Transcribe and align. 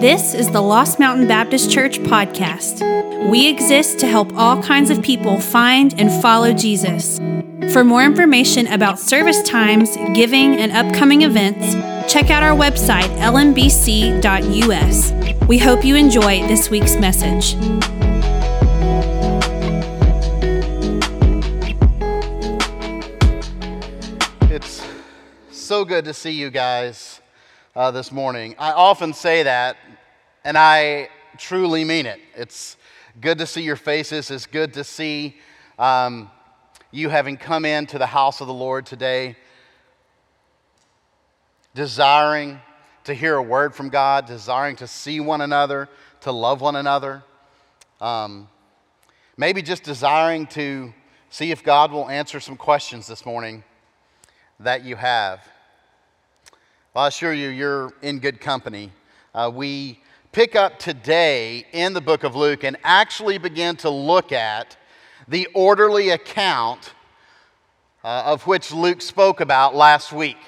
This 0.00 0.32
is 0.32 0.50
the 0.50 0.62
Lost 0.62 0.98
Mountain 0.98 1.28
Baptist 1.28 1.70
Church 1.70 1.98
podcast. 1.98 2.80
We 3.28 3.46
exist 3.46 3.98
to 3.98 4.06
help 4.06 4.32
all 4.32 4.62
kinds 4.62 4.88
of 4.88 5.02
people 5.02 5.38
find 5.38 5.92
and 6.00 6.10
follow 6.22 6.54
Jesus. 6.54 7.18
For 7.70 7.84
more 7.84 8.02
information 8.02 8.66
about 8.68 8.98
service 8.98 9.42
times, 9.42 9.98
giving, 10.14 10.56
and 10.56 10.72
upcoming 10.72 11.20
events, 11.20 11.74
check 12.10 12.30
out 12.30 12.42
our 12.42 12.56
website, 12.56 13.10
lmbc.us. 13.18 15.12
We 15.46 15.58
hope 15.58 15.84
you 15.84 15.96
enjoy 15.96 16.46
this 16.48 16.70
week's 16.70 16.96
message. 16.96 17.56
It's 24.50 24.82
so 25.50 25.84
good 25.84 26.06
to 26.06 26.14
see 26.14 26.32
you 26.32 26.48
guys 26.48 27.19
uh, 27.80 27.90
this 27.90 28.12
morning. 28.12 28.54
I 28.58 28.72
often 28.72 29.14
say 29.14 29.44
that, 29.44 29.78
and 30.44 30.58
I 30.58 31.08
truly 31.38 31.82
mean 31.82 32.04
it. 32.04 32.20
It's 32.36 32.76
good 33.22 33.38
to 33.38 33.46
see 33.46 33.62
your 33.62 33.74
faces. 33.74 34.30
It's 34.30 34.44
good 34.44 34.74
to 34.74 34.84
see 34.84 35.38
um, 35.78 36.30
you 36.90 37.08
having 37.08 37.38
come 37.38 37.64
into 37.64 37.96
the 37.96 38.04
house 38.04 38.42
of 38.42 38.48
the 38.48 38.52
Lord 38.52 38.84
today, 38.84 39.34
desiring 41.74 42.60
to 43.04 43.14
hear 43.14 43.36
a 43.36 43.42
word 43.42 43.74
from 43.74 43.88
God, 43.88 44.26
desiring 44.26 44.76
to 44.76 44.86
see 44.86 45.18
one 45.18 45.40
another, 45.40 45.88
to 46.20 46.32
love 46.32 46.60
one 46.60 46.76
another. 46.76 47.22
Um, 47.98 48.46
maybe 49.38 49.62
just 49.62 49.84
desiring 49.84 50.46
to 50.48 50.92
see 51.30 51.50
if 51.50 51.64
God 51.64 51.92
will 51.92 52.10
answer 52.10 52.40
some 52.40 52.58
questions 52.58 53.06
this 53.06 53.24
morning 53.24 53.64
that 54.58 54.84
you 54.84 54.96
have. 54.96 55.40
Well, 56.92 57.04
I 57.04 57.06
assure 57.06 57.32
you, 57.32 57.50
you're 57.50 57.92
in 58.02 58.18
good 58.18 58.40
company. 58.40 58.90
Uh, 59.32 59.48
we 59.54 60.00
pick 60.32 60.56
up 60.56 60.80
today 60.80 61.64
in 61.70 61.92
the 61.92 62.00
book 62.00 62.24
of 62.24 62.34
Luke 62.34 62.64
and 62.64 62.76
actually 62.82 63.38
begin 63.38 63.76
to 63.76 63.90
look 63.90 64.32
at 64.32 64.76
the 65.28 65.46
orderly 65.54 66.08
account 66.08 66.92
uh, 68.02 68.24
of 68.26 68.44
which 68.48 68.72
Luke 68.72 69.02
spoke 69.02 69.38
about 69.38 69.76
last 69.76 70.12
week. 70.12 70.38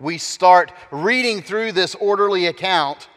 We 0.00 0.16
start 0.16 0.72
reading 0.90 1.42
through 1.42 1.72
this 1.72 1.94
orderly 1.96 2.46
account 2.46 3.10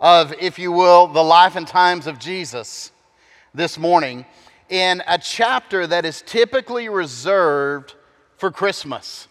of, 0.00 0.32
if 0.32 0.58
you 0.58 0.72
will, 0.72 1.06
the 1.06 1.22
life 1.22 1.54
and 1.54 1.64
times 1.64 2.08
of 2.08 2.18
Jesus 2.18 2.90
this 3.54 3.78
morning 3.78 4.26
in 4.68 5.00
a 5.06 5.16
chapter 5.16 5.86
that 5.86 6.04
is 6.04 6.22
typically 6.26 6.88
reserved 6.88 7.94
for 8.36 8.50
Christmas. 8.50 9.28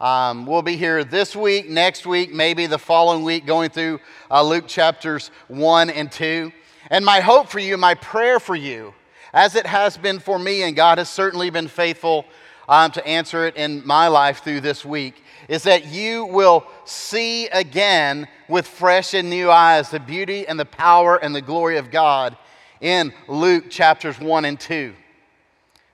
Um, 0.00 0.46
we'll 0.46 0.62
be 0.62 0.76
here 0.76 1.04
this 1.04 1.36
week, 1.36 1.68
next 1.68 2.06
week, 2.06 2.32
maybe 2.32 2.64
the 2.64 2.78
following 2.78 3.22
week, 3.22 3.44
going 3.44 3.68
through 3.68 4.00
uh, 4.30 4.42
Luke 4.42 4.66
chapters 4.66 5.30
1 5.48 5.90
and 5.90 6.10
2. 6.10 6.50
And 6.88 7.04
my 7.04 7.20
hope 7.20 7.50
for 7.50 7.58
you, 7.58 7.76
my 7.76 7.92
prayer 7.92 8.40
for 8.40 8.56
you, 8.56 8.94
as 9.34 9.56
it 9.56 9.66
has 9.66 9.98
been 9.98 10.18
for 10.18 10.38
me, 10.38 10.62
and 10.62 10.74
God 10.74 10.96
has 10.96 11.10
certainly 11.10 11.50
been 11.50 11.68
faithful 11.68 12.24
um, 12.66 12.90
to 12.92 13.06
answer 13.06 13.46
it 13.46 13.56
in 13.56 13.86
my 13.86 14.08
life 14.08 14.42
through 14.42 14.62
this 14.62 14.86
week, 14.86 15.22
is 15.48 15.64
that 15.64 15.84
you 15.84 16.24
will 16.24 16.66
see 16.86 17.48
again 17.48 18.26
with 18.48 18.66
fresh 18.66 19.12
and 19.12 19.28
new 19.28 19.50
eyes 19.50 19.90
the 19.90 20.00
beauty 20.00 20.46
and 20.46 20.58
the 20.58 20.64
power 20.64 21.18
and 21.22 21.34
the 21.34 21.42
glory 21.42 21.76
of 21.76 21.90
God 21.90 22.38
in 22.80 23.12
Luke 23.28 23.68
chapters 23.68 24.18
1 24.18 24.46
and 24.46 24.58
2. 24.58 24.94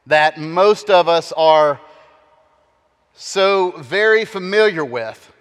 That 0.07 0.39
most 0.39 0.91
of 0.91 1.09
us 1.09 1.33
are 1.33 1.81
so 3.19 3.71
very 3.79 4.27
familiar 4.27 4.85
with, 4.85 5.33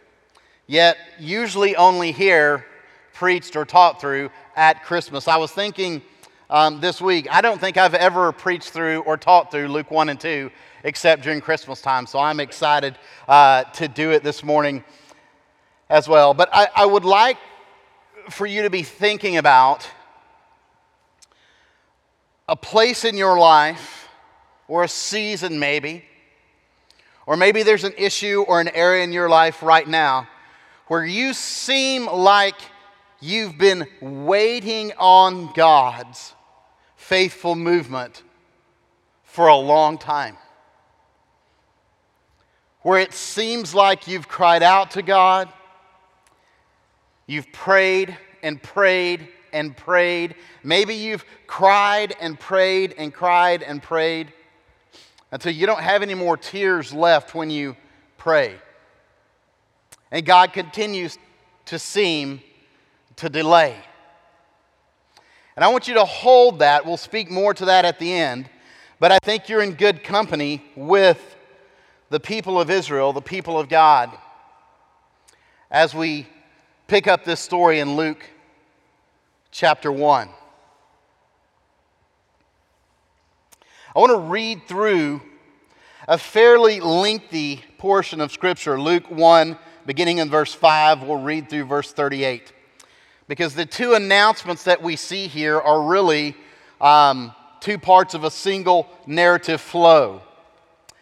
yet 0.65 0.97
usually 1.19 1.75
only 1.75 2.13
hear 2.13 2.65
preached 3.13 3.57
or 3.57 3.65
taught 3.65 3.99
through 3.99 4.29
at 4.55 4.81
Christmas. 4.83 5.27
I 5.27 5.35
was 5.35 5.51
thinking 5.51 6.01
um, 6.49 6.79
this 6.79 7.01
week, 7.01 7.27
I 7.29 7.41
don't 7.41 7.59
think 7.59 7.75
I've 7.75 7.93
ever 7.93 8.31
preached 8.31 8.69
through 8.69 9.01
or 9.01 9.17
taught 9.17 9.51
through 9.51 9.67
Luke 9.67 9.91
1 9.91 10.07
and 10.07 10.19
2 10.19 10.49
except 10.85 11.23
during 11.23 11.41
Christmas 11.41 11.81
time, 11.81 12.05
so 12.05 12.17
I'm 12.17 12.39
excited 12.39 12.97
uh, 13.27 13.63
to 13.63 13.89
do 13.89 14.11
it 14.11 14.23
this 14.23 14.41
morning 14.41 14.81
as 15.89 16.07
well. 16.07 16.33
But 16.33 16.49
I, 16.53 16.69
I 16.77 16.85
would 16.85 17.03
like 17.03 17.37
for 18.29 18.45
you 18.45 18.61
to 18.61 18.69
be 18.69 18.83
thinking 18.83 19.35
about 19.35 19.89
a 22.47 22.55
place 22.55 23.03
in 23.03 23.17
your 23.17 23.37
life 23.37 24.07
or 24.69 24.85
a 24.85 24.87
season 24.87 25.59
maybe 25.59 26.05
or 27.25 27.37
maybe 27.37 27.63
there's 27.63 27.83
an 27.83 27.93
issue 27.97 28.43
or 28.47 28.61
an 28.61 28.69
area 28.69 29.03
in 29.03 29.11
your 29.11 29.29
life 29.29 29.63
right 29.63 29.87
now 29.87 30.27
where 30.87 31.03
you 31.03 31.33
seem 31.33 32.05
like 32.05 32.55
you've 33.19 33.57
been 33.57 33.87
waiting 34.01 34.91
on 34.97 35.51
God's 35.53 36.33
faithful 36.95 37.55
movement 37.55 38.21
for 39.23 39.47
a 39.47 39.55
long 39.55 39.97
time. 39.97 40.37
Where 42.81 42.99
it 42.99 43.13
seems 43.13 43.73
like 43.73 44.07
you've 44.07 44.27
cried 44.27 44.61
out 44.61 44.91
to 44.91 45.01
God, 45.01 45.49
you've 47.25 47.51
prayed 47.51 48.15
and 48.43 48.61
prayed 48.61 49.27
and 49.51 49.75
prayed. 49.75 50.35
Maybe 50.63 50.93
you've 50.93 51.25
cried 51.47 52.15
and 52.21 52.39
prayed 52.39 52.93
and 52.97 53.11
cried 53.11 53.63
and 53.63 53.81
prayed 53.81 54.31
until 55.31 55.53
you 55.53 55.65
don't 55.65 55.81
have 55.81 56.01
any 56.01 56.13
more 56.13 56.37
tears 56.37 56.93
left 56.93 57.35
when 57.35 57.49
you 57.49 57.75
pray. 58.17 58.55
And 60.11 60.25
God 60.25 60.53
continues 60.53 61.17
to 61.65 61.79
seem 61.79 62.41
to 63.17 63.29
delay. 63.29 63.75
And 65.55 65.63
I 65.63 65.69
want 65.69 65.87
you 65.87 65.95
to 65.95 66.05
hold 66.05 66.59
that. 66.59 66.85
We'll 66.85 66.97
speak 66.97 67.31
more 67.31 67.53
to 67.53 67.65
that 67.65 67.85
at 67.85 67.99
the 67.99 68.11
end. 68.11 68.49
But 68.99 69.11
I 69.11 69.17
think 69.23 69.49
you're 69.49 69.61
in 69.61 69.73
good 69.73 70.03
company 70.03 70.63
with 70.75 71.35
the 72.09 72.19
people 72.19 72.59
of 72.59 72.69
Israel, 72.69 73.13
the 73.13 73.21
people 73.21 73.59
of 73.59 73.67
God, 73.67 74.11
as 75.71 75.93
we 75.93 76.27
pick 76.87 77.07
up 77.07 77.25
this 77.25 77.39
story 77.39 77.79
in 77.79 77.95
Luke 77.95 78.23
chapter 79.51 79.91
1. 79.91 80.29
I 83.95 83.99
want 83.99 84.11
to 84.11 84.29
read 84.29 84.67
through 84.67 85.21
a 86.05 86.17
fairly 86.17 86.81
lengthy 86.81 87.63
portion 87.77 88.19
of 88.19 88.29
Scripture, 88.29 88.77
Luke 88.77 89.09
1, 89.09 89.57
beginning 89.85 90.17
in 90.17 90.29
verse 90.29 90.53
5. 90.53 91.03
We'll 91.03 91.21
read 91.21 91.49
through 91.49 91.63
verse 91.63 91.93
38. 91.93 92.51
Because 93.29 93.55
the 93.55 93.65
two 93.65 93.93
announcements 93.93 94.65
that 94.65 94.83
we 94.83 94.97
see 94.97 95.27
here 95.27 95.61
are 95.61 95.81
really 95.81 96.35
um, 96.81 97.33
two 97.61 97.77
parts 97.77 98.13
of 98.13 98.25
a 98.25 98.31
single 98.31 98.89
narrative 99.07 99.61
flow. 99.61 100.21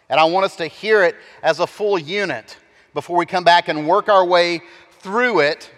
And 0.08 0.20
I 0.20 0.24
want 0.26 0.44
us 0.44 0.54
to 0.56 0.68
hear 0.68 1.02
it 1.02 1.16
as 1.42 1.58
a 1.58 1.66
full 1.66 1.98
unit 1.98 2.56
before 2.94 3.16
we 3.16 3.26
come 3.26 3.42
back 3.42 3.66
and 3.66 3.88
work 3.88 4.08
our 4.08 4.24
way 4.24 4.62
through 5.00 5.40
it. 5.40 5.68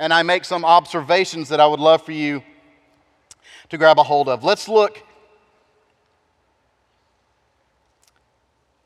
And 0.00 0.12
I 0.12 0.24
make 0.24 0.44
some 0.44 0.64
observations 0.64 1.50
that 1.50 1.60
I 1.60 1.68
would 1.68 1.78
love 1.78 2.02
for 2.02 2.10
you 2.10 2.42
to 3.68 3.78
grab 3.78 4.00
a 4.00 4.02
hold 4.02 4.28
of. 4.28 4.42
Let's 4.42 4.68
look 4.68 5.04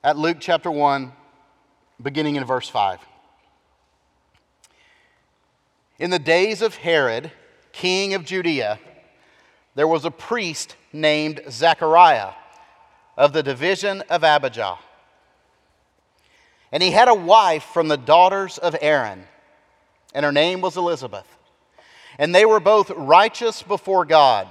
at 0.05 0.19
Luke 0.19 0.37
chapter 0.39 0.71
1, 0.71 1.13
beginning 2.03 2.37
in 2.37 2.45
verse 2.45 2.69
5. 2.69 3.01
In 5.99 6.11
the 6.11 6.19
days 6.19 6.61
of 6.61 6.75
Herod, 6.75 7.33
king 7.73 8.13
of 8.13 8.27
Judea, 8.27 8.79
there 9.75 9.89
was 9.89 10.05
a 10.05 10.11
priest 10.11 10.77
named 10.93 11.41
Zechariah 11.49 12.33
of 13.17 13.33
the 13.33 13.43
division 13.43 14.03
of 14.11 14.23
Abijah. 14.23 14.77
And 16.71 16.83
he 16.83 16.91
had 16.91 17.09
a 17.09 17.15
wife 17.15 17.65
from 17.73 17.89
the 17.89 17.97
daughters 17.97 18.59
of 18.59 18.77
Aaron, 18.83 19.25
and 20.13 20.23
her 20.23 20.33
name 20.33 20.61
was 20.61 20.77
Elizabeth. 20.77 21.27
And 22.19 22.35
they 22.35 22.45
were 22.45 22.61
both 22.61 22.91
righteous 22.91 23.63
before 23.63 24.05
God, 24.05 24.49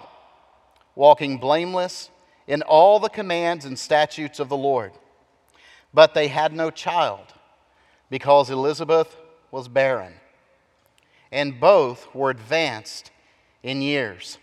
walking 0.95 1.37
blameless 1.37 2.09
in 2.47 2.63
all 2.63 2.99
the 2.99 3.07
commands 3.07 3.65
and 3.65 3.77
statutes 3.77 4.39
of 4.39 4.49
the 4.49 4.57
Lord. 4.57 4.93
But 5.93 6.13
they 6.13 6.27
had 6.27 6.53
no 6.53 6.71
child 6.71 7.33
because 8.09 8.49
Elizabeth 8.49 9.15
was 9.51 9.67
barren, 9.67 10.13
and 11.31 11.59
both 11.59 12.13
were 12.13 12.29
advanced 12.29 13.11
in 13.61 13.81
years. 13.81 14.37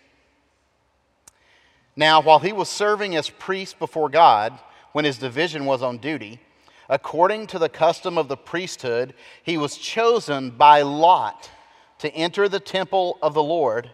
Now, 1.97 2.21
while 2.21 2.39
he 2.39 2.53
was 2.53 2.69
serving 2.69 3.17
as 3.17 3.29
priest 3.31 3.79
before 3.79 4.09
God, 4.09 4.59
when 4.93 5.05
his 5.05 5.19
division 5.19 5.67
was 5.67 5.83
on 5.83 5.99
duty, 5.99 6.41
according 6.89 7.47
to 7.49 7.59
the 7.59 7.69
custom 7.69 8.17
of 8.17 8.29
the 8.29 8.37
priesthood, 8.37 9.15
he 9.43 9.57
was 9.57 9.77
chosen 9.77 10.51
by 10.51 10.83
lot 10.83 11.51
to 11.99 12.13
enter 12.15 12.49
the 12.49 12.61
temple 12.61 13.19
of 13.21 13.35
the 13.35 13.43
Lord 13.43 13.91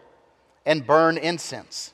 and 0.65 0.87
burn 0.87 1.17
incense. 1.17 1.93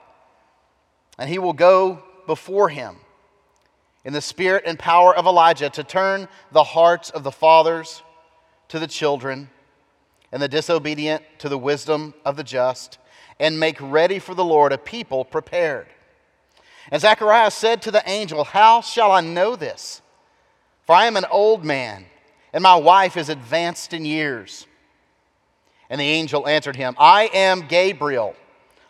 And 1.17 1.29
he 1.29 1.39
will 1.39 1.53
go 1.53 2.01
before 2.27 2.69
him 2.69 2.97
in 4.03 4.13
the 4.13 4.21
spirit 4.21 4.63
and 4.65 4.79
power 4.79 5.15
of 5.15 5.25
Elijah 5.25 5.69
to 5.69 5.83
turn 5.83 6.27
the 6.51 6.63
hearts 6.63 7.09
of 7.09 7.23
the 7.23 7.31
fathers 7.31 8.01
to 8.69 8.79
the 8.79 8.87
children 8.87 9.49
and 10.31 10.41
the 10.41 10.47
disobedient 10.47 11.23
to 11.39 11.49
the 11.49 11.57
wisdom 11.57 12.13
of 12.25 12.37
the 12.37 12.43
just, 12.43 12.97
and 13.39 13.59
make 13.59 13.77
ready 13.81 14.17
for 14.17 14.33
the 14.33 14.45
Lord 14.45 14.71
a 14.71 14.77
people 14.77 15.25
prepared. 15.25 15.87
And 16.89 17.01
Zechariah 17.01 17.51
said 17.51 17.81
to 17.83 17.91
the 17.91 18.07
angel, 18.09 18.43
How 18.43 18.81
shall 18.81 19.11
I 19.11 19.21
know 19.21 19.55
this? 19.55 20.01
For 20.85 20.95
I 20.95 21.05
am 21.05 21.17
an 21.17 21.25
old 21.29 21.65
man, 21.65 22.05
and 22.53 22.63
my 22.63 22.75
wife 22.75 23.17
is 23.17 23.29
advanced 23.29 23.93
in 23.93 24.05
years. 24.05 24.67
And 25.89 25.99
the 25.99 26.05
angel 26.05 26.47
answered 26.47 26.77
him, 26.77 26.95
I 26.97 27.29
am 27.33 27.67
Gabriel. 27.67 28.35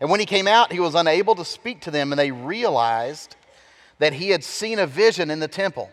And 0.00 0.10
when 0.10 0.20
he 0.20 0.26
came 0.26 0.48
out, 0.48 0.72
he 0.72 0.80
was 0.80 0.94
unable 0.94 1.34
to 1.36 1.44
speak 1.44 1.80
to 1.82 1.90
them, 1.90 2.12
and 2.12 2.18
they 2.18 2.30
realized 2.30 3.36
that 3.98 4.12
he 4.12 4.30
had 4.30 4.42
seen 4.42 4.78
a 4.78 4.86
vision 4.86 5.30
in 5.30 5.38
the 5.38 5.48
temple. 5.48 5.90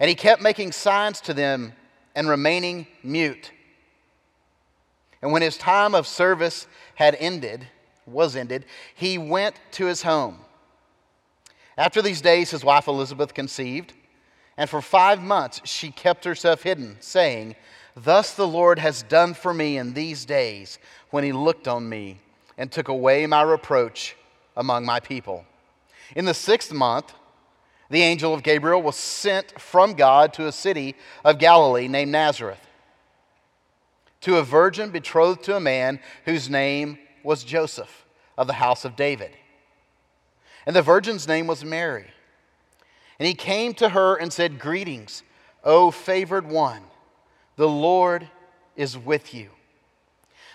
And 0.00 0.08
he 0.08 0.14
kept 0.14 0.42
making 0.42 0.72
signs 0.72 1.20
to 1.22 1.34
them 1.34 1.72
and 2.14 2.28
remaining 2.28 2.86
mute. 3.02 3.52
And 5.20 5.32
when 5.32 5.42
his 5.42 5.56
time 5.56 5.94
of 5.94 6.06
service 6.06 6.66
had 6.96 7.16
ended, 7.20 7.66
was 8.06 8.34
ended, 8.34 8.64
he 8.94 9.18
went 9.18 9.54
to 9.72 9.86
his 9.86 10.02
home. 10.02 10.38
After 11.78 12.02
these 12.02 12.20
days, 12.20 12.50
his 12.50 12.64
wife 12.64 12.88
Elizabeth 12.88 13.32
conceived, 13.32 13.92
and 14.56 14.68
for 14.68 14.82
five 14.82 15.22
months 15.22 15.60
she 15.64 15.90
kept 15.90 16.24
herself 16.24 16.64
hidden, 16.64 16.96
saying, 17.00 17.54
Thus 17.94 18.34
the 18.34 18.46
Lord 18.46 18.78
has 18.78 19.02
done 19.04 19.34
for 19.34 19.54
me 19.54 19.78
in 19.78 19.94
these 19.94 20.24
days 20.24 20.78
when 21.10 21.24
he 21.24 21.32
looked 21.32 21.68
on 21.68 21.88
me 21.88 22.18
and 22.62 22.70
took 22.70 22.86
away 22.86 23.26
my 23.26 23.42
reproach 23.42 24.14
among 24.56 24.84
my 24.84 25.00
people. 25.00 25.44
In 26.14 26.26
the 26.26 26.32
sixth 26.32 26.72
month, 26.72 27.12
the 27.90 28.02
angel 28.02 28.32
of 28.32 28.44
Gabriel 28.44 28.80
was 28.80 28.94
sent 28.94 29.60
from 29.60 29.94
God 29.94 30.32
to 30.34 30.46
a 30.46 30.52
city 30.52 30.94
of 31.24 31.40
Galilee 31.40 31.88
named 31.88 32.12
Nazareth 32.12 32.64
to 34.20 34.36
a 34.36 34.44
virgin 34.44 34.90
betrothed 34.90 35.42
to 35.42 35.56
a 35.56 35.60
man 35.60 35.98
whose 36.24 36.48
name 36.48 37.00
was 37.24 37.42
Joseph 37.42 38.06
of 38.38 38.46
the 38.46 38.52
house 38.52 38.84
of 38.84 38.94
David. 38.94 39.32
And 40.64 40.76
the 40.76 40.82
virgin's 40.82 41.26
name 41.26 41.48
was 41.48 41.64
Mary. 41.64 42.06
And 43.18 43.26
he 43.26 43.34
came 43.34 43.74
to 43.74 43.88
her 43.88 44.14
and 44.14 44.32
said, 44.32 44.60
Greetings, 44.60 45.24
O 45.64 45.90
favored 45.90 46.48
one, 46.48 46.84
the 47.56 47.68
Lord 47.68 48.30
is 48.76 48.96
with 48.96 49.34
you. 49.34 49.50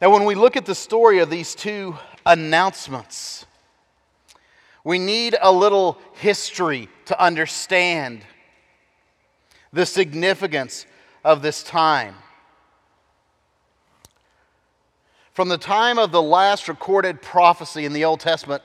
Now, 0.00 0.10
when 0.10 0.24
we 0.24 0.36
look 0.36 0.56
at 0.56 0.64
the 0.64 0.76
story 0.76 1.18
of 1.18 1.28
these 1.28 1.56
two 1.56 1.96
announcements, 2.24 3.46
we 4.84 5.00
need 5.00 5.36
a 5.40 5.50
little 5.50 5.98
history 6.14 6.88
to 7.06 7.20
understand 7.20 8.24
the 9.72 9.84
significance 9.84 10.86
of 11.24 11.42
this 11.42 11.64
time. 11.64 12.14
From 15.32 15.48
the 15.48 15.58
time 15.58 15.98
of 15.98 16.12
the 16.12 16.22
last 16.22 16.68
recorded 16.68 17.20
prophecy 17.20 17.84
in 17.84 17.92
the 17.92 18.04
Old 18.04 18.20
Testament, 18.20 18.62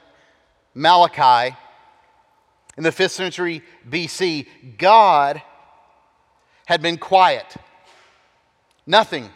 Malachi, 0.76 1.56
in 2.78 2.84
the 2.84 2.92
5th 2.92 3.12
century 3.12 3.64
BC, 3.90 4.48
God 4.78 5.42
had 6.68 6.82
been 6.82 6.98
quiet. 6.98 7.56
Nothing. 8.86 9.32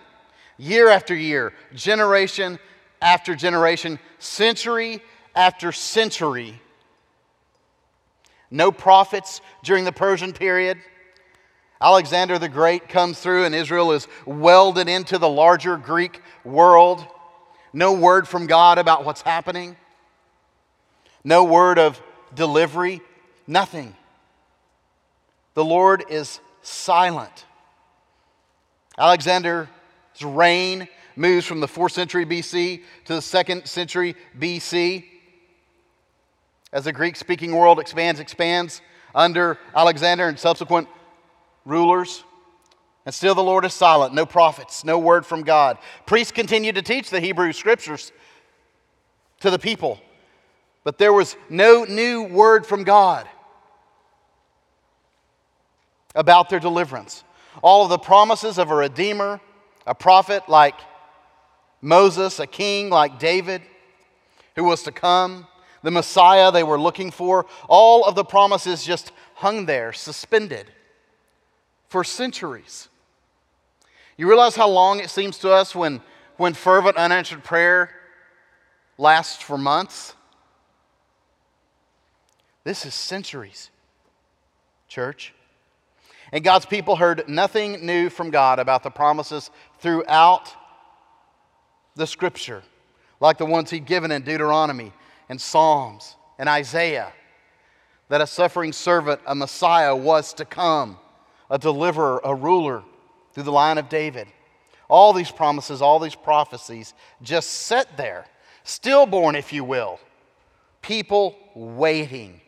Year 0.58 0.90
after 0.90 1.16
year, 1.16 1.54
generation 1.74 2.60
after 3.02 3.36
generation, 3.36 4.00
century 4.20 5.02
after 5.36 5.72
century. 5.72 6.62
No 8.50 8.72
prophets 8.72 9.42
during 9.64 9.84
the 9.84 9.92
Persian 9.92 10.34
period. 10.34 10.78
Alexander 11.80 12.40
the 12.40 12.50
Great 12.50 12.90
comes 12.90 13.20
through, 13.20 13.46
and 13.46 13.54
Israel 13.54 13.92
is 13.92 14.08
welded 14.26 14.90
into 14.90 15.18
the 15.18 15.30
larger 15.30 15.78
Greek 15.78 16.22
world. 16.44 17.06
No 17.74 17.94
word 17.94 18.28
from 18.28 18.48
God 18.48 18.80
about 18.80 19.06
what's 19.06 19.22
happening. 19.22 19.76
No 21.24 21.44
word 21.44 21.78
of 21.78 22.02
delivery. 22.34 23.02
Nothing. 23.46 23.96
the 25.54 25.64
Lord 25.64 26.04
is 26.10 26.40
silent. 26.62 27.46
Alexander's 30.18 30.38
reign 30.38 30.88
moves 31.16 31.46
from 31.46 31.60
the 31.60 31.68
4th 31.68 31.92
century 31.92 32.26
BC 32.26 32.84
to 33.06 33.14
the 33.16 33.20
2nd 33.20 33.68
century 33.68 34.16
BC. 34.38 35.06
As 36.72 36.86
the 36.86 36.92
Greek 36.92 37.16
speaking 37.16 37.56
world 37.56 37.80
expands, 37.80 38.20
expands 38.20 38.82
under 39.16 39.58
Alexander 39.76 40.28
and 40.28 40.38
subsequent 40.38 40.88
rulers. 41.66 42.24
And 43.06 43.14
still 43.16 43.36
the 43.36 43.44
Lord 43.44 43.64
is 43.64 43.74
silent, 43.74 44.14
no 44.14 44.26
prophets, 44.26 44.84
no 44.84 45.00
word 45.00 45.26
from 45.26 45.44
God. 45.44 45.78
Priests 46.06 46.32
continue 46.32 46.74
to 46.74 46.82
teach 46.82 47.10
the 47.10 47.22
Hebrew 47.22 47.54
scriptures 47.54 48.12
to 49.40 49.50
the 49.50 49.60
people, 49.60 50.00
but 50.84 50.98
there 50.98 51.14
was 51.14 51.36
no 51.50 51.86
new 51.86 52.24
word 52.24 52.66
from 52.66 52.84
God 52.84 53.28
about 56.16 56.50
their 56.50 56.60
deliverance. 56.60 57.24
All 57.62 57.84
of 57.84 57.90
the 57.90 57.98
promises 57.98 58.58
of 58.58 58.72
a 58.72 58.76
redeemer, 58.76 59.40
a 59.88 59.96
prophet 59.96 60.48
like 60.48 60.76
Moses, 61.82 62.40
a 62.40 62.46
king 62.46 62.90
like 62.90 63.18
David 63.18 63.62
who 64.56 64.66
was 64.66 64.84
to 64.84 64.92
come, 64.92 65.48
the 65.82 65.92
Messiah 65.92 66.52
they 66.52 66.64
were 66.64 66.80
looking 66.80 67.10
for, 67.10 67.46
all 67.68 68.04
of 68.04 68.16
the 68.16 68.26
promises 68.26 68.84
just 68.84 69.12
hung 69.36 69.66
there, 69.66 69.94
suspended 69.94 70.66
for 71.88 72.04
centuries. 72.04 72.90
You 74.18 74.28
realize 74.28 74.56
how 74.56 74.68
long 74.68 75.00
it 75.00 75.10
seems 75.10 75.38
to 75.40 75.52
us 75.52 75.74
when, 75.74 76.02
when 76.36 76.54
fervent 76.54 76.98
unanswered 76.98 77.44
prayer 77.44 77.92
lasts 78.98 79.42
for 79.42 79.58
months? 79.58 80.16
This 82.64 82.86
is 82.86 82.94
centuries, 82.94 83.70
church. 84.90 85.34
And 86.32 86.44
God's 86.44 86.66
people 86.66 86.96
heard 86.96 87.28
nothing 87.28 87.86
new 87.86 88.10
from 88.10 88.32
God 88.32 88.60
about 88.60 88.84
the 88.84 88.90
promises 88.90 89.50
throughout 89.80 90.54
the 91.96 92.08
scripture, 92.08 92.64
like 93.20 93.38
the 93.38 93.46
ones 93.46 93.70
he'd 93.70 93.86
given 93.86 94.12
in 94.12 94.24
Deuteronomy 94.24 94.92
and 95.30 95.40
Psalms 95.40 96.16
and 96.38 96.48
Isaiah, 96.50 97.12
that 98.10 98.22
a 98.22 98.28
suffering 98.28 98.74
servant, 98.74 99.22
a 99.26 99.36
Messiah, 99.36 99.96
was 99.96 100.34
to 100.36 100.46
come, 100.46 100.98
a 101.50 101.58
deliverer, 101.58 102.22
a 102.24 102.36
ruler 102.36 102.84
through 103.34 103.44
the 103.44 103.52
line 103.52 103.78
of 103.78 103.90
David. 103.90 104.28
All 104.90 105.14
these 105.14 105.32
promises, 105.32 105.82
all 105.82 106.00
these 106.00 106.16
prophecies 106.16 106.94
just 107.22 107.50
sit 107.50 107.88
there, 107.98 108.26
stillborn, 108.64 109.36
if 109.36 109.52
you 109.52 109.64
will. 109.64 110.00
People 110.82 111.36
waiting, 111.54 112.40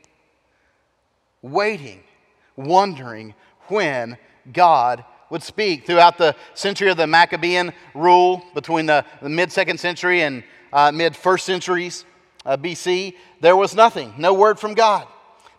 waiting, 1.41 2.03
wondering 2.55 3.33
when 3.69 4.17
God 4.51 5.03
would 5.29 5.43
speak. 5.43 5.85
Throughout 5.85 6.17
the 6.17 6.35
century 6.53 6.89
of 6.89 6.97
the 6.97 7.07
Maccabean 7.07 7.73
rule 7.93 8.43
between 8.53 8.85
the, 8.85 9.05
the 9.21 9.29
mid 9.29 9.51
second 9.51 9.79
century 9.79 10.21
and 10.21 10.43
uh, 10.73 10.91
mid 10.91 11.15
first 11.15 11.45
centuries 11.45 12.05
uh, 12.45 12.57
BC, 12.57 13.15
there 13.41 13.55
was 13.55 13.75
nothing, 13.75 14.13
no 14.17 14.33
word 14.33 14.59
from 14.59 14.73
God. 14.73 15.07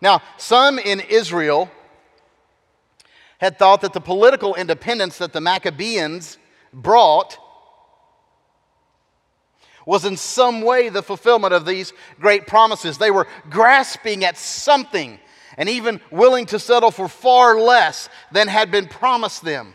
Now, 0.01 0.21
some 0.37 0.79
in 0.79 0.99
Israel 0.99 1.69
had 3.39 3.57
thought 3.57 3.81
that 3.81 3.93
the 3.93 4.01
political 4.01 4.55
independence 4.55 5.17
that 5.19 5.33
the 5.33 5.41
Maccabeans 5.41 6.37
brought 6.73 7.37
was 9.85 10.05
in 10.05 10.15
some 10.15 10.61
way 10.61 10.89
the 10.89 11.01
fulfillment 11.01 11.53
of 11.53 11.65
these 11.65 11.91
great 12.19 12.45
promises. 12.45 12.97
They 12.97 13.11
were 13.11 13.27
grasping 13.49 14.23
at 14.23 14.37
something 14.37 15.19
and 15.57 15.69
even 15.69 16.01
willing 16.11 16.45
to 16.47 16.59
settle 16.59 16.91
for 16.91 17.07
far 17.07 17.59
less 17.59 18.09
than 18.31 18.47
had 18.47 18.71
been 18.71 18.87
promised 18.87 19.43
them, 19.43 19.73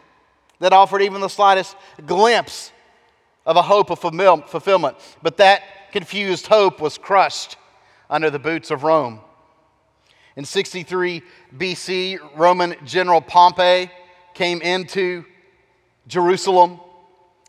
that 0.61 0.73
offered 0.73 1.03
even 1.03 1.21
the 1.21 1.29
slightest 1.29 1.77
glimpse 2.07 2.73
of 3.45 3.57
a 3.57 3.63
hope 3.63 3.91
of 3.91 3.99
fulfillment. 3.99 4.97
But 5.23 5.37
that 5.37 5.63
confused 5.93 6.47
hope 6.47 6.81
was 6.81 6.99
crushed 6.99 7.57
under 8.09 8.31
the 8.31 8.39
boots 8.39 8.71
of 8.71 8.83
Rome. 8.83 9.21
In 10.37 10.45
63 10.45 11.23
BC, 11.57 12.19
Roman 12.37 12.77
General 12.85 13.21
Pompey 13.21 13.91
came 14.35 14.61
into 14.61 15.25
Jerusalem. 16.07 16.81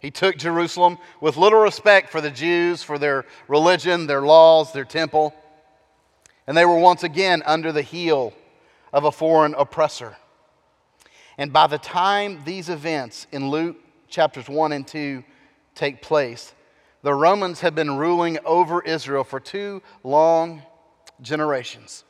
He 0.02 0.12
took 0.12 0.38
Jerusalem 0.38 0.98
with 1.20 1.36
little 1.36 1.60
respect 1.60 2.10
for 2.10 2.22
the 2.22 2.32
Jews, 2.32 2.84
for 2.84 2.98
their 2.98 3.26
religion, 3.48 4.08
their 4.08 4.22
laws, 4.22 4.72
their 4.72 4.86
temple 4.86 5.34
and 6.48 6.56
they 6.56 6.66
were 6.66 6.80
once 6.80 7.04
again 7.04 7.44
under 7.46 7.72
the 7.72 7.82
heel 7.82 8.34
of 8.94 9.04
a 9.04 9.12
foreign 9.12 9.54
oppressor. 9.56 10.16
And 11.38 11.54
by 11.54 11.68
the 11.68 11.78
time 11.78 12.42
these 12.46 12.70
events 12.70 13.28
in 13.32 13.50
Luke 13.50 13.76
chapters 14.08 14.50
1 14.50 14.72
and 14.72 14.88
2 14.88 15.24
take 15.76 16.02
place, 16.02 16.54
the 17.04 17.14
Romans 17.14 17.60
had 17.60 17.76
been 17.76 17.98
ruling 17.98 18.40
over 18.46 18.82
Israel 18.82 19.24
for 19.24 19.40
two 19.40 19.82
long 20.04 20.64
generations. 21.22 22.04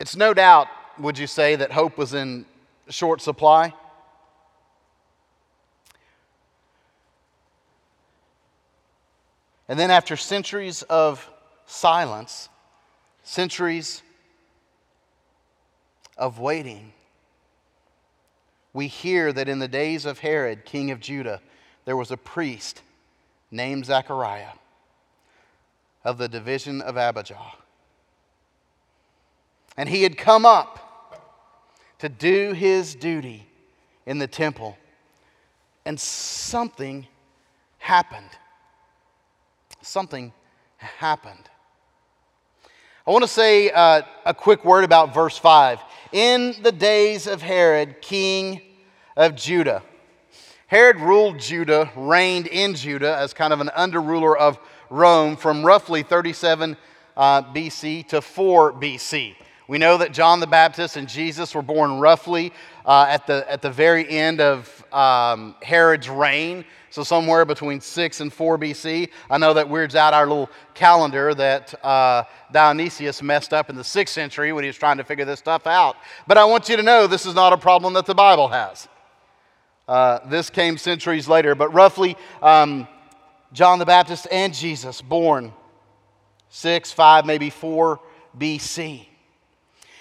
It's 0.00 0.16
no 0.16 0.34
doubt, 0.34 0.68
would 0.98 1.16
you 1.16 1.26
say, 1.26 1.56
that 1.56 1.72
hope 1.72 1.96
was 1.96 2.12
in 2.12 2.44
short 2.88 3.20
supply? 3.20 3.72
And 9.68 9.78
then, 9.78 9.90
after 9.90 10.16
centuries 10.16 10.82
of 10.82 11.28
silence, 11.68 12.48
centuries 13.22 14.02
of 16.16 16.40
waiting, 16.40 16.92
we 18.72 18.86
hear 18.86 19.32
that 19.32 19.48
in 19.48 19.58
the 19.58 19.68
days 19.68 20.04
of 20.04 20.18
Herod, 20.18 20.64
king 20.64 20.90
of 20.90 20.98
Judah, 20.98 21.40
there 21.84 21.96
was 21.96 22.10
a 22.10 22.16
priest 22.16 22.82
named 23.50 23.86
Zechariah 23.86 24.52
of 26.04 26.18
the 26.18 26.28
division 26.28 26.80
of 26.80 26.96
Abijah. 26.96 27.36
And 29.76 29.88
he 29.88 30.02
had 30.02 30.16
come 30.16 30.44
up 30.46 30.84
to 31.98 32.08
do 32.08 32.52
his 32.52 32.94
duty 32.94 33.46
in 34.06 34.18
the 34.18 34.26
temple. 34.26 34.76
And 35.84 36.00
something 36.00 37.06
happened. 37.78 38.30
Something 39.82 40.32
happened. 40.78 41.48
I 43.08 43.10
want 43.10 43.24
to 43.24 43.28
say 43.28 43.70
uh, 43.70 44.02
a 44.26 44.34
quick 44.34 44.66
word 44.66 44.84
about 44.84 45.14
verse 45.14 45.38
5. 45.38 45.80
In 46.12 46.54
the 46.62 46.70
days 46.70 47.26
of 47.26 47.40
Herod, 47.40 48.02
king 48.02 48.60
of 49.16 49.34
Judah. 49.34 49.82
Herod 50.66 50.98
ruled 50.98 51.38
Judah, 51.38 51.90
reigned 51.96 52.48
in 52.48 52.74
Judah 52.74 53.16
as 53.16 53.32
kind 53.32 53.54
of 53.54 53.62
an 53.62 53.70
under 53.74 54.02
ruler 54.02 54.36
of 54.36 54.58
Rome 54.90 55.36
from 55.38 55.64
roughly 55.64 56.02
37 56.02 56.76
uh, 57.16 57.44
BC 57.44 58.08
to 58.08 58.20
4 58.20 58.74
BC. 58.74 59.36
We 59.68 59.78
know 59.78 59.96
that 59.96 60.12
John 60.12 60.40
the 60.40 60.46
Baptist 60.46 60.98
and 60.98 61.08
Jesus 61.08 61.54
were 61.54 61.62
born 61.62 62.00
roughly 62.00 62.52
uh, 62.84 63.06
at, 63.08 63.26
the, 63.26 63.50
at 63.50 63.62
the 63.62 63.70
very 63.70 64.06
end 64.06 64.42
of 64.42 64.77
um, 64.92 65.54
Herod's 65.62 66.08
reign. 66.08 66.64
So, 66.90 67.02
somewhere 67.02 67.44
between 67.44 67.80
6 67.80 68.20
and 68.20 68.32
4 68.32 68.58
BC. 68.58 69.10
I 69.30 69.38
know 69.38 69.52
that 69.54 69.68
weirds 69.68 69.94
out 69.94 70.14
our 70.14 70.26
little 70.26 70.50
calendar 70.74 71.34
that 71.34 71.84
uh, 71.84 72.24
Dionysius 72.50 73.22
messed 73.22 73.52
up 73.52 73.68
in 73.68 73.76
the 73.76 73.82
6th 73.82 74.08
century 74.08 74.52
when 74.52 74.64
he 74.64 74.68
was 74.68 74.76
trying 74.76 74.96
to 74.96 75.04
figure 75.04 75.26
this 75.26 75.38
stuff 75.38 75.66
out. 75.66 75.96
But 76.26 76.38
I 76.38 76.44
want 76.44 76.68
you 76.68 76.76
to 76.76 76.82
know 76.82 77.06
this 77.06 77.26
is 77.26 77.34
not 77.34 77.52
a 77.52 77.58
problem 77.58 77.92
that 77.92 78.06
the 78.06 78.14
Bible 78.14 78.48
has. 78.48 78.88
Uh, 79.86 80.20
this 80.28 80.50
came 80.50 80.76
centuries 80.76 81.28
later, 81.28 81.54
but 81.54 81.72
roughly 81.72 82.16
um, 82.42 82.88
John 83.52 83.78
the 83.78 83.86
Baptist 83.86 84.26
and 84.30 84.54
Jesus 84.54 85.00
born 85.00 85.52
6, 86.50 86.92
5, 86.92 87.26
maybe 87.26 87.50
4 87.50 88.00
BC. 88.38 89.06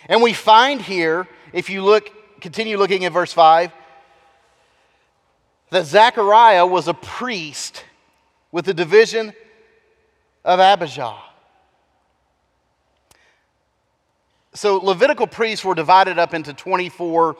And 0.08 0.22
we 0.22 0.34
find 0.34 0.82
here, 0.82 1.27
if 1.53 1.70
you 1.70 1.84
look, 1.84 2.12
continue 2.41 2.77
looking 2.77 3.06
at 3.06 3.12
verse 3.12 3.34
5, 3.34 3.72
that 5.69 5.86
Zechariah 5.86 6.65
was 6.65 6.88
a 6.88 6.93
priest 6.93 7.83
with 8.51 8.65
the 8.65 8.74
division 8.74 9.33
of 10.45 10.59
Abijah. 10.59 11.15
So, 14.53 14.77
Levitical 14.77 15.27
priests 15.27 15.63
were 15.63 15.75
divided 15.75 16.17
up 16.17 16.33
into 16.33 16.53
24 16.53 17.36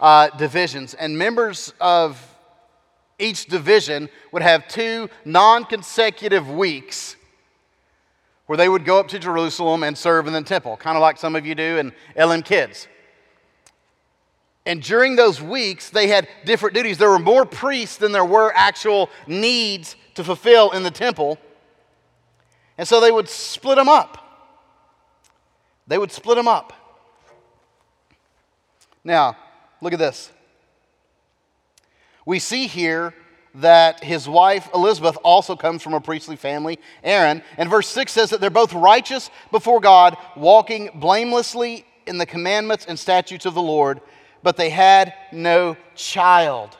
uh, 0.00 0.28
divisions, 0.36 0.94
and 0.94 1.16
members 1.18 1.72
of 1.80 2.20
each 3.18 3.46
division 3.46 4.08
would 4.32 4.42
have 4.42 4.68
two 4.68 5.08
non 5.24 5.64
consecutive 5.64 6.50
weeks 6.50 7.16
where 8.46 8.56
they 8.56 8.68
would 8.68 8.84
go 8.84 8.98
up 9.00 9.08
to 9.08 9.18
Jerusalem 9.18 9.82
and 9.82 9.96
serve 9.96 10.26
in 10.26 10.32
the 10.32 10.42
temple, 10.42 10.76
kind 10.76 10.96
of 10.96 11.00
like 11.00 11.16
some 11.18 11.34
of 11.34 11.46
you 11.46 11.54
do 11.54 11.78
in 11.78 11.92
LM 12.16 12.42
Kids. 12.42 12.86
And 14.64 14.82
during 14.82 15.16
those 15.16 15.42
weeks, 15.42 15.90
they 15.90 16.06
had 16.06 16.28
different 16.44 16.74
duties. 16.74 16.98
There 16.98 17.10
were 17.10 17.18
more 17.18 17.44
priests 17.44 17.96
than 17.96 18.12
there 18.12 18.24
were 18.24 18.52
actual 18.54 19.10
needs 19.26 19.96
to 20.14 20.22
fulfill 20.22 20.70
in 20.70 20.82
the 20.82 20.90
temple. 20.90 21.38
And 22.78 22.86
so 22.86 23.00
they 23.00 23.10
would 23.10 23.28
split 23.28 23.76
them 23.76 23.88
up. 23.88 24.18
They 25.86 25.98
would 25.98 26.12
split 26.12 26.36
them 26.36 26.48
up. 26.48 26.72
Now, 29.04 29.36
look 29.80 29.92
at 29.92 29.98
this. 29.98 30.30
We 32.24 32.38
see 32.38 32.68
here 32.68 33.14
that 33.56 34.02
his 34.02 34.28
wife 34.28 34.68
Elizabeth 34.74 35.18
also 35.24 35.56
comes 35.56 35.82
from 35.82 35.92
a 35.92 36.00
priestly 36.00 36.36
family, 36.36 36.78
Aaron. 37.02 37.42
And 37.58 37.68
verse 37.68 37.88
6 37.88 38.12
says 38.12 38.30
that 38.30 38.40
they're 38.40 38.48
both 38.48 38.72
righteous 38.72 39.28
before 39.50 39.80
God, 39.80 40.16
walking 40.36 40.90
blamelessly 40.94 41.84
in 42.06 42.18
the 42.18 42.26
commandments 42.26 42.86
and 42.88 42.98
statutes 42.98 43.44
of 43.44 43.54
the 43.54 43.62
Lord, 43.62 44.00
but 44.42 44.56
they 44.56 44.70
had 44.70 45.14
no 45.32 45.76
child 45.94 46.76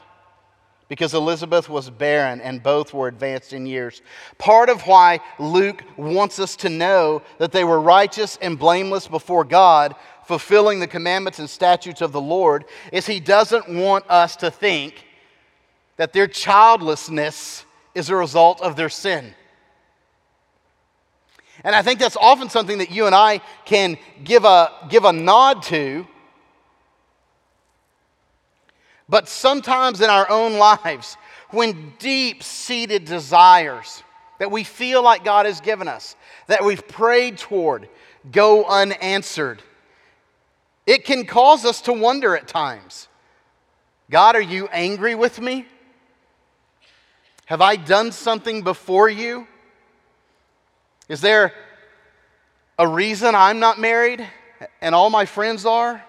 because 0.88 1.14
Elizabeth 1.14 1.70
was 1.70 1.88
barren 1.88 2.40
and 2.42 2.62
both 2.62 2.92
were 2.92 3.08
advanced 3.08 3.54
in 3.54 3.64
years. 3.64 4.02
Part 4.36 4.68
of 4.68 4.82
why 4.82 5.20
Luke 5.38 5.82
wants 5.96 6.38
us 6.38 6.54
to 6.56 6.68
know 6.68 7.22
that 7.38 7.50
they 7.50 7.64
were 7.64 7.80
righteous 7.80 8.36
and 8.42 8.58
blameless 8.58 9.08
before 9.08 9.44
God, 9.44 9.94
fulfilling 10.26 10.80
the 10.80 10.86
commandments 10.86 11.38
and 11.38 11.48
statutes 11.48 12.02
of 12.02 12.12
the 12.12 12.20
Lord, 12.20 12.66
is 12.92 13.06
he 13.06 13.20
doesn't 13.20 13.70
want 13.70 14.04
us 14.10 14.36
to 14.36 14.50
think 14.50 15.06
that 15.96 16.12
their 16.12 16.26
childlessness 16.26 17.64
is 17.94 18.10
a 18.10 18.16
result 18.16 18.60
of 18.60 18.76
their 18.76 18.90
sin. 18.90 19.34
And 21.64 21.74
I 21.74 21.82
think 21.82 22.00
that's 22.00 22.16
often 22.16 22.50
something 22.50 22.78
that 22.78 22.90
you 22.90 23.06
and 23.06 23.14
I 23.14 23.40
can 23.64 23.96
give 24.24 24.44
a, 24.44 24.70
give 24.90 25.04
a 25.04 25.12
nod 25.12 25.62
to. 25.64 26.06
But 29.12 29.28
sometimes 29.28 30.00
in 30.00 30.08
our 30.08 30.26
own 30.30 30.54
lives, 30.54 31.18
when 31.50 31.92
deep 31.98 32.42
seated 32.42 33.04
desires 33.04 34.02
that 34.38 34.50
we 34.50 34.64
feel 34.64 35.02
like 35.02 35.22
God 35.22 35.44
has 35.44 35.60
given 35.60 35.86
us, 35.86 36.16
that 36.46 36.64
we've 36.64 36.88
prayed 36.88 37.36
toward, 37.36 37.90
go 38.30 38.64
unanswered, 38.64 39.62
it 40.86 41.04
can 41.04 41.26
cause 41.26 41.66
us 41.66 41.82
to 41.82 41.92
wonder 41.92 42.34
at 42.34 42.48
times 42.48 43.06
God, 44.08 44.34
are 44.34 44.40
you 44.40 44.66
angry 44.68 45.14
with 45.14 45.38
me? 45.38 45.66
Have 47.44 47.60
I 47.60 47.76
done 47.76 48.12
something 48.12 48.62
before 48.62 49.10
you? 49.10 49.46
Is 51.10 51.20
there 51.20 51.52
a 52.78 52.88
reason 52.88 53.34
I'm 53.34 53.60
not 53.60 53.78
married 53.78 54.26
and 54.80 54.94
all 54.94 55.10
my 55.10 55.26
friends 55.26 55.66
are? 55.66 56.02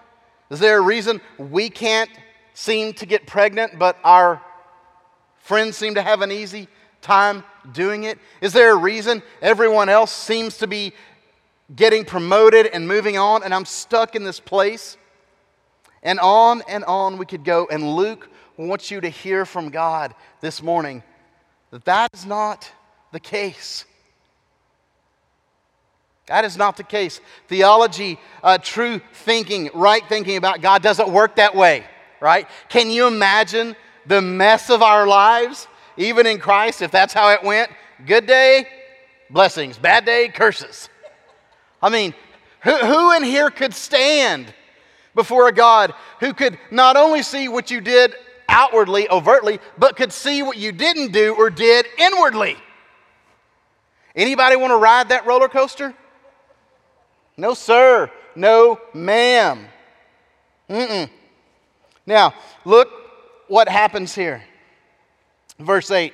Is 0.48 0.58
there 0.58 0.78
a 0.78 0.82
reason 0.82 1.20
we 1.36 1.68
can't 1.68 2.08
seem 2.54 2.94
to 2.94 3.06
get 3.06 3.26
pregnant 3.26 3.78
but 3.78 3.98
our 4.02 4.40
friends 5.38 5.76
seem 5.76 5.94
to 5.96 6.02
have 6.02 6.22
an 6.22 6.32
easy 6.32 6.68
time 7.02 7.44
doing 7.72 8.04
it? 8.04 8.18
Is 8.40 8.52
there 8.52 8.72
a 8.72 8.76
reason 8.76 9.22
everyone 9.42 9.88
else 9.88 10.10
seems 10.10 10.58
to 10.58 10.66
be 10.66 10.92
getting 11.74 12.04
promoted 12.04 12.66
and 12.66 12.88
moving 12.88 13.18
on 13.18 13.42
and 13.42 13.54
I'm 13.54 13.66
stuck 13.66 14.16
in 14.16 14.24
this 14.24 14.40
place? 14.40 14.96
And 16.02 16.18
on 16.20 16.62
and 16.68 16.84
on 16.84 17.18
we 17.18 17.26
could 17.26 17.44
go. 17.44 17.68
And 17.70 17.94
Luke 17.94 18.28
wants 18.56 18.90
you 18.90 19.00
to 19.00 19.08
hear 19.08 19.44
from 19.44 19.70
God 19.70 20.14
this 20.40 20.62
morning 20.62 21.02
that 21.70 21.84
that 21.84 22.10
is 22.14 22.24
not 22.24 22.70
the 23.12 23.20
case. 23.20 23.84
That 26.26 26.44
is 26.44 26.56
not 26.56 26.76
the 26.76 26.84
case. 26.84 27.20
Theology, 27.48 28.18
uh, 28.42 28.58
true 28.58 29.00
thinking, 29.12 29.70
right 29.74 30.02
thinking 30.08 30.36
about 30.36 30.62
God 30.62 30.82
doesn't 30.82 31.10
work 31.10 31.36
that 31.36 31.54
way, 31.54 31.84
right? 32.20 32.48
Can 32.68 32.90
you 32.90 33.06
imagine 33.06 33.76
the 34.06 34.20
mess 34.20 34.70
of 34.70 34.82
our 34.82 35.06
lives, 35.06 35.66
even 35.96 36.26
in 36.26 36.38
Christ, 36.38 36.82
if 36.82 36.90
that's 36.90 37.12
how 37.12 37.30
it 37.30 37.42
went? 37.42 37.70
Good 38.06 38.26
day, 38.26 38.66
blessings. 39.30 39.78
Bad 39.78 40.04
day, 40.04 40.28
curses. 40.28 40.88
I 41.82 41.90
mean, 41.90 42.14
who, 42.60 42.76
who 42.76 43.12
in 43.12 43.22
here 43.22 43.50
could 43.50 43.74
stand 43.74 44.52
before 45.14 45.48
a 45.48 45.52
God 45.52 45.94
who 46.20 46.32
could 46.32 46.58
not 46.70 46.96
only 46.96 47.22
see 47.22 47.48
what 47.48 47.70
you 47.70 47.80
did 47.80 48.14
outwardly, 48.48 49.08
overtly, 49.08 49.60
but 49.78 49.96
could 49.96 50.12
see 50.12 50.42
what 50.42 50.56
you 50.56 50.72
didn't 50.72 51.12
do 51.12 51.34
or 51.34 51.50
did 51.50 51.86
inwardly. 51.98 52.56
Anybody 54.16 54.56
want 54.56 54.70
to 54.70 54.76
ride 54.76 55.08
that 55.08 55.26
roller 55.26 55.48
coaster? 55.48 55.94
No, 57.36 57.54
sir. 57.54 58.10
No, 58.36 58.80
ma'am. 58.92 59.66
Mm-mm. 60.68 61.10
Now, 62.06 62.34
look 62.64 62.88
what 63.48 63.68
happens 63.68 64.14
here. 64.14 64.42
Verse 65.58 65.90
8. 65.90 66.12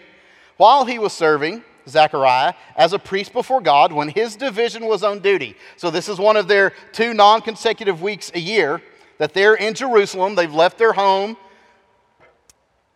While 0.56 0.84
he 0.84 0.98
was 0.98 1.12
serving, 1.12 1.64
Zechariah, 1.88 2.54
as 2.76 2.92
a 2.92 2.98
priest 2.98 3.32
before 3.32 3.60
God, 3.60 3.92
when 3.92 4.08
his 4.08 4.36
division 4.36 4.86
was 4.86 5.02
on 5.02 5.20
duty. 5.20 5.56
So, 5.76 5.90
this 5.90 6.08
is 6.08 6.18
one 6.18 6.36
of 6.36 6.48
their 6.48 6.72
two 6.92 7.14
non 7.14 7.40
consecutive 7.40 8.02
weeks 8.02 8.30
a 8.34 8.40
year 8.40 8.82
that 9.18 9.34
they're 9.34 9.54
in 9.54 9.74
Jerusalem. 9.74 10.34
They've 10.34 10.52
left 10.52 10.78
their 10.78 10.92
home 10.92 11.36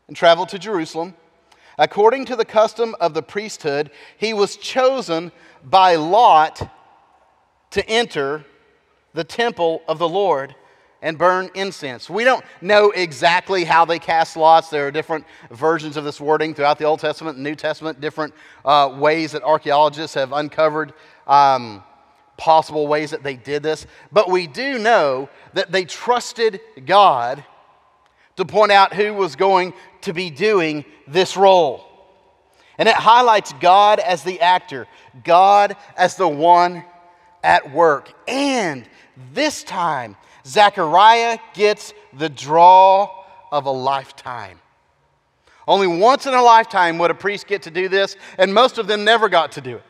and 0.06 0.16
traveled 0.16 0.50
to 0.50 0.58
Jerusalem. 0.58 1.14
According 1.78 2.26
to 2.26 2.36
the 2.36 2.44
custom 2.44 2.94
of 3.00 3.14
the 3.14 3.22
priesthood, 3.22 3.90
he 4.16 4.32
was 4.32 4.56
chosen 4.56 5.32
by 5.64 5.96
lot 5.96 6.70
to 7.70 7.88
enter 7.88 8.44
the 9.12 9.24
temple 9.24 9.82
of 9.88 9.98
the 9.98 10.08
Lord 10.08 10.54
and 11.04 11.18
burn 11.18 11.50
incense. 11.54 12.08
We 12.08 12.24
don't 12.24 12.42
know 12.62 12.90
exactly 12.90 13.62
how 13.64 13.84
they 13.84 13.98
cast 13.98 14.38
lots. 14.38 14.70
There 14.70 14.88
are 14.88 14.90
different 14.90 15.26
versions 15.50 15.98
of 15.98 16.04
this 16.04 16.18
wording 16.18 16.54
throughout 16.54 16.78
the 16.78 16.86
Old 16.86 16.98
Testament 16.98 17.36
and 17.36 17.44
New 17.44 17.54
Testament, 17.54 18.00
different 18.00 18.32
uh, 18.64 18.96
ways 18.98 19.32
that 19.32 19.42
archaeologists 19.42 20.14
have 20.14 20.32
uncovered 20.32 20.94
um, 21.26 21.84
possible 22.38 22.86
ways 22.86 23.10
that 23.10 23.22
they 23.22 23.36
did 23.36 23.62
this. 23.62 23.86
But 24.12 24.30
we 24.30 24.46
do 24.46 24.78
know 24.78 25.28
that 25.52 25.70
they 25.70 25.84
trusted 25.84 26.58
God 26.86 27.44
to 28.36 28.46
point 28.46 28.72
out 28.72 28.94
who 28.94 29.12
was 29.12 29.36
going 29.36 29.74
to 30.00 30.14
be 30.14 30.30
doing 30.30 30.86
this 31.06 31.36
role. 31.36 31.84
And 32.78 32.88
it 32.88 32.96
highlights 32.96 33.52
God 33.60 34.00
as 34.00 34.24
the 34.24 34.40
actor, 34.40 34.88
God 35.22 35.76
as 35.98 36.16
the 36.16 36.26
one 36.26 36.82
at 37.42 37.70
work. 37.72 38.10
And 38.26 38.88
this 39.34 39.62
time, 39.62 40.16
Zechariah 40.46 41.38
gets 41.54 41.94
the 42.12 42.28
draw 42.28 43.24
of 43.50 43.66
a 43.66 43.70
lifetime. 43.70 44.58
Only 45.66 45.86
once 45.86 46.26
in 46.26 46.34
a 46.34 46.42
lifetime 46.42 46.98
would 46.98 47.10
a 47.10 47.14
priest 47.14 47.46
get 47.46 47.62
to 47.62 47.70
do 47.70 47.88
this, 47.88 48.16
and 48.38 48.52
most 48.52 48.78
of 48.78 48.86
them 48.86 49.04
never 49.04 49.28
got 49.28 49.52
to 49.52 49.60
do 49.60 49.76
it. 49.76 49.82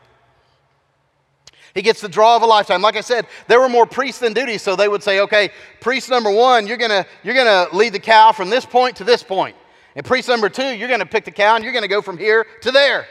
He 1.73 1.81
gets 1.81 1.99
the 1.99 2.07
draw 2.07 2.37
of 2.37 2.41
a 2.41 2.45
lifetime. 2.45 2.81
Like 2.81 2.95
I 2.95 3.01
said, 3.01 3.27
there 3.47 3.59
were 3.59 3.67
more 3.67 3.85
priests 3.85 4.21
than 4.21 4.31
duties, 4.31 4.61
so 4.61 4.77
they 4.77 4.87
would 4.87 5.03
say, 5.03 5.19
okay, 5.19 5.49
priest 5.81 6.09
number 6.09 6.31
one, 6.31 6.67
you're 6.67 6.77
gonna, 6.77 7.05
you're 7.21 7.35
gonna 7.35 7.67
lead 7.75 7.91
the 7.91 7.99
cow 7.99 8.31
from 8.31 8.49
this 8.49 8.65
point 8.65 8.95
to 8.95 9.03
this 9.03 9.21
point. 9.21 9.57
And 9.97 10.05
priest 10.05 10.29
number 10.29 10.47
two, 10.47 10.73
you're 10.73 10.87
gonna 10.87 11.05
pick 11.05 11.25
the 11.25 11.31
cow 11.31 11.55
and 11.55 11.63
you're 11.65 11.73
gonna 11.73 11.89
go 11.89 12.01
from 12.01 12.17
here 12.17 12.47
to 12.61 12.71
there. 12.71 13.07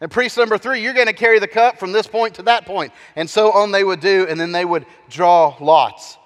And 0.00 0.10
priest 0.10 0.36
number 0.36 0.58
three, 0.58 0.82
you're 0.82 0.94
gonna 0.94 1.12
carry 1.12 1.38
the 1.38 1.48
cup 1.48 1.78
from 1.78 1.92
this 1.92 2.06
point 2.06 2.34
to 2.34 2.42
that 2.44 2.66
point. 2.66 2.92
And 3.16 3.28
so 3.28 3.52
on 3.52 3.70
they 3.70 3.84
would 3.84 4.00
do, 4.00 4.26
and 4.28 4.38
then 4.38 4.52
they 4.52 4.64
would 4.64 4.86
draw 5.08 5.56
lots 5.60 6.18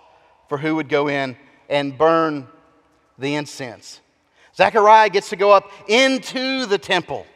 for 0.49 0.59
who 0.59 0.77
would 0.77 0.89
go 0.89 1.09
in 1.09 1.37
and 1.69 1.97
burn 1.97 2.49
the 3.19 3.35
incense. 3.35 4.01
Zechariah 4.57 5.11
gets 5.11 5.29
to 5.29 5.37
go 5.37 5.53
up 5.53 5.71
into 5.87 6.67
the 6.67 6.79
temple 6.79 7.27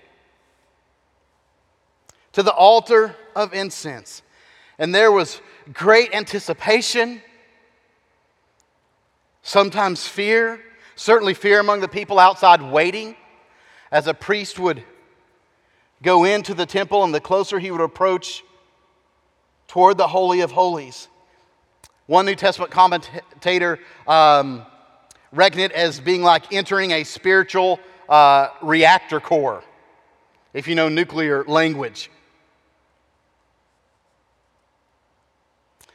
to 2.32 2.42
the 2.42 2.52
altar 2.52 3.14
of 3.36 3.54
incense. 3.54 4.22
And 4.78 4.94
there 4.94 5.12
was 5.12 5.40
great 5.72 6.14
anticipation, 6.14 7.22
sometimes 9.42 10.06
fear, 10.08 10.60
certainly 10.96 11.34
fear 11.34 11.60
among 11.60 11.80
the 11.80 11.88
people 11.88 12.18
outside 12.18 12.62
waiting 12.62 13.16
as 13.90 14.06
a 14.06 14.14
priest 14.14 14.58
would 14.58 14.82
go 16.02 16.24
into 16.24 16.54
the 16.54 16.66
temple, 16.66 17.04
and 17.04 17.14
the 17.14 17.20
closer 17.20 17.58
he 17.58 17.70
would 17.70 17.80
approach 17.80 18.44
toward 19.68 19.96
the 19.96 20.08
Holy 20.08 20.40
of 20.40 20.52
Holies. 20.52 21.08
One 22.06 22.26
New 22.26 22.34
Testament 22.34 22.70
commentator 22.70 23.78
um, 24.06 24.66
reckoned 25.32 25.62
it 25.62 25.72
as 25.72 26.00
being 26.00 26.22
like 26.22 26.52
entering 26.52 26.90
a 26.90 27.04
spiritual 27.04 27.80
uh, 28.08 28.48
reactor 28.60 29.20
core, 29.20 29.62
if 30.52 30.68
you 30.68 30.74
know 30.74 30.88
nuclear 30.88 31.44
language. 31.44 32.10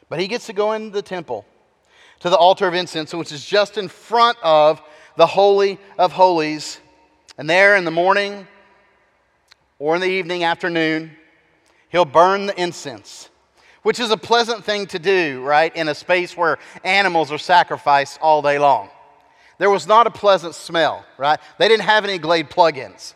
But 0.10 0.20
he 0.20 0.28
gets 0.28 0.46
to 0.48 0.54
go 0.54 0.72
into 0.72 0.90
the 0.90 1.02
temple 1.02 1.46
to 2.22 2.30
the 2.30 2.38
altar 2.38 2.68
of 2.68 2.74
incense, 2.74 3.14
which 3.14 3.32
is 3.32 3.46
just 3.46 3.78
in 3.78 3.88
front 3.88 4.38
of 4.42 4.82
the 5.18 5.28
Holy 5.28 5.78
of 5.98 6.14
Holies. 6.14 6.80
And 7.38 7.50
there 7.50 7.76
in 7.76 7.86
the 7.86 7.92
morning 7.92 8.48
or 9.80 9.96
in 9.96 10.02
the 10.02 10.08
evening, 10.08 10.44
afternoon, 10.44 11.12
he'll 11.90 12.06
burn 12.06 12.48
the 12.48 12.62
incense, 12.62 13.30
which 13.84 14.00
is 14.00 14.12
a 14.12 14.18
pleasant 14.18 14.64
thing 14.64 14.88
to 14.88 15.00
do, 15.00 15.42
right, 15.44 15.76
in 15.76 15.88
a 15.88 15.96
space 15.96 16.36
where 16.36 16.58
animals 16.84 17.32
are 17.32 17.38
sacrificed 17.38 18.20
all 18.22 18.42
day 18.42 18.58
long. 18.58 18.90
There 19.60 19.70
was 19.70 19.88
not 19.88 20.08
a 20.08 20.12
pleasant 20.12 20.56
smell, 20.56 21.06
right? 21.18 21.40
They 21.58 21.68
didn't 21.68 21.86
have 21.86 22.04
any 22.04 22.18
Glade 22.18 22.50
plugins. 22.50 23.14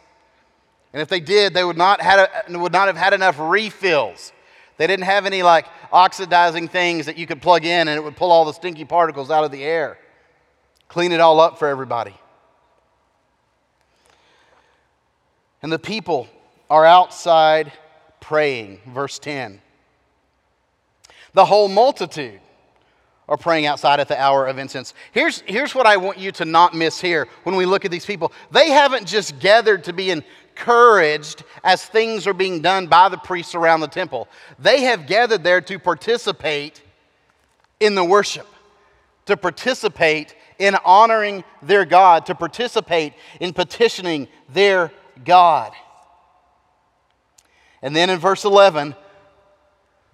And 0.93 1.01
if 1.01 1.07
they 1.07 1.19
did, 1.19 1.53
they 1.53 1.63
would 1.63 1.77
not, 1.77 2.01
had 2.01 2.29
a, 2.49 2.57
would 2.57 2.71
not 2.71 2.87
have 2.87 2.97
had 2.97 3.13
enough 3.13 3.39
refills 3.39 4.33
They 4.77 4.87
didn't 4.87 5.05
have 5.05 5.25
any 5.25 5.43
like 5.43 5.67
oxidizing 5.91 6.67
things 6.67 7.05
that 7.05 7.17
you 7.17 7.27
could 7.27 7.41
plug 7.41 7.65
in 7.65 7.87
and 7.87 7.97
it 7.97 8.03
would 8.03 8.15
pull 8.15 8.31
all 8.31 8.45
the 8.45 8.51
stinky 8.51 8.83
particles 8.83 9.29
out 9.29 9.43
of 9.43 9.51
the 9.51 9.63
air, 9.63 9.97
clean 10.87 11.11
it 11.11 11.19
all 11.19 11.39
up 11.39 11.59
for 11.59 11.67
everybody. 11.67 12.15
And 15.61 15.71
the 15.71 15.79
people 15.79 16.27
are 16.71 16.85
outside 16.85 17.69
praying, 18.21 18.79
verse 18.87 19.19
10. 19.19 19.61
The 21.33 21.43
whole 21.43 21.67
multitude 21.67 22.39
are 23.27 23.35
praying 23.35 23.65
outside 23.65 23.99
at 23.99 24.07
the 24.07 24.19
hour 24.19 24.47
of 24.47 24.57
incense. 24.57 24.93
Here's, 25.11 25.41
here's 25.41 25.75
what 25.75 25.85
I 25.85 25.97
want 25.97 26.17
you 26.17 26.31
to 26.31 26.45
not 26.45 26.73
miss 26.73 27.01
here 27.01 27.27
when 27.43 27.57
we 27.57 27.65
look 27.65 27.83
at 27.83 27.91
these 27.91 28.05
people. 28.05 28.31
They 28.51 28.69
haven't 28.69 29.05
just 29.05 29.37
gathered 29.39 29.83
to 29.83 29.91
be 29.91 30.11
encouraged 30.11 31.43
as 31.65 31.85
things 31.85 32.25
are 32.25 32.33
being 32.33 32.61
done 32.61 32.87
by 32.87 33.09
the 33.09 33.17
priests 33.17 33.53
around 33.53 33.81
the 33.81 33.87
temple, 33.89 34.29
they 34.57 34.83
have 34.83 35.07
gathered 35.07 35.43
there 35.43 35.59
to 35.59 35.77
participate 35.77 36.81
in 37.81 37.95
the 37.95 38.03
worship, 38.03 38.47
to 39.25 39.35
participate 39.35 40.35
in 40.57 40.75
honoring 40.85 41.43
their 41.61 41.83
God, 41.83 42.25
to 42.27 42.35
participate 42.35 43.11
in 43.41 43.51
petitioning 43.51 44.29
their 44.47 44.89
God. 45.25 45.73
And 47.81 47.95
then 47.95 48.09
in 48.09 48.19
verse 48.19 48.45
11, 48.45 48.95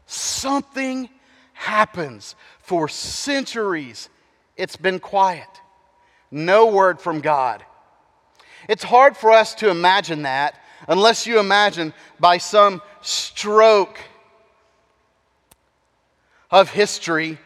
something 0.05 1.09
happens. 1.53 2.35
For 2.59 2.87
centuries, 2.87 4.09
it's 4.55 4.75
been 4.75 4.99
quiet. 4.99 5.47
No 6.31 6.67
word 6.67 6.99
from 6.99 7.21
God. 7.21 7.63
It's 8.67 8.83
hard 8.83 9.15
for 9.15 9.31
us 9.31 9.55
to 9.55 9.69
imagine 9.69 10.23
that 10.23 10.59
unless 10.87 11.25
you 11.25 11.39
imagine 11.39 11.93
by 12.19 12.37
some 12.37 12.81
stroke 13.01 13.99
of 16.51 16.69
history, 16.69 17.37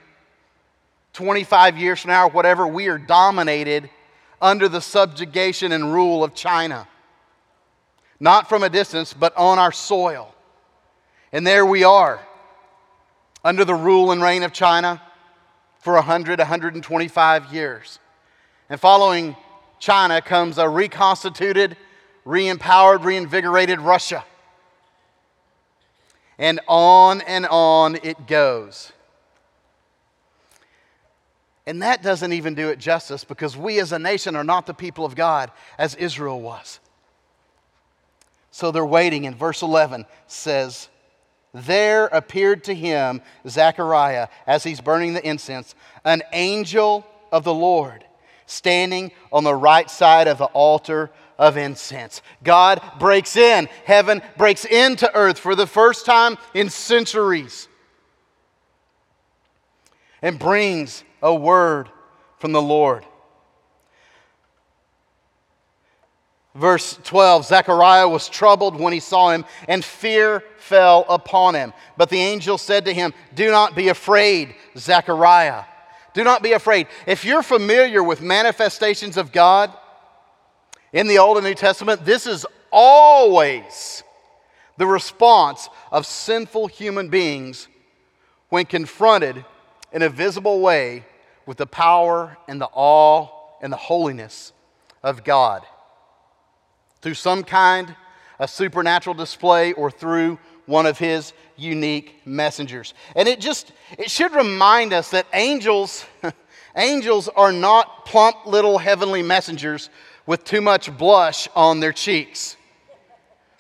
25 1.14 1.78
years 1.78 2.02
from 2.02 2.10
now, 2.10 2.28
or 2.28 2.32
whatever, 2.32 2.68
we 2.68 2.88
are 2.88 2.98
dominated 2.98 3.90
under 4.42 4.68
the 4.68 4.82
subjugation 4.82 5.72
and 5.72 5.94
rule 5.94 6.24
of 6.24 6.34
China. 6.34 6.88
Not 8.22 8.48
from 8.48 8.62
a 8.62 8.70
distance, 8.70 9.16
but 9.16 9.36
on 9.36 9.58
our 9.58 9.72
soil. 9.72 10.32
And 11.32 11.46
there 11.46 11.66
we 11.66 11.84
are 11.84 12.22
under 13.44 13.66
the 13.66 13.74
rule 13.74 14.12
and 14.12 14.22
reign 14.22 14.44
of 14.44 14.54
China 14.54 15.02
for 15.80 15.96
100, 15.96 16.38
125 16.38 17.52
years. 17.52 17.98
And 18.70 18.80
following 18.80 19.36
China 19.80 20.22
comes 20.22 20.60
a 20.60 20.70
reconstituted, 20.70 21.76
re 22.24 22.48
empowered, 22.48 23.04
reinvigorated 23.04 23.82
Russia. 23.82 24.24
And 26.38 26.60
on 26.68 27.22
and 27.22 27.48
on 27.48 27.98
it 28.04 28.28
goes. 28.28 28.92
And 31.66 31.82
that 31.82 32.04
doesn't 32.04 32.34
even 32.34 32.54
do 32.54 32.70
it 32.70 32.78
justice 32.78 33.24
because 33.24 33.58
we 33.58 33.80
as 33.80 33.92
a 33.92 33.98
nation 34.00 34.36
are 34.36 34.44
not 34.44 34.68
the 34.68 34.76
people 34.76 35.06
of 35.06 35.16
God 35.16 35.50
as 35.80 35.96
Israel 35.96 36.40
was. 36.40 36.80
So 38.52 38.72
they're 38.72 38.86
waiting, 38.86 39.26
and 39.26 39.36
verse 39.36 39.62
11 39.62 40.06
says, 40.28 40.90
there 41.54 42.06
appeared 42.08 42.64
to 42.66 42.74
him, 42.74 43.22
Zechariah, 43.48 44.30
as 44.48 44.64
he's 44.64 44.80
burning 44.80 45.14
the 45.14 45.28
incense, 45.28 45.76
an 46.06 46.24
angel 46.32 47.06
of 47.32 47.44
the 47.44 47.54
Lord 47.54 48.06
standing 48.46 49.12
on 49.32 49.44
the 49.44 49.56
right 49.56 49.90
side 49.90 50.28
of 50.28 50.38
the 50.38 50.46
altar 50.46 51.12
of 51.38 51.58
incense. 51.58 52.22
God 52.44 52.82
breaks 53.00 53.36
in, 53.36 53.68
heaven 53.86 54.22
breaks 54.38 54.66
into 54.66 55.14
earth 55.16 55.40
for 55.40 55.56
the 55.56 55.68
first 55.68 56.06
time 56.06 56.38
in 56.54 56.70
centuries 56.70 57.68
and 60.22 60.38
brings 60.38 61.04
a 61.22 61.34
word 61.34 61.90
from 62.38 62.52
the 62.52 62.62
Lord. 62.62 63.06
Verse 66.54 67.00
12 67.04 67.46
Zechariah 67.46 68.08
was 68.08 68.28
troubled 68.28 68.80
when 68.80 68.94
he 68.94 69.00
saw 69.00 69.32
him, 69.32 69.46
and 69.68 69.84
fear 69.84 70.44
fell 70.58 71.06
upon 71.08 71.56
him. 71.56 71.74
But 71.98 72.10
the 72.10 72.20
angel 72.20 72.58
said 72.58 72.86
to 72.86 72.94
him, 72.94 73.14
Do 73.34 73.52
not 73.52 73.76
be 73.76 73.88
afraid, 73.88 74.56
Zechariah. 74.78 75.64
Do 76.14 76.26
not 76.26 76.44
be 76.44 76.52
afraid. 76.52 76.88
If 77.08 77.24
you're 77.24 77.44
familiar 77.44 78.04
with 78.04 78.22
manifestations 78.22 79.16
of 79.16 79.32
God 79.32 79.74
in 80.92 81.08
the 81.08 81.20
Old 81.20 81.38
and 81.38 81.46
New 81.46 81.54
Testament, 81.54 82.04
this 82.04 82.28
is 82.28 82.46
always 82.70 84.04
the 84.76 84.86
response 84.86 85.70
of 85.90 86.06
sinful 86.06 86.68
human 86.68 87.08
beings 87.08 87.70
when 88.50 88.66
confronted 88.66 89.46
in 89.94 90.02
a 90.02 90.10
visible 90.10 90.60
way 90.60 91.06
with 91.46 91.58
the 91.58 91.66
power 91.66 92.38
and 92.50 92.60
the 92.60 92.70
awe 92.74 93.30
and 93.62 93.72
the 93.72 93.78
holiness 93.78 94.52
of 95.02 95.24
God 95.24 95.64
through 97.02 97.16
some 97.16 97.44
kind 97.44 97.96
of 98.40 98.50
supernatural 98.50 99.14
display 99.14 99.74
or 99.74 99.92
through 99.92 100.40
one 100.66 100.86
of 100.86 100.98
his 100.98 101.34
unique 101.58 102.22
messengers. 102.26 102.94
And 103.16 103.28
it 103.28 103.40
just 103.40 103.72
it 103.98 104.10
should 104.10 104.34
remind 104.34 104.94
us 104.94 105.12
that 105.12 105.28
angels 105.34 106.06
angels 106.76 107.28
are 107.30 107.52
not 107.52 108.06
plump 108.06 108.46
little 108.46 108.78
heavenly 108.78 109.22
messengers 109.22 109.90
with 110.26 110.44
too 110.44 110.62
much 110.62 110.96
blush 110.98 111.48
on 111.56 111.80
their 111.80 111.94
cheeks 111.94 112.56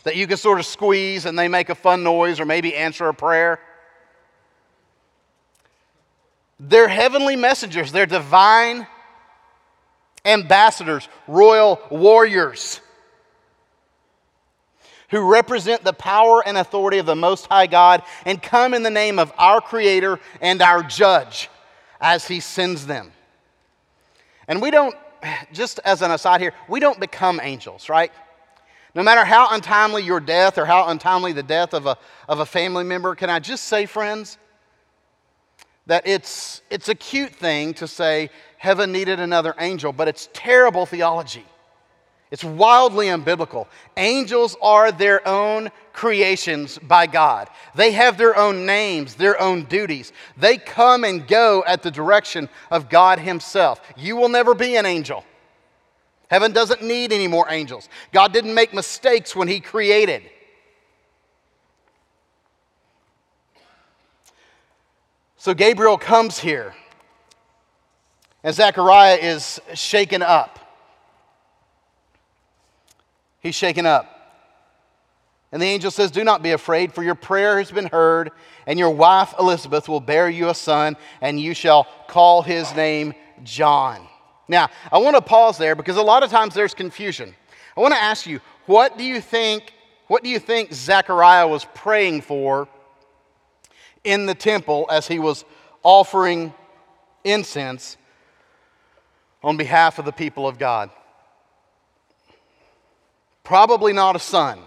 that 0.03 0.15
you 0.15 0.27
can 0.27 0.37
sort 0.37 0.59
of 0.59 0.65
squeeze 0.65 1.25
and 1.25 1.37
they 1.37 1.47
make 1.47 1.69
a 1.69 1.75
fun 1.75 2.03
noise 2.03 2.39
or 2.39 2.45
maybe 2.45 2.75
answer 2.75 3.07
a 3.07 3.13
prayer. 3.13 3.59
They're 6.59 6.87
heavenly 6.87 7.35
messengers, 7.35 7.91
they're 7.91 8.05
divine 8.05 8.87
ambassadors, 10.23 11.07
royal 11.27 11.79
warriors 11.89 12.81
who 15.11 15.29
represent 15.29 15.83
the 15.83 15.93
power 15.93 16.41
and 16.45 16.57
authority 16.57 16.97
of 16.97 17.05
the 17.05 17.15
Most 17.15 17.45
High 17.47 17.67
God 17.67 18.01
and 18.25 18.41
come 18.41 18.73
in 18.73 18.81
the 18.81 18.89
name 18.89 19.19
of 19.19 19.31
our 19.37 19.61
Creator 19.61 20.19
and 20.39 20.61
our 20.61 20.81
Judge 20.81 21.49
as 21.99 22.27
He 22.27 22.39
sends 22.39 22.87
them. 22.87 23.11
And 24.47 24.61
we 24.61 24.71
don't, 24.71 24.95
just 25.53 25.79
as 25.85 26.01
an 26.01 26.11
aside 26.11 26.41
here, 26.41 26.53
we 26.67 26.79
don't 26.79 26.99
become 26.99 27.39
angels, 27.43 27.89
right? 27.89 28.11
No 28.95 29.03
matter 29.03 29.23
how 29.23 29.53
untimely 29.53 30.03
your 30.03 30.19
death 30.19 30.57
or 30.57 30.65
how 30.65 30.87
untimely 30.87 31.33
the 31.33 31.43
death 31.43 31.73
of 31.73 31.85
a, 31.85 31.97
of 32.27 32.39
a 32.39 32.45
family 32.45 32.83
member, 32.83 33.13
can 33.13 33.29
I 33.29 33.39
just 33.39 33.65
say, 33.65 33.85
friends, 33.85 34.37
that 35.87 36.07
it's, 36.07 36.61
it's 36.69 36.89
a 36.89 36.95
cute 36.95 37.33
thing 37.33 37.73
to 37.75 37.87
say 37.87 38.29
heaven 38.57 38.91
needed 38.91 39.19
another 39.19 39.55
angel, 39.59 39.91
but 39.91 40.07
it's 40.07 40.29
terrible 40.33 40.85
theology. 40.85 41.45
It's 42.31 42.45
wildly 42.45 43.07
unbiblical. 43.07 43.67
Angels 43.97 44.55
are 44.61 44.89
their 44.93 45.27
own 45.27 45.69
creations 45.91 46.79
by 46.79 47.05
God. 47.05 47.49
They 47.75 47.91
have 47.91 48.17
their 48.17 48.37
own 48.37 48.65
names, 48.65 49.15
their 49.15 49.39
own 49.39 49.65
duties. 49.65 50.13
They 50.37 50.57
come 50.57 51.03
and 51.03 51.27
go 51.27 51.61
at 51.67 51.83
the 51.83 51.91
direction 51.91 52.47
of 52.71 52.89
God 52.89 53.19
Himself. 53.19 53.81
You 53.97 54.15
will 54.15 54.29
never 54.29 54.55
be 54.55 54.77
an 54.77 54.85
angel. 54.85 55.25
Heaven 56.29 56.53
doesn't 56.53 56.81
need 56.81 57.11
any 57.11 57.27
more 57.27 57.47
angels. 57.49 57.89
God 58.13 58.31
didn't 58.31 58.53
make 58.53 58.73
mistakes 58.73 59.35
when 59.35 59.49
He 59.49 59.59
created. 59.59 60.23
So 65.35 65.53
Gabriel 65.53 65.97
comes 65.97 66.39
here, 66.39 66.73
and 68.41 68.55
Zechariah 68.55 69.15
is 69.15 69.59
shaken 69.73 70.21
up. 70.21 70.60
He's 73.41 73.55
shaken 73.55 73.85
up. 73.85 74.21
And 75.51 75.61
the 75.61 75.65
angel 75.65 75.91
says, 75.91 76.11
Do 76.11 76.23
not 76.23 76.41
be 76.41 76.51
afraid, 76.51 76.93
for 76.93 77.03
your 77.03 77.15
prayer 77.15 77.57
has 77.57 77.71
been 77.71 77.87
heard, 77.87 78.31
and 78.65 78.79
your 78.79 78.91
wife 78.91 79.33
Elizabeth 79.37 79.89
will 79.89 79.99
bear 79.99 80.29
you 80.29 80.49
a 80.49 80.55
son, 80.55 80.95
and 81.19 81.39
you 81.39 81.53
shall 81.53 81.87
call 82.07 82.41
his 82.41 82.73
name 82.73 83.13
John. 83.43 84.07
Now, 84.47 84.69
I 84.91 84.99
want 84.99 85.15
to 85.15 85.21
pause 85.21 85.57
there 85.57 85.75
because 85.75 85.97
a 85.97 86.01
lot 86.01 86.23
of 86.23 86.29
times 86.29 86.53
there's 86.53 86.73
confusion. 86.73 87.35
I 87.75 87.81
want 87.81 87.93
to 87.93 88.01
ask 88.01 88.25
you, 88.25 88.39
what 88.65 88.97
do 88.97 89.03
you 89.03 89.19
think, 89.19 89.73
what 90.07 90.23
do 90.23 90.29
you 90.29 90.39
think 90.39 90.73
Zechariah 90.73 91.47
was 91.47 91.65
praying 91.73 92.21
for 92.21 92.67
in 94.03 94.25
the 94.25 94.35
temple 94.35 94.87
as 94.89 95.07
he 95.07 95.19
was 95.19 95.43
offering 95.83 96.53
incense 97.23 97.97
on 99.43 99.57
behalf 99.57 99.99
of 99.99 100.05
the 100.05 100.11
people 100.11 100.47
of 100.47 100.57
God? 100.59 100.91
Probably 103.51 103.91
not 103.91 104.15
a 104.15 104.19
son. 104.19 104.59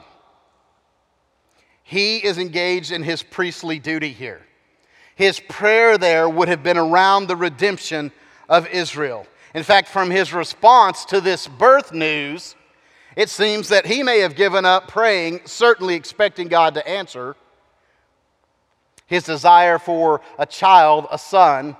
He 1.84 2.18
is 2.18 2.36
engaged 2.36 2.92
in 2.92 3.02
his 3.02 3.22
priestly 3.22 3.78
duty 3.78 4.12
here. 4.12 4.42
His 5.14 5.40
prayer 5.40 5.96
there 5.96 6.28
would 6.28 6.48
have 6.48 6.62
been 6.62 6.76
around 6.76 7.26
the 7.26 7.34
redemption 7.34 8.12
of 8.46 8.66
Israel. 8.66 9.26
In 9.54 9.62
fact, 9.62 9.88
from 9.88 10.10
his 10.10 10.34
response 10.34 11.06
to 11.06 11.22
this 11.22 11.48
birth 11.48 11.94
news, 11.94 12.56
it 13.16 13.30
seems 13.30 13.70
that 13.70 13.86
he 13.86 14.02
may 14.02 14.18
have 14.18 14.36
given 14.36 14.66
up 14.66 14.86
praying, 14.86 15.40
certainly 15.46 15.94
expecting 15.94 16.48
God 16.48 16.74
to 16.74 16.86
answer. 16.86 17.36
his 19.06 19.24
desire 19.24 19.78
for 19.78 20.20
a 20.38 20.44
child, 20.44 21.06
a 21.10 21.16
son, 21.16 21.74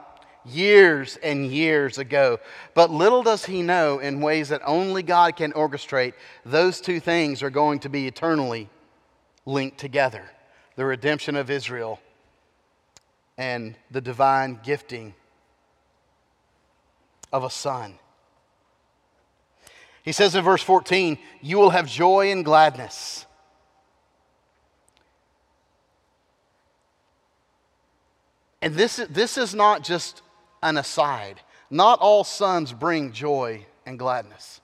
years 0.44 1.16
and 1.22 1.46
years 1.46 1.98
ago. 1.98 2.38
But 2.74 2.90
little 2.90 3.22
does 3.22 3.44
he 3.46 3.62
know, 3.62 3.98
in 3.98 4.20
ways 4.20 4.48
that 4.48 4.62
only 4.64 5.02
God 5.02 5.36
can 5.36 5.52
orchestrate, 5.52 6.14
those 6.44 6.80
two 6.80 7.00
things 7.00 7.42
are 7.42 7.50
going 7.50 7.80
to 7.80 7.88
be 7.88 8.06
eternally 8.06 8.68
linked 9.46 9.78
together 9.78 10.24
the 10.76 10.84
redemption 10.84 11.36
of 11.36 11.50
Israel 11.50 12.00
and 13.36 13.76
the 13.90 14.00
divine 14.00 14.60
gifting 14.62 15.14
of 17.32 17.44
a 17.44 17.50
son. 17.50 17.94
He 20.02 20.12
says 20.12 20.34
in 20.34 20.44
verse 20.44 20.62
14, 20.62 21.18
You 21.40 21.58
will 21.58 21.70
have 21.70 21.86
joy 21.86 22.30
and 22.30 22.44
gladness. 22.44 23.26
And 28.60 28.74
this, 28.74 28.96
this 29.10 29.36
is 29.36 29.54
not 29.54 29.82
just 29.84 30.22
an 30.64 30.78
aside. 30.78 31.40
Not 31.70 32.00
all 32.00 32.24
sons 32.24 32.72
bring 32.72 33.12
joy 33.12 33.66
and 33.86 33.98
gladness. 33.98 34.60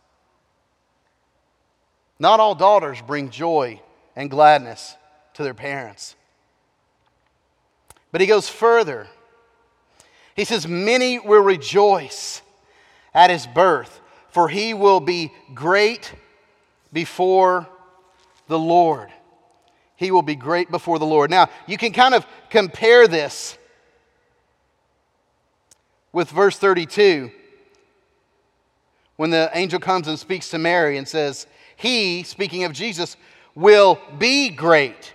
Not 2.19 2.41
all 2.41 2.55
daughters 2.55 3.01
bring 3.03 3.31
joy 3.31 3.81
and 4.17 4.31
gladness 4.31 4.97
to 5.35 5.45
their 5.45 5.55
parents. 5.55 6.17
But 8.11 8.21
he 8.21 8.27
goes 8.27 8.49
further. 8.49 9.07
He 10.35 10.45
says, 10.45 10.67
Many 10.67 11.19
will 11.19 11.43
rejoice 11.43 12.43
at 13.15 13.31
his 13.31 13.47
birth, 13.47 14.01
for 14.31 14.49
he 14.49 14.75
will 14.75 15.01
be 15.01 15.33
great 15.55 16.13
before 16.93 17.69
the 18.49 18.59
Lord. 18.59 19.11
He 19.97 20.11
will 20.11 20.23
be 20.23 20.35
great 20.35 20.71
before 20.71 20.99
the 20.99 21.07
Lord. 21.07 21.31
Now, 21.31 21.51
you 21.67 21.77
can 21.77 21.93
kind 21.93 22.15
of 22.15 22.27
compare 22.49 23.07
this 23.07 23.59
with 26.13 26.31
verse 26.31 26.59
32 26.59 27.31
when 29.17 29.29
the 29.29 29.51
angel 29.53 29.79
comes 29.79 30.09
and 30.09 30.19
speaks 30.19 30.49
to 30.49 30.57
Mary 30.59 30.97
and 30.97 31.07
says, 31.07 31.47
He, 31.77 32.23
speaking 32.23 32.65
of 32.65 32.73
Jesus, 32.73 33.19
will 33.55 34.01
be 34.19 34.49
great 34.49 35.13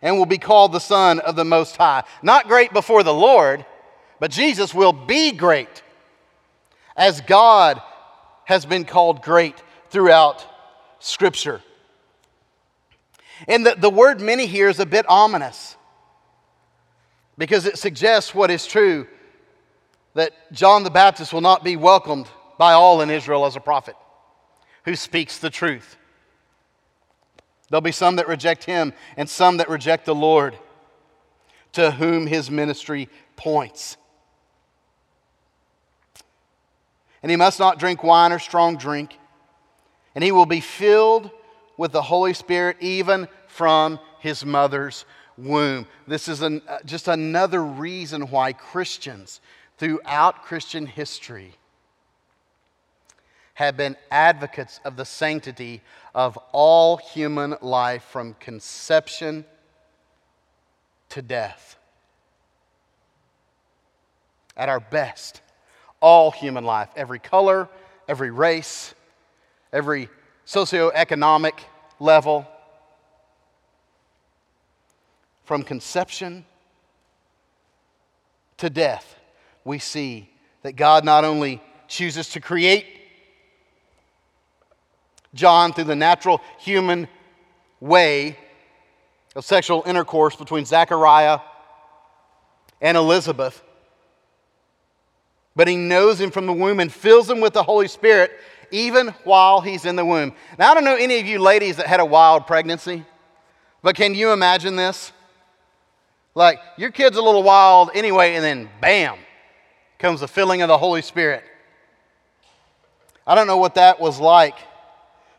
and 0.00 0.16
will 0.16 0.24
be 0.24 0.38
called 0.38 0.72
the 0.72 0.78
Son 0.78 1.20
of 1.20 1.36
the 1.36 1.44
Most 1.44 1.76
High. 1.76 2.04
Not 2.22 2.48
great 2.48 2.72
before 2.72 3.02
the 3.02 3.12
Lord, 3.12 3.66
but 4.18 4.30
Jesus 4.30 4.74
will 4.74 4.94
be 4.94 5.30
great 5.32 5.82
as 6.96 7.20
God 7.20 7.82
has 8.44 8.64
been 8.64 8.86
called 8.86 9.22
great 9.22 9.62
throughout 9.90 10.46
Scripture. 10.98 11.60
And 13.46 13.66
the, 13.66 13.74
the 13.74 13.90
word 13.90 14.22
many 14.22 14.46
here 14.46 14.70
is 14.70 14.80
a 14.80 14.86
bit 14.86 15.04
ominous 15.06 15.76
because 17.36 17.66
it 17.66 17.78
suggests 17.78 18.34
what 18.34 18.50
is 18.50 18.64
true 18.64 19.06
that 20.14 20.32
John 20.52 20.84
the 20.84 20.90
Baptist 20.90 21.32
will 21.32 21.40
not 21.40 21.64
be 21.64 21.76
welcomed 21.76 22.26
by 22.58 22.72
all 22.72 23.00
in 23.00 23.10
Israel 23.10 23.44
as 23.46 23.56
a 23.56 23.60
prophet 23.60 23.96
who 24.84 24.96
speaks 24.96 25.38
the 25.38 25.50
truth. 25.50 25.96
There'll 27.68 27.80
be 27.80 27.92
some 27.92 28.16
that 28.16 28.28
reject 28.28 28.64
him 28.64 28.92
and 29.16 29.28
some 29.28 29.56
that 29.56 29.68
reject 29.68 30.06
the 30.06 30.14
Lord 30.14 30.56
to 31.72 31.90
whom 31.90 32.26
his 32.26 32.50
ministry 32.50 33.08
points. 33.36 33.96
And 37.22 37.30
he 37.30 37.36
must 37.36 37.58
not 37.58 37.78
drink 37.78 38.04
wine 38.04 38.32
or 38.32 38.38
strong 38.38 38.76
drink, 38.76 39.18
and 40.14 40.22
he 40.22 40.30
will 40.30 40.46
be 40.46 40.60
filled 40.60 41.30
with 41.76 41.90
the 41.90 42.02
Holy 42.02 42.34
Spirit 42.34 42.76
even 42.80 43.26
from 43.48 43.98
his 44.20 44.44
mother's 44.44 45.04
womb. 45.36 45.86
This 46.06 46.28
is 46.28 46.42
an, 46.42 46.62
uh, 46.68 46.78
just 46.84 47.08
another 47.08 47.64
reason 47.64 48.28
why 48.28 48.52
Christians 48.52 49.40
throughout 49.78 50.42
Christian 50.42 50.86
history 50.86 51.54
have 53.54 53.76
been 53.76 53.96
advocates 54.10 54.80
of 54.84 54.96
the 54.96 55.04
sanctity 55.04 55.80
of 56.14 56.36
all 56.52 56.96
human 56.96 57.56
life 57.60 58.02
from 58.02 58.34
conception 58.34 59.44
to 61.08 61.22
death. 61.22 61.76
At 64.56 64.68
our 64.68 64.80
best, 64.80 65.40
all 66.00 66.30
human 66.30 66.64
life, 66.64 66.88
every 66.96 67.18
color, 67.18 67.68
every 68.08 68.30
race, 68.30 68.94
every 69.72 70.08
socioeconomic 70.46 71.54
level, 72.00 72.46
from 75.44 75.62
conception 75.62 76.44
to 78.56 78.70
death 78.70 79.13
we 79.64 79.78
see 79.78 80.30
that 80.62 80.72
God 80.72 81.04
not 81.04 81.24
only 81.24 81.62
chooses 81.88 82.28
to 82.30 82.40
create 82.40 82.86
John 85.34 85.72
through 85.72 85.84
the 85.84 85.96
natural 85.96 86.40
human 86.58 87.08
way 87.80 88.38
of 89.34 89.44
sexual 89.44 89.82
intercourse 89.86 90.36
between 90.36 90.64
Zechariah 90.64 91.40
and 92.80 92.96
Elizabeth, 92.96 93.62
but 95.56 95.68
he 95.68 95.76
knows 95.76 96.20
him 96.20 96.30
from 96.30 96.46
the 96.46 96.52
womb 96.52 96.80
and 96.80 96.92
fills 96.92 97.28
him 97.28 97.40
with 97.40 97.52
the 97.52 97.62
Holy 97.62 97.88
Spirit 97.88 98.32
even 98.70 99.08
while 99.24 99.60
he's 99.60 99.84
in 99.84 99.96
the 99.96 100.04
womb. 100.04 100.32
Now, 100.58 100.70
I 100.70 100.74
don't 100.74 100.84
know 100.84 100.96
any 100.96 101.20
of 101.20 101.26
you 101.26 101.38
ladies 101.38 101.76
that 101.76 101.86
had 101.86 102.00
a 102.00 102.04
wild 102.04 102.46
pregnancy, 102.46 103.04
but 103.82 103.94
can 103.94 104.14
you 104.14 104.32
imagine 104.32 104.76
this? 104.76 105.12
Like, 106.34 106.58
your 106.76 106.90
kid's 106.90 107.16
a 107.16 107.22
little 107.22 107.44
wild 107.44 107.90
anyway, 107.94 108.34
and 108.34 108.44
then 108.44 108.68
bam, 108.80 109.18
comes 110.04 110.20
the 110.20 110.28
filling 110.28 110.60
of 110.60 110.68
the 110.68 110.76
Holy 110.76 111.00
Spirit. 111.00 111.42
I 113.26 113.34
don't 113.34 113.46
know 113.46 113.56
what 113.56 113.76
that 113.76 113.98
was 113.98 114.20
like 114.20 114.58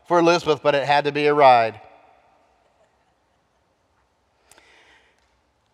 for 0.08 0.18
Elizabeth, 0.18 0.60
but 0.60 0.74
it 0.74 0.84
had 0.84 1.04
to 1.04 1.12
be 1.12 1.26
a 1.26 1.32
ride. 1.32 1.80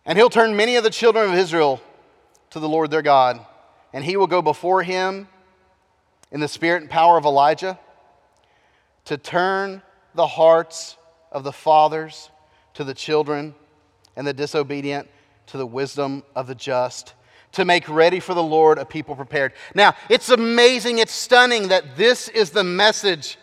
And 0.05 0.15
he'll 0.15 0.29
turn 0.29 0.55
many 0.55 0.75
of 0.75 0.83
the 0.83 0.91
children 0.91 1.27
of 1.27 1.35
Israel 1.35 1.81
to 2.51 2.59
the 2.59 2.69
Lord 2.69 2.91
their 2.91 3.01
God, 3.01 3.43
and 3.93 4.05
he 4.05 4.15
will 4.15 4.27
go 4.27 4.43
before 4.43 4.83
him 4.83 5.27
in 6.31 6.39
the 6.39 6.47
spirit 6.47 6.83
and 6.83 6.91
power 6.91 7.17
of 7.17 7.25
Elijah 7.25 7.79
to 9.05 9.17
turn 9.17 9.81
the 10.13 10.27
hearts 10.27 10.97
of 11.31 11.43
the 11.43 11.51
fathers 11.51 12.29
to 12.75 12.83
the 12.83 12.93
children 12.93 13.55
and 14.15 14.27
the 14.27 14.33
disobedient 14.33 15.09
to 15.47 15.57
the 15.57 15.65
wisdom 15.65 16.21
of 16.35 16.45
the 16.45 16.53
just 16.53 17.15
to 17.53 17.65
make 17.65 17.87
ready 17.87 18.19
for 18.19 18.33
the 18.33 18.43
Lord 18.43 18.77
a 18.77 18.85
people 18.85 19.15
prepared. 19.15 19.53
Now, 19.73 19.95
it's 20.09 20.29
amazing, 20.29 20.99
it's 20.99 21.13
stunning 21.13 21.69
that 21.69 21.95
this 21.95 22.27
is 22.29 22.49
the 22.51 22.63
message 22.63 23.37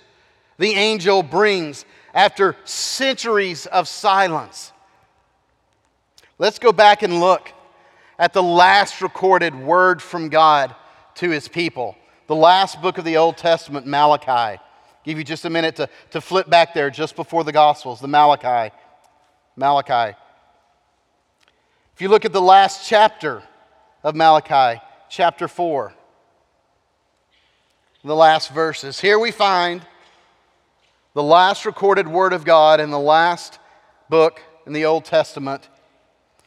the 0.59 0.75
angel 0.75 1.23
brings 1.23 1.85
after 2.12 2.57
centuries 2.64 3.66
of 3.66 3.88
silence. 3.88 4.73
Let's 6.38 6.59
go 6.59 6.73
back 6.73 7.03
and 7.03 7.20
look 7.20 7.53
at 8.18 8.33
the 8.33 8.42
last 8.42 9.01
recorded 9.01 9.55
word 9.55 10.03
from 10.03 10.29
God 10.29 10.75
to 11.16 11.31
his 11.31 11.49
people, 11.49 11.96
the 12.27 12.37
last 12.37 12.83
book 12.83 12.99
of 12.99 13.05
the 13.05 13.16
Old 13.16 13.37
Testament, 13.37 13.87
Malachi. 13.87 14.61
Give 15.05 15.16
you 15.16 15.25
just 15.25 15.44
a 15.44 15.51
minute 15.51 15.77
to, 15.77 15.88
to 16.11 16.20
flip 16.20 16.51
back 16.51 16.75
there 16.75 16.90
just 16.90 17.16
before 17.16 17.44
the 17.44 17.53
Gospels, 17.53 18.01
the 18.01 18.09
Malachi. 18.09 18.75
Malachi. 19.57 20.16
If 21.94 22.01
you 22.01 22.09
look 22.09 22.25
at 22.25 22.33
the 22.33 22.40
last 22.40 22.87
chapter, 22.88 23.42
of 24.03 24.15
Malachi, 24.17 24.81
chapter 25.09 25.47
4. 25.47 25.93
The 28.03 28.17
last 28.17 28.51
verses. 28.51 28.99
Here 28.99 29.19
we 29.19 29.31
find 29.31 29.83
the 31.13 31.23
last 31.23 31.67
recorded 31.67 32.09
word 32.09 32.33
of 32.33 32.45
God 32.45 32.81
in 32.81 32.91
the 32.91 32.99
last 32.99 33.59
book 34.09 34.41
in 34.67 34.73
the 34.73 34.87
Old 34.87 35.05
Testament, 35.05 35.69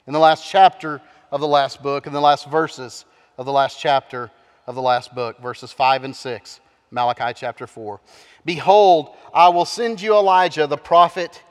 in 0.08 0.14
the 0.14 0.20
last 0.20 0.50
chapter 0.50 1.00
of 1.32 1.42
the 1.42 1.48
last 1.48 1.84
book, 1.84 2.08
in 2.08 2.14
the 2.14 2.22
last 2.22 2.50
verses 2.50 3.06
of 3.38 3.46
the 3.46 3.52
last 3.52 3.80
chapter 3.80 4.32
of 4.66 4.74
the 4.74 4.82
last 4.82 5.14
book, 5.14 5.40
verses 5.40 5.72
5 5.72 6.06
and 6.06 6.16
6, 6.16 6.60
Malachi 6.90 7.34
chapter 7.36 7.68
4. 7.68 8.02
Behold, 8.46 9.16
I 9.32 9.50
will 9.50 9.66
send 9.66 10.02
you 10.02 10.16
Elijah 10.16 10.66
the 10.66 10.78
prophet 10.78 11.44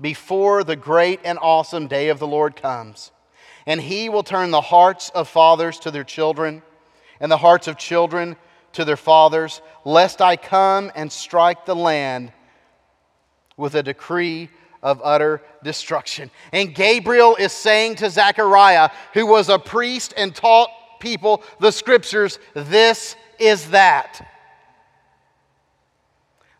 before 0.00 0.62
the 0.62 0.76
great 0.76 1.20
and 1.24 1.38
awesome 1.42 1.88
day 1.88 2.08
of 2.08 2.20
the 2.20 2.26
Lord 2.26 2.54
comes 2.54 3.10
and 3.66 3.80
he 3.80 4.08
will 4.08 4.22
turn 4.22 4.50
the 4.50 4.60
hearts 4.60 5.10
of 5.10 5.28
fathers 5.28 5.78
to 5.80 5.90
their 5.90 6.04
children, 6.04 6.62
and 7.20 7.30
the 7.30 7.36
hearts 7.36 7.68
of 7.68 7.76
children 7.76 8.36
to 8.72 8.84
their 8.84 8.96
fathers, 8.96 9.60
lest 9.84 10.20
I 10.20 10.36
come 10.36 10.90
and 10.94 11.10
strike 11.10 11.66
the 11.66 11.76
land 11.76 12.32
with 13.56 13.74
a 13.74 13.82
decree 13.82 14.48
of 14.82 15.00
utter 15.04 15.42
destruction. 15.62 16.30
And 16.52 16.74
Gabriel 16.74 17.36
is 17.36 17.52
saying 17.52 17.96
to 17.96 18.08
Zechariah, 18.08 18.90
who 19.12 19.26
was 19.26 19.48
a 19.48 19.58
priest 19.58 20.14
and 20.16 20.34
taught 20.34 20.70
people 21.00 21.42
the 21.58 21.70
scriptures, 21.70 22.38
this 22.54 23.16
is 23.38 23.70
that. 23.70 24.26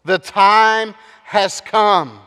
The 0.05 0.19
time 0.19 0.95
has 1.25 1.61
come, 1.61 2.19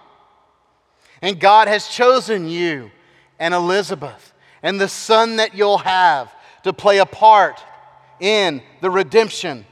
and 1.22 1.40
God 1.40 1.68
has 1.68 1.88
chosen 1.88 2.48
you 2.48 2.92
and 3.40 3.54
Elizabeth 3.54 4.33
and 4.64 4.80
the 4.80 4.88
son 4.88 5.36
that 5.36 5.54
you'll 5.54 5.78
have 5.78 6.34
to 6.64 6.74
play 6.74 6.98
a 6.98 7.06
part 7.06 7.62
in 8.20 8.64
the 8.82 8.90
redemption 8.90 9.66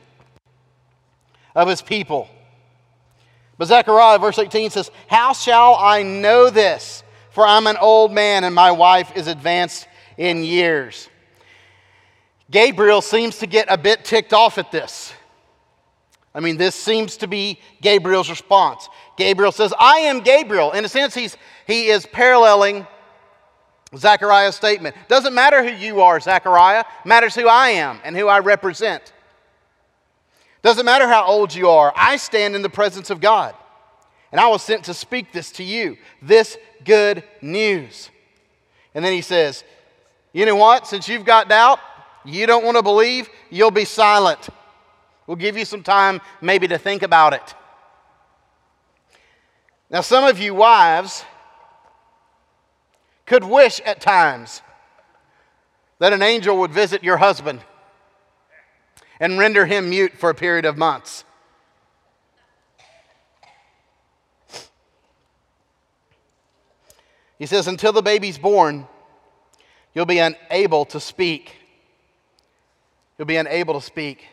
of 1.55 1.67
his 1.69 1.81
people. 1.81 2.29
But 3.57 3.69
Zechariah, 3.69 4.19
verse 4.19 4.37
18 4.37 4.69
says, 4.69 4.91
How 5.07 5.33
shall 5.33 5.75
I 5.75 6.03
know 6.03 6.49
this? 6.49 7.03
For 7.31 7.47
I'm 7.47 7.67
an 7.67 7.77
old 7.77 8.11
man 8.11 8.43
and 8.43 8.53
my 8.53 8.71
wife 8.71 9.15
is 9.15 9.27
advanced 9.27 9.87
in 10.17 10.43
years. 10.43 11.09
Gabriel 12.49 13.01
seems 13.01 13.37
to 13.37 13.47
get 13.47 13.67
a 13.69 13.77
bit 13.77 14.03
ticked 14.03 14.33
off 14.33 14.57
at 14.57 14.71
this. 14.71 15.13
I 16.35 16.41
mean, 16.41 16.57
this 16.57 16.75
seems 16.75 17.17
to 17.17 17.27
be 17.27 17.59
Gabriel's 17.81 18.29
response. 18.29 18.89
Gabriel 19.17 19.51
says, 19.51 19.73
I 19.79 19.99
am 19.99 20.21
Gabriel. 20.21 20.71
In 20.71 20.83
a 20.83 20.89
sense, 20.89 21.13
he's, 21.13 21.37
he 21.67 21.87
is 21.87 22.05
paralleling 22.05 22.87
Zechariah's 23.95 24.55
statement. 24.55 24.95
Doesn't 25.07 25.33
matter 25.33 25.63
who 25.63 25.75
you 25.75 26.01
are, 26.01 26.19
Zechariah, 26.19 26.85
matters 27.03 27.35
who 27.35 27.47
I 27.47 27.69
am 27.69 27.99
and 28.03 28.15
who 28.15 28.27
I 28.27 28.39
represent. 28.39 29.13
Doesn't 30.61 30.85
matter 30.85 31.07
how 31.07 31.25
old 31.25 31.53
you 31.53 31.69
are, 31.69 31.91
I 31.95 32.17
stand 32.17 32.55
in 32.55 32.61
the 32.61 32.69
presence 32.69 33.09
of 33.09 33.19
God. 33.19 33.55
And 34.31 34.39
I 34.39 34.47
was 34.47 34.61
sent 34.61 34.85
to 34.85 34.93
speak 34.93 35.33
this 35.33 35.51
to 35.53 35.63
you, 35.63 35.97
this 36.21 36.57
good 36.85 37.23
news. 37.41 38.09
And 38.95 39.03
then 39.03 39.11
he 39.11 39.21
says, 39.21 39.63
You 40.31 40.45
know 40.45 40.55
what? 40.55 40.87
Since 40.87 41.09
you've 41.09 41.25
got 41.25 41.49
doubt, 41.49 41.79
you 42.23 42.45
don't 42.45 42.63
want 42.63 42.77
to 42.77 42.83
believe, 42.83 43.29
you'll 43.49 43.71
be 43.71 43.83
silent. 43.83 44.47
We'll 45.27 45.35
give 45.35 45.57
you 45.57 45.65
some 45.65 45.83
time 45.83 46.21
maybe 46.39 46.67
to 46.69 46.77
think 46.77 47.03
about 47.03 47.33
it. 47.33 47.55
Now, 49.89 50.01
some 50.01 50.23
of 50.23 50.39
you 50.39 50.53
wives 50.53 51.25
could 53.31 53.45
wish 53.45 53.79
at 53.85 54.01
times 54.01 54.61
that 55.99 56.11
an 56.11 56.21
angel 56.21 56.57
would 56.57 56.71
visit 56.73 57.01
your 57.01 57.15
husband 57.15 57.61
and 59.21 59.39
render 59.39 59.65
him 59.65 59.89
mute 59.89 60.11
for 60.17 60.29
a 60.29 60.35
period 60.35 60.65
of 60.65 60.77
months. 60.77 61.23
He 67.39 67.45
says, 67.45 67.69
until 67.69 67.93
the 67.93 68.01
baby's 68.01 68.37
born, 68.37 68.85
you'll 69.93 70.05
be 70.05 70.19
unable 70.19 70.83
to 70.87 70.99
speak. 70.99 71.55
You'll 73.17 73.27
be 73.27 73.37
unable 73.37 73.75
to 73.75 73.81
speak. 73.81 74.25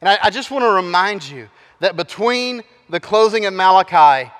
And 0.00 0.08
I, 0.08 0.18
I 0.24 0.30
just 0.30 0.50
want 0.50 0.64
to 0.64 0.70
remind 0.70 1.22
you 1.22 1.48
that 1.78 1.94
between 1.94 2.64
the 2.90 2.98
closing 2.98 3.46
of 3.46 3.54
Malachi 3.54 4.32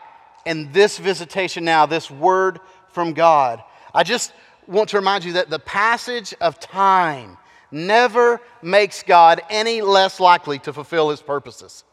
and 0.45 0.73
this 0.73 0.99
visitation 0.99 1.65
now, 1.65 1.87
this 1.87 2.11
word 2.11 2.59
from 2.95 3.13
God, 3.13 3.63
I 3.93 4.05
just 4.05 4.33
want 4.67 4.89
to 4.91 4.97
remind 4.97 5.25
you 5.25 5.35
that 5.35 5.51
the 5.51 5.59
passage 5.59 6.33
of 6.41 6.59
time 6.59 7.37
never 7.71 8.41
makes 8.63 9.03
God 9.03 9.43
any 9.51 9.83
less 9.83 10.21
likely 10.21 10.59
to 10.61 10.73
fulfill 10.73 11.11
his 11.11 11.21
purposes. 11.21 11.85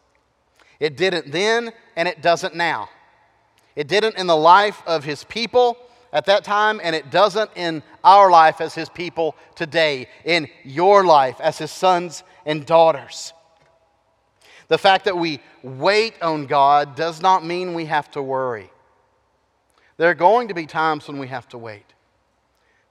It 0.80 0.96
didn't 0.96 1.32
then, 1.32 1.72
and 1.96 2.08
it 2.08 2.22
doesn't 2.22 2.56
now. 2.56 2.90
It 3.76 3.88
didn't 3.88 4.18
in 4.18 4.28
the 4.28 4.38
life 4.38 4.82
of 4.86 5.04
his 5.04 5.24
people 5.24 5.78
at 6.14 6.26
that 6.26 6.44
time, 6.44 6.80
and 6.84 6.96
it 6.96 7.10
doesn't 7.10 7.52
in 7.56 7.84
our 8.04 8.30
life 8.30 8.62
as 8.62 8.76
his 8.76 8.90
people 8.90 9.36
today, 9.56 10.08
in 10.26 10.48
your 10.64 11.06
life 11.06 11.40
as 11.40 11.58
his 11.58 11.72
sons 11.72 12.24
and 12.46 12.66
daughters. 12.66 13.34
The 14.68 14.78
fact 14.78 15.06
that 15.06 15.18
we 15.18 15.42
wait 15.64 16.22
on 16.22 16.46
God 16.46 16.96
does 16.96 17.22
not 17.22 17.46
mean 17.46 17.74
we 17.74 17.86
have 17.86 18.10
to 18.12 18.22
worry. 18.22 18.72
There 20.02 20.10
are 20.10 20.16
going 20.16 20.48
to 20.48 20.56
be 20.56 20.66
times 20.66 21.08
when 21.08 21.20
we 21.20 21.28
have 21.28 21.48
to 21.50 21.60
wait, 21.60 21.86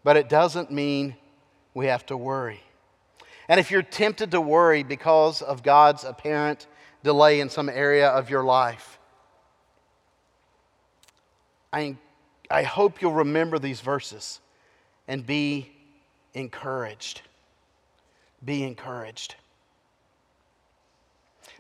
but 0.05 0.17
it 0.17 0.29
doesn't 0.29 0.71
mean 0.71 1.17
we 1.75 1.87
have 1.87 2.07
to 2.07 2.17
worry. 2.17 2.61
And 3.49 3.59
if 3.59 3.73
you're 3.73 3.83
tempted 3.83 4.31
to 4.31 4.41
worry 4.41 4.85
because 4.85 5.43
of 5.43 5.65
God's 5.65 6.05
apparent 6.05 6.69
delay 7.03 7.41
in 7.41 7.51
some 7.51 7.69
area 7.69 8.09
of 8.11 8.31
your 8.31 8.45
life, 8.45 9.01
I, 11.73 11.97
I 12.49 12.63
hope 12.63 13.03
you'll 13.03 13.15
remember 13.15 13.59
these 13.59 13.81
verses 13.81 14.39
and 15.09 15.27
be 15.27 15.73
encouraged. 16.33 17.23
Be 18.45 18.63
encouraged. 18.63 19.35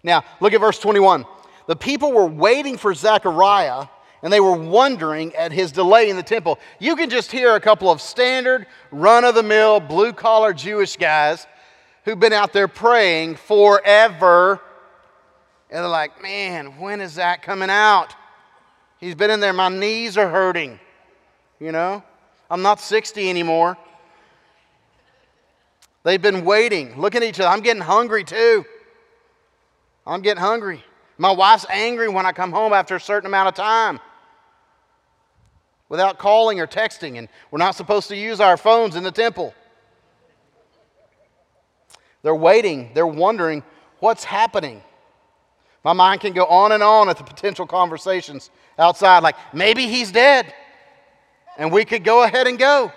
Now, 0.04 0.22
look 0.38 0.52
at 0.52 0.60
verse 0.60 0.78
21. 0.78 1.24
The 1.66 1.74
people 1.74 2.12
were 2.12 2.26
waiting 2.26 2.76
for 2.76 2.94
Zechariah 2.94 3.88
and 4.22 4.32
they 4.32 4.40
were 4.40 4.56
wondering 4.56 5.34
at 5.34 5.52
his 5.52 5.72
delay 5.72 6.10
in 6.10 6.16
the 6.16 6.22
temple. 6.22 6.58
You 6.78 6.94
can 6.96 7.08
just 7.08 7.32
hear 7.32 7.54
a 7.54 7.60
couple 7.60 7.90
of 7.90 8.00
standard, 8.00 8.66
run 8.90 9.24
of 9.24 9.34
the 9.34 9.42
mill, 9.42 9.80
blue 9.80 10.12
collar 10.12 10.52
Jewish 10.52 10.96
guys 10.96 11.46
who've 12.04 12.20
been 12.20 12.32
out 12.32 12.52
there 12.52 12.68
praying 12.68 13.36
forever. 13.36 14.60
And 15.70 15.78
they're 15.78 15.88
like, 15.88 16.22
man, 16.22 16.78
when 16.78 17.00
is 17.00 17.14
that 17.14 17.42
coming 17.42 17.70
out? 17.70 18.14
He's 18.98 19.14
been 19.14 19.30
in 19.30 19.40
there, 19.40 19.52
my 19.52 19.68
knees 19.68 20.18
are 20.18 20.28
hurting. 20.28 20.78
You 21.58 21.72
know, 21.72 22.02
I'm 22.50 22.62
not 22.62 22.80
60 22.80 23.28
anymore. 23.30 23.76
They've 26.02 26.20
been 26.20 26.44
waiting, 26.44 26.98
looking 26.98 27.22
at 27.22 27.28
each 27.28 27.40
other. 27.40 27.48
I'm 27.48 27.60
getting 27.60 27.82
hungry 27.82 28.24
too. 28.24 28.64
I'm 30.06 30.22
getting 30.22 30.40
hungry. 30.40 30.82
My 31.18 31.30
wife's 31.30 31.66
angry 31.68 32.08
when 32.08 32.24
I 32.24 32.32
come 32.32 32.50
home 32.50 32.72
after 32.72 32.96
a 32.96 33.00
certain 33.00 33.26
amount 33.26 33.48
of 33.48 33.54
time 33.54 34.00
without 35.90 36.16
calling 36.16 36.58
or 36.58 36.66
texting, 36.66 37.18
and 37.18 37.28
we're 37.50 37.58
not 37.58 37.74
supposed 37.74 38.08
to 38.08 38.16
use 38.16 38.40
our 38.40 38.56
phones 38.56 38.96
in 38.96 39.02
the 39.02 39.10
temple. 39.10 39.52
They're 42.22 42.34
waiting, 42.34 42.92
they're 42.94 43.06
wondering 43.06 43.62
what's 43.98 44.24
happening. 44.24 44.82
My 45.84 45.92
mind 45.92 46.22
can 46.22 46.32
go 46.32 46.46
on 46.46 46.72
and 46.72 46.82
on 46.82 47.10
at 47.10 47.18
the 47.18 47.24
potential 47.24 47.66
conversations 47.66 48.50
outside, 48.78 49.22
like 49.22 49.36
maybe 49.52 49.86
he's 49.86 50.12
dead, 50.12 50.54
and 51.58 51.70
we 51.72 51.84
could 51.84 52.04
go 52.04 52.22
ahead 52.22 52.46
and 52.46 52.58
go. 52.58 52.92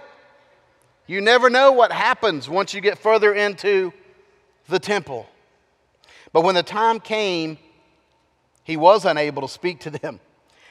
You 1.08 1.20
never 1.20 1.50
know 1.50 1.72
what 1.72 1.92
happens 1.92 2.48
once 2.48 2.74
you 2.74 2.80
get 2.80 2.98
further 2.98 3.34
into 3.34 3.92
the 4.70 4.80
temple. 4.80 5.28
But 6.32 6.42
when 6.42 6.56
the 6.56 6.64
time 6.64 7.00
came, 7.00 7.58
he 8.64 8.78
was 8.78 9.04
unable 9.06 9.42
to 9.42 9.48
speak 9.48 9.82
to 9.82 9.90
them. 9.90 10.20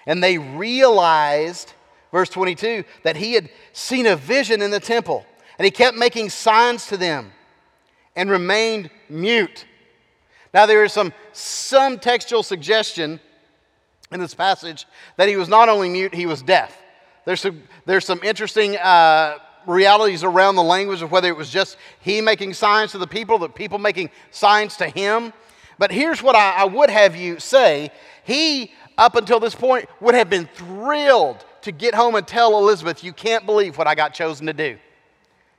And 0.06 0.22
they 0.22 0.38
realized, 0.38 1.72
verse 2.12 2.28
22, 2.28 2.84
that 3.02 3.16
he 3.16 3.32
had 3.32 3.50
seen 3.72 4.06
a 4.06 4.14
vision 4.14 4.62
in 4.62 4.70
the 4.70 4.78
temple. 4.78 5.26
And 5.58 5.64
he 5.64 5.70
kept 5.70 5.96
making 5.96 6.30
signs 6.30 6.86
to 6.86 6.96
them 6.96 7.32
and 8.14 8.30
remained 8.30 8.90
mute. 9.08 9.66
Now, 10.54 10.66
there 10.66 10.84
is 10.84 10.92
some, 10.92 11.12
some 11.32 11.98
textual 11.98 12.42
suggestion 12.42 13.18
in 14.12 14.20
this 14.20 14.34
passage 14.34 14.86
that 15.16 15.28
he 15.28 15.36
was 15.36 15.48
not 15.48 15.68
only 15.68 15.88
mute, 15.88 16.14
he 16.14 16.26
was 16.26 16.42
deaf. 16.42 16.78
There's 17.24 17.40
some, 17.40 17.62
there's 17.86 18.04
some 18.04 18.20
interesting 18.22 18.76
uh, 18.76 19.38
realities 19.66 20.24
around 20.24 20.56
the 20.56 20.62
language 20.62 21.02
of 21.02 21.10
whether 21.10 21.28
it 21.28 21.36
was 21.36 21.48
just 21.48 21.78
he 22.00 22.20
making 22.20 22.54
signs 22.54 22.92
to 22.92 22.98
the 22.98 23.06
people, 23.06 23.38
the 23.38 23.48
people 23.48 23.78
making 23.78 24.10
signs 24.30 24.76
to 24.76 24.88
him. 24.88 25.32
But 25.78 25.90
here's 25.90 26.22
what 26.22 26.36
I, 26.36 26.52
I 26.52 26.64
would 26.64 26.90
have 26.90 27.16
you 27.16 27.38
say 27.40 27.90
he, 28.24 28.72
up 28.98 29.16
until 29.16 29.40
this 29.40 29.54
point, 29.54 29.88
would 30.00 30.14
have 30.14 30.30
been 30.30 30.48
thrilled 30.54 31.44
to 31.62 31.72
get 31.72 31.94
home 31.94 32.14
and 32.14 32.26
tell 32.26 32.58
Elizabeth, 32.58 33.02
You 33.04 33.12
can't 33.12 33.46
believe 33.46 33.78
what 33.78 33.86
I 33.86 33.94
got 33.94 34.14
chosen 34.14 34.46
to 34.46 34.52
do. 34.52 34.78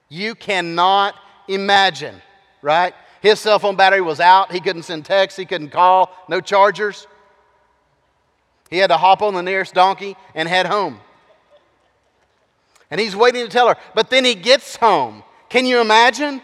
You 0.09 0.35
cannot 0.35 1.15
imagine 1.47 2.21
right? 2.63 2.95
His 3.21 3.39
cell 3.39 3.59
phone 3.59 3.75
battery 3.75 4.01
was 4.01 4.19
out. 4.19 4.51
He 4.51 4.59
couldn't 4.59 4.83
send 4.83 5.05
texts, 5.05 5.37
he 5.37 5.45
couldn't 5.45 5.69
call, 5.69 6.11
no 6.27 6.41
chargers. 6.41 7.05
He 8.69 8.77
had 8.79 8.87
to 8.87 8.97
hop 8.97 9.21
on 9.21 9.35
the 9.35 9.43
nearest 9.43 9.75
donkey 9.75 10.15
and 10.33 10.49
head 10.49 10.65
home. 10.65 10.99
And 12.89 12.99
he's 12.99 13.15
waiting 13.15 13.43
to 13.43 13.49
tell 13.49 13.67
her. 13.67 13.75
But 13.93 14.09
then 14.09 14.25
he 14.25 14.33
gets 14.33 14.75
home. 14.77 15.23
Can 15.49 15.65
you 15.65 15.79
imagine? 15.79 16.41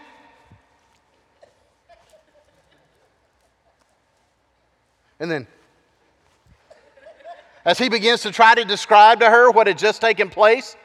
And 5.20 5.30
then, 5.30 5.48
as 7.66 7.78
he 7.78 7.90
begins 7.90 8.22
to 8.22 8.32
try 8.32 8.56
to 8.56 8.66
describe 8.66 9.20
to 9.20 9.30
her 9.30 9.52
what 9.52 9.68
had 9.68 9.78
just 9.78 10.02
taken 10.02 10.30
place, 10.30 10.76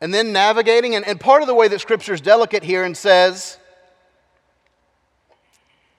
and 0.00 0.12
then 0.12 0.32
navigating. 0.32 0.94
And, 0.94 1.06
and 1.06 1.18
part 1.18 1.42
of 1.42 1.48
the 1.48 1.54
way 1.54 1.68
that 1.68 1.80
Scripture 1.80 2.14
is 2.14 2.20
delicate 2.20 2.62
here 2.62 2.84
and 2.84 2.96
says, 2.96 3.58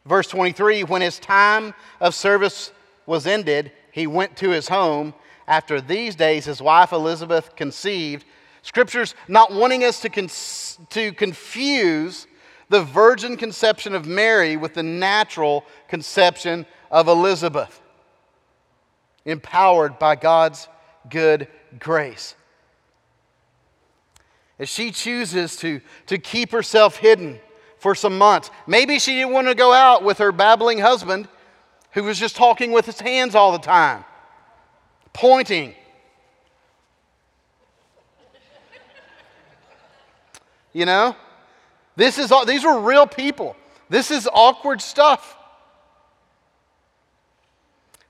verse 0.06 0.28
23 0.28 0.84
when 0.84 1.02
his 1.02 1.20
time 1.20 1.74
of 2.00 2.16
service 2.16 2.72
was 3.06 3.28
ended, 3.28 3.72
he 3.92 4.08
went 4.08 4.38
to 4.38 4.50
his 4.50 4.68
home. 4.68 5.14
After 5.48 5.80
these 5.80 6.16
days, 6.16 6.46
his 6.46 6.62
wife 6.62 6.92
Elizabeth 6.92 7.56
conceived. 7.56 8.26
Scripture's 8.62 9.16
not 9.30 9.54
wanting 9.54 9.86
us 9.86 10.02
to, 10.02 10.10
to 10.90 11.14
confuse 11.14 12.28
the 12.70 12.84
virgin 12.84 13.38
conception 13.38 13.96
of 13.96 14.06
Mary 14.06 14.58
with 14.58 14.74
the 14.74 14.84
natural 14.84 15.66
conception 15.88 16.66
of 16.92 17.08
Elizabeth, 17.08 17.82
empowered 19.26 19.98
by 20.00 20.16
God's 20.16 20.68
good 21.10 21.48
grace. 21.80 22.36
As 24.60 24.70
she 24.70 24.92
chooses 24.92 25.56
to, 25.58 25.82
to 26.08 26.18
keep 26.18 26.52
herself 26.52 26.98
hidden 26.98 27.40
for 27.78 27.94
some 27.94 28.18
months, 28.18 28.50
maybe 28.66 29.00
she 29.00 29.14
didn't 29.14 29.32
want 29.32 29.48
to 29.48 29.56
go 29.56 29.72
out 29.72 30.04
with 30.04 30.18
her 30.18 30.32
babbling 30.32 30.80
husband 30.80 31.28
who 31.92 32.04
was 32.04 32.20
just 32.20 32.36
talking 32.36 32.72
with 32.72 32.86
his 32.86 33.00
hands 33.00 33.36
all 33.36 33.52
the 33.52 33.60
time, 33.60 34.04
pointing. 35.14 35.74
You 40.74 40.86
know? 40.86 41.16
This 41.98 42.20
is 42.20 42.32
these 42.46 42.64
were 42.64 42.80
real 42.80 43.08
people. 43.08 43.58
This 43.90 44.12
is 44.12 44.30
awkward 44.32 44.82
stuff. 44.82 45.36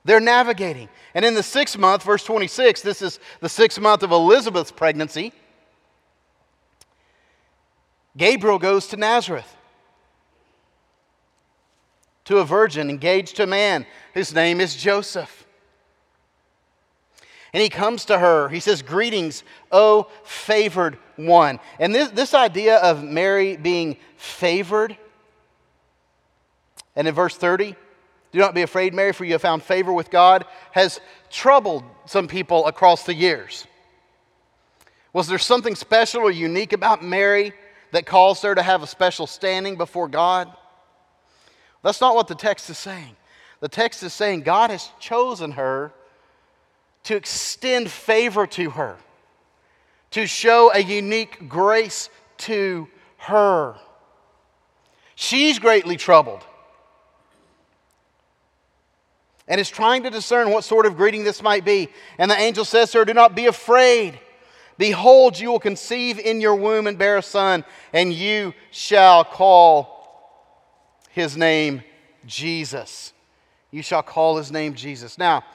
They're 0.04 0.20
navigating. 0.20 0.90
And 1.16 1.24
in 1.24 1.34
the 1.34 1.44
sixth 1.44 1.78
month, 1.78 2.04
verse 2.04 2.24
26, 2.24 2.82
this 2.82 3.02
is 3.02 3.20
the 3.40 3.50
sixth 3.50 3.80
month 3.80 4.04
of 4.04 4.12
Elizabeth's 4.12 4.72
pregnancy. 4.72 5.34
Gabriel 8.18 8.60
goes 8.60 8.88
to 8.88 8.98
Nazareth 8.98 9.56
to 12.26 12.40
a 12.40 12.44
virgin 12.44 12.90
engaged 12.90 13.38
to 13.38 13.44
a 13.44 13.48
man 13.48 13.86
whose 14.14 14.34
name 14.34 14.60
is 14.60 14.76
Joseph. 14.76 15.37
And 17.54 17.64
he 17.64 17.70
comes 17.70 18.06
to 18.06 18.20
her. 18.20 18.50
He 18.50 18.60
says, 18.60 18.82
Greetings, 18.82 19.44
O 19.72 20.10
favored 20.24 20.98
one. 21.16 21.60
And 21.80 21.94
this, 21.94 22.10
this 22.10 22.34
idea 22.34 22.78
of 22.78 23.04
Mary 23.04 23.58
being 23.58 23.98
favored, 24.18 24.98
and 26.96 27.08
in 27.08 27.14
verse 27.14 27.38
30, 27.38 27.76
do 28.32 28.40
not 28.40 28.54
be 28.54 28.62
afraid, 28.62 28.94
Mary, 28.94 29.14
for 29.14 29.24
you 29.26 29.34
have 29.34 29.42
found 29.42 29.64
favor 29.64 29.94
with 29.94 30.10
God, 30.10 30.46
has 30.72 31.00
troubled 31.30 31.84
some 32.06 32.28
people 32.28 32.66
across 32.68 33.04
the 33.04 33.14
years. 33.14 33.66
Was 35.14 35.28
there 35.28 35.40
something 35.40 35.76
special 35.76 36.22
or 36.22 36.32
unique 36.32 36.74
about 36.74 37.04
Mary 37.04 37.54
that 37.92 38.06
caused 38.06 38.44
her 38.44 38.54
to 38.54 38.62
have 38.62 38.84
a 38.84 38.88
special 38.88 39.26
standing 39.26 39.78
before 39.78 40.08
God? 40.08 40.52
That's 41.84 42.02
not 42.02 42.16
what 42.16 42.28
the 42.28 42.36
text 42.36 42.70
is 42.70 42.78
saying. 42.78 43.16
The 43.60 43.70
text 43.70 44.04
is 44.04 44.14
saying 44.14 44.42
God 44.42 44.70
has 44.70 44.90
chosen 45.00 45.54
her 45.54 45.94
to 47.08 47.16
extend 47.16 47.90
favor 47.90 48.46
to 48.46 48.70
her, 48.72 48.98
to 50.12 50.28
show 50.28 50.74
a 50.74 50.80
unique 50.80 51.48
grace 51.48 52.10
to 52.38 52.86
her. 53.16 53.78
She's 55.16 55.58
greatly 55.58 55.96
troubled 55.96 56.44
and 59.48 59.62
is 59.62 59.70
trying 59.70 60.04
to 60.04 60.10
discern 60.10 60.52
what 60.52 60.66
sort 60.66 60.86
of 60.86 60.98
greeting 60.98 61.24
this 61.24 61.42
might 61.42 61.64
be. 61.64 61.88
And 62.18 62.30
the 62.30 62.38
angel 62.38 62.66
says 62.66 62.92
to 62.92 62.98
her, 62.98 63.06
Do 63.06 63.14
not 63.14 63.36
be 63.36 63.46
afraid. 63.46 64.20
Behold, 64.78 65.40
you 65.40 65.50
will 65.50 65.62
conceive 65.62 66.20
in 66.20 66.42
your 66.42 66.56
womb 66.56 66.88
and 66.88 66.98
bear 66.98 67.16
a 67.16 67.22
son, 67.22 67.64
and 67.94 68.12
you 68.12 68.54
shall 68.70 69.24
call 69.24 70.20
his 71.12 71.38
name 71.38 71.84
Jesus. 72.26 73.14
You 73.72 73.82
shall 73.82 74.04
call 74.04 74.36
his 74.36 74.52
name 74.52 74.74
Jesus. 74.74 75.18
Now, 75.18 75.46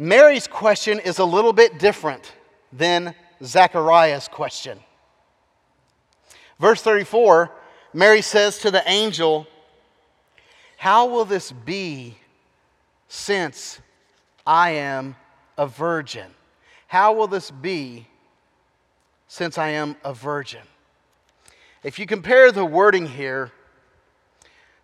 Mary's 0.00 0.46
question 0.46 1.00
is 1.00 1.18
a 1.18 1.24
little 1.24 1.52
bit 1.52 1.80
different 1.80 2.32
than 2.72 3.16
Zechariah's 3.42 4.28
question. 4.28 4.78
Verse 6.60 6.80
34, 6.82 7.50
Mary 7.92 8.22
says 8.22 8.58
to 8.58 8.70
the 8.70 8.88
angel, 8.88 9.48
How 10.76 11.06
will 11.06 11.24
this 11.24 11.50
be 11.50 12.16
since 13.08 13.80
I 14.46 14.70
am 14.70 15.16
a 15.56 15.66
virgin? 15.66 16.28
How 16.86 17.12
will 17.12 17.26
this 17.26 17.50
be 17.50 18.06
since 19.26 19.58
I 19.58 19.70
am 19.70 19.96
a 20.04 20.14
virgin? 20.14 20.62
If 21.82 21.98
you 21.98 22.06
compare 22.06 22.52
the 22.52 22.64
wording 22.64 23.06
here, 23.06 23.50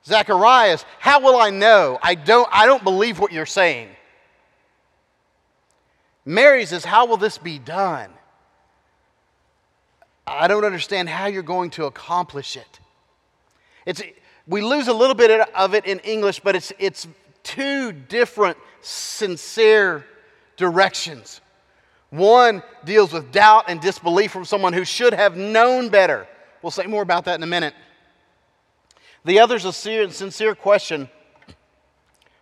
Zacharias, 0.04 0.84
how 0.98 1.20
will 1.20 1.36
I 1.36 1.50
know? 1.50 2.00
I 2.02 2.16
don't, 2.16 2.48
I 2.50 2.66
don't 2.66 2.82
believe 2.82 3.20
what 3.20 3.30
you're 3.30 3.46
saying. 3.46 3.90
Mary 6.24 6.64
says, 6.66 6.84
How 6.84 7.06
will 7.06 7.16
this 7.16 7.38
be 7.38 7.58
done? 7.58 8.10
I 10.26 10.48
don't 10.48 10.64
understand 10.64 11.08
how 11.08 11.26
you're 11.26 11.42
going 11.42 11.70
to 11.70 11.84
accomplish 11.84 12.56
it. 12.56 12.80
It's, 13.84 14.02
we 14.46 14.62
lose 14.62 14.88
a 14.88 14.92
little 14.92 15.14
bit 15.14 15.48
of 15.54 15.74
it 15.74 15.84
in 15.84 15.98
English, 16.00 16.40
but 16.40 16.56
it's, 16.56 16.72
it's 16.78 17.06
two 17.42 17.92
different 17.92 18.56
sincere 18.80 20.04
directions. 20.56 21.40
One 22.10 22.62
deals 22.84 23.12
with 23.12 23.32
doubt 23.32 23.64
and 23.68 23.80
disbelief 23.80 24.30
from 24.30 24.44
someone 24.44 24.72
who 24.72 24.84
should 24.84 25.12
have 25.12 25.36
known 25.36 25.88
better. 25.88 26.26
We'll 26.62 26.70
say 26.70 26.86
more 26.86 27.02
about 27.02 27.24
that 27.26 27.34
in 27.34 27.42
a 27.42 27.46
minute. 27.46 27.74
The 29.24 29.40
other 29.40 29.56
is 29.56 29.64
a 29.64 29.72
sincere 29.72 30.54
question 30.54 31.08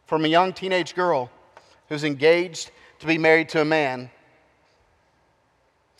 from 0.07 0.25
a 0.25 0.29
young 0.29 0.53
teenage 0.53 0.95
girl 0.95 1.31
who's 1.89 2.05
engaged 2.05 2.71
to 3.03 3.07
be 3.09 3.19
married 3.19 3.49
to 3.51 3.61
a 3.61 3.65
man 3.65 4.11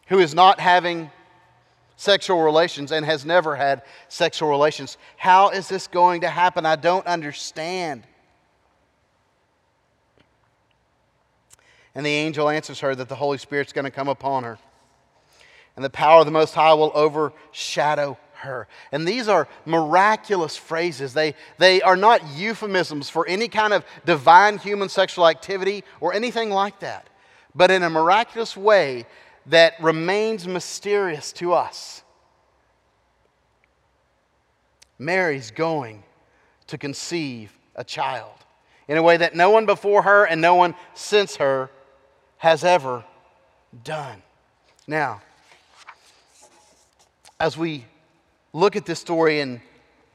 who 0.07 0.21
is 0.21 0.35
not 0.35 0.61
having 0.61 1.11
sexual 1.97 2.43
relations 2.43 2.93
and 2.93 3.05
has 3.05 3.25
never 3.25 3.57
had 3.57 3.83
sexual 4.09 4.49
relations. 4.49 4.97
How 5.17 5.51
is 5.51 5.69
this 5.69 5.89
going 5.89 6.21
to 6.23 6.29
happen? 6.29 6.65
I 6.65 6.77
don't 6.77 7.07
understand. 7.07 8.05
And 11.95 12.07
the 12.07 12.11
angel 12.11 12.49
answers 12.49 12.81
her 12.81 12.95
that 12.95 13.09
the 13.09 13.17
Holy 13.17 13.39
Spirit's 13.39 13.73
going 13.73 13.85
to 13.85 13.91
come 13.91 14.09
upon 14.09 14.45
her. 14.45 14.59
And 15.75 15.85
the 15.85 15.91
power 15.91 16.21
of 16.21 16.27
the 16.27 16.33
Most 16.33 16.55
High 16.55 16.75
will 16.75 16.93
overshadow 16.95 18.17
her. 18.43 18.69
And 18.93 19.07
these 19.07 19.29
are 19.29 19.49
miraculous 19.65 20.57
phrases. 20.57 21.15
They, 21.15 21.35
they 21.59 21.83
are 21.83 21.97
not 21.97 22.23
euphemisms 22.37 23.09
for 23.09 23.27
any 23.27 23.49
kind 23.49 23.73
of 23.73 23.85
divine 24.05 24.59
human 24.59 24.89
sexual 24.89 25.27
activity 25.27 25.85
or 26.01 26.15
anything 26.15 26.51
like 26.51 26.81
that, 26.81 27.09
but 27.55 27.71
in 27.71 27.83
a 27.83 27.91
miraculous 27.91 28.57
way 28.57 29.07
that 29.47 29.75
remains 29.81 30.47
mysterious 30.47 31.33
to 31.33 31.53
us. 31.53 32.03
Mary's 34.99 35.51
going 35.51 36.05
to 36.69 36.79
conceive 36.79 37.53
a 37.75 37.83
child 37.83 38.35
in 38.87 38.97
a 38.97 39.03
way 39.03 39.17
that 39.17 39.35
no 39.35 39.51
one 39.51 39.67
before 39.67 40.03
her 40.03 40.25
and 40.25 40.41
no 40.41 40.55
one 40.55 40.75
since 40.95 41.37
her 41.37 41.71
has 42.39 42.63
ever 42.65 43.05
done. 43.85 44.23
Now, 44.87 45.23
as 47.39 47.57
we 47.57 47.85
look 48.53 48.77
at 48.77 48.87
this 48.87 49.01
story 49.01 49.41
and 49.41 49.61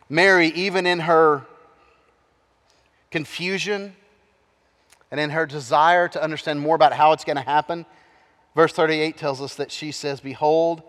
Mary, 0.10 0.48
even 0.50 0.86
in 0.86 1.00
her 1.00 1.46
confusion 3.12 3.96
and 5.12 5.20
in 5.20 5.30
her 5.32 5.46
desire 5.46 6.08
to 6.10 6.22
understand 6.22 6.60
more 6.60 6.76
about 6.76 6.94
how 6.94 7.12
it's 7.12 7.24
going 7.24 7.38
to 7.38 7.42
happen, 7.42 7.86
verse 8.56 8.74
38 8.74 9.18
tells 9.18 9.42
us 9.42 9.56
that 9.56 9.72
she 9.72 9.92
says, 9.92 10.20
Behold, 10.20 10.82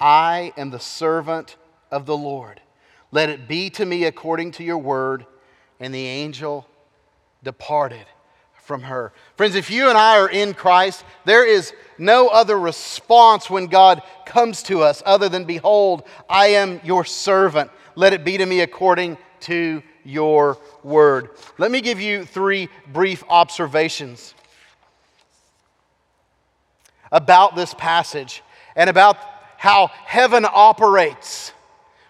I 0.00 0.52
am 0.56 0.70
the 0.70 0.80
servant 0.80 1.56
of 1.90 2.06
the 2.06 2.16
Lord. 2.16 2.60
Let 3.12 3.30
it 3.30 3.48
be 3.48 3.70
to 3.70 3.84
me 3.84 4.04
according 4.04 4.52
to 4.52 4.64
your 4.64 4.78
word. 4.78 5.26
And 5.78 5.94
the 5.94 6.06
angel 6.06 6.66
departed 7.42 8.06
from 8.66 8.82
her. 8.82 9.12
Friends, 9.36 9.54
if 9.54 9.70
you 9.70 9.88
and 9.88 9.96
I 9.96 10.18
are 10.18 10.28
in 10.28 10.52
Christ, 10.52 11.04
there 11.24 11.46
is 11.46 11.72
no 11.98 12.26
other 12.26 12.58
response 12.58 13.48
when 13.48 13.68
God 13.68 14.02
comes 14.26 14.64
to 14.64 14.82
us 14.82 15.04
other 15.06 15.28
than, 15.28 15.44
Behold, 15.44 16.02
I 16.28 16.48
am 16.48 16.80
your 16.82 17.04
servant. 17.04 17.70
Let 17.94 18.12
it 18.12 18.24
be 18.24 18.36
to 18.38 18.44
me 18.44 18.60
according 18.60 19.18
to 19.42 19.84
your 20.04 20.58
word. 20.82 21.30
Let 21.58 21.70
me 21.70 21.80
give 21.80 22.00
you 22.00 22.24
three 22.24 22.68
brief 22.92 23.22
observations 23.28 24.34
about 27.12 27.54
this 27.54 27.72
passage 27.72 28.42
and 28.74 28.90
about 28.90 29.16
how 29.58 29.86
heaven 30.04 30.44
operates 30.44 31.52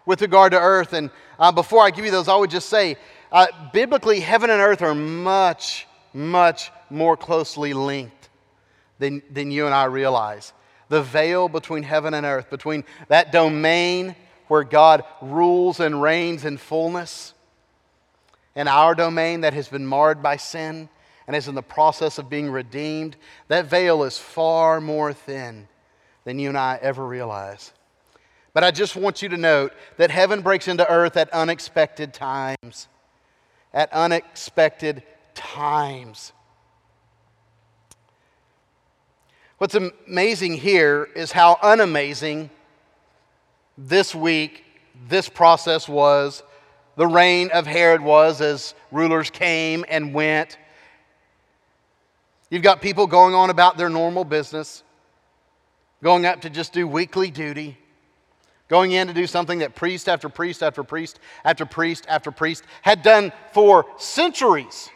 with 0.06 0.22
regard 0.22 0.52
to 0.52 0.58
earth. 0.58 0.94
And 0.94 1.10
uh, 1.38 1.52
before 1.52 1.82
I 1.84 1.90
give 1.90 2.06
you 2.06 2.10
those, 2.10 2.28
I 2.28 2.36
would 2.36 2.50
just 2.50 2.70
say, 2.70 2.96
uh, 3.30 3.46
biblically, 3.74 4.20
heaven 4.20 4.48
and 4.48 4.62
earth 4.62 4.80
are 4.80 4.94
much 4.94 5.85
much 6.16 6.72
more 6.88 7.16
closely 7.16 7.74
linked 7.74 8.30
than, 8.98 9.22
than 9.30 9.50
you 9.50 9.66
and 9.66 9.74
I 9.74 9.84
realize. 9.84 10.52
The 10.88 11.02
veil 11.02 11.48
between 11.48 11.82
heaven 11.82 12.14
and 12.14 12.24
earth, 12.24 12.48
between 12.48 12.84
that 13.08 13.32
domain 13.32 14.16
where 14.48 14.64
God 14.64 15.04
rules 15.20 15.78
and 15.78 16.00
reigns 16.00 16.44
in 16.44 16.56
fullness, 16.56 17.34
and 18.54 18.68
our 18.68 18.94
domain 18.94 19.42
that 19.42 19.52
has 19.52 19.68
been 19.68 19.86
marred 19.86 20.22
by 20.22 20.36
sin 20.36 20.88
and 21.26 21.36
is 21.36 21.48
in 21.48 21.54
the 21.54 21.62
process 21.62 22.18
of 22.18 22.30
being 22.30 22.50
redeemed, 22.50 23.16
that 23.48 23.66
veil 23.66 24.04
is 24.04 24.16
far 24.16 24.80
more 24.80 25.12
thin 25.12 25.68
than 26.24 26.38
you 26.38 26.48
and 26.48 26.56
I 26.56 26.78
ever 26.80 27.06
realize. 27.06 27.72
But 28.54 28.64
I 28.64 28.70
just 28.70 28.96
want 28.96 29.20
you 29.20 29.28
to 29.28 29.36
note 29.36 29.74
that 29.98 30.10
heaven 30.10 30.40
breaks 30.40 30.66
into 30.66 30.88
earth 30.90 31.18
at 31.18 31.28
unexpected 31.30 32.14
times. 32.14 32.88
At 33.74 33.92
unexpected 33.92 35.02
times. 35.36 36.32
What's 39.58 39.74
amazing 39.74 40.54
here 40.54 41.08
is 41.14 41.32
how 41.32 41.54
unamazing 41.62 42.50
this 43.78 44.14
week, 44.14 44.64
this 45.08 45.28
process 45.28 45.88
was, 45.88 46.42
the 46.96 47.06
reign 47.06 47.50
of 47.52 47.66
Herod 47.66 48.00
was 48.00 48.40
as 48.40 48.74
rulers 48.90 49.30
came 49.30 49.84
and 49.88 50.12
went. 50.12 50.58
You've 52.50 52.62
got 52.62 52.82
people 52.82 53.06
going 53.06 53.34
on 53.34 53.50
about 53.50 53.76
their 53.76 53.88
normal 53.88 54.24
business, 54.24 54.82
going 56.02 56.26
up 56.26 56.42
to 56.42 56.50
just 56.50 56.72
do 56.72 56.86
weekly 56.86 57.30
duty, 57.30 57.78
going 58.68 58.92
in 58.92 59.06
to 59.08 59.14
do 59.14 59.26
something 59.26 59.60
that 59.60 59.74
priest 59.74 60.08
after 60.08 60.28
priest 60.28 60.62
after 60.62 60.84
priest 60.84 61.18
after 61.44 61.64
priest 61.64 62.06
after 62.08 62.30
priest 62.30 62.64
had 62.82 63.02
done 63.02 63.32
for 63.52 63.86
centuries. 63.96 64.90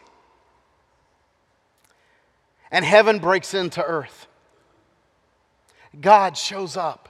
And 2.71 2.85
heaven 2.85 3.19
breaks 3.19 3.53
into 3.53 3.83
earth. 3.83 4.27
God 5.99 6.37
shows 6.37 6.77
up 6.77 7.09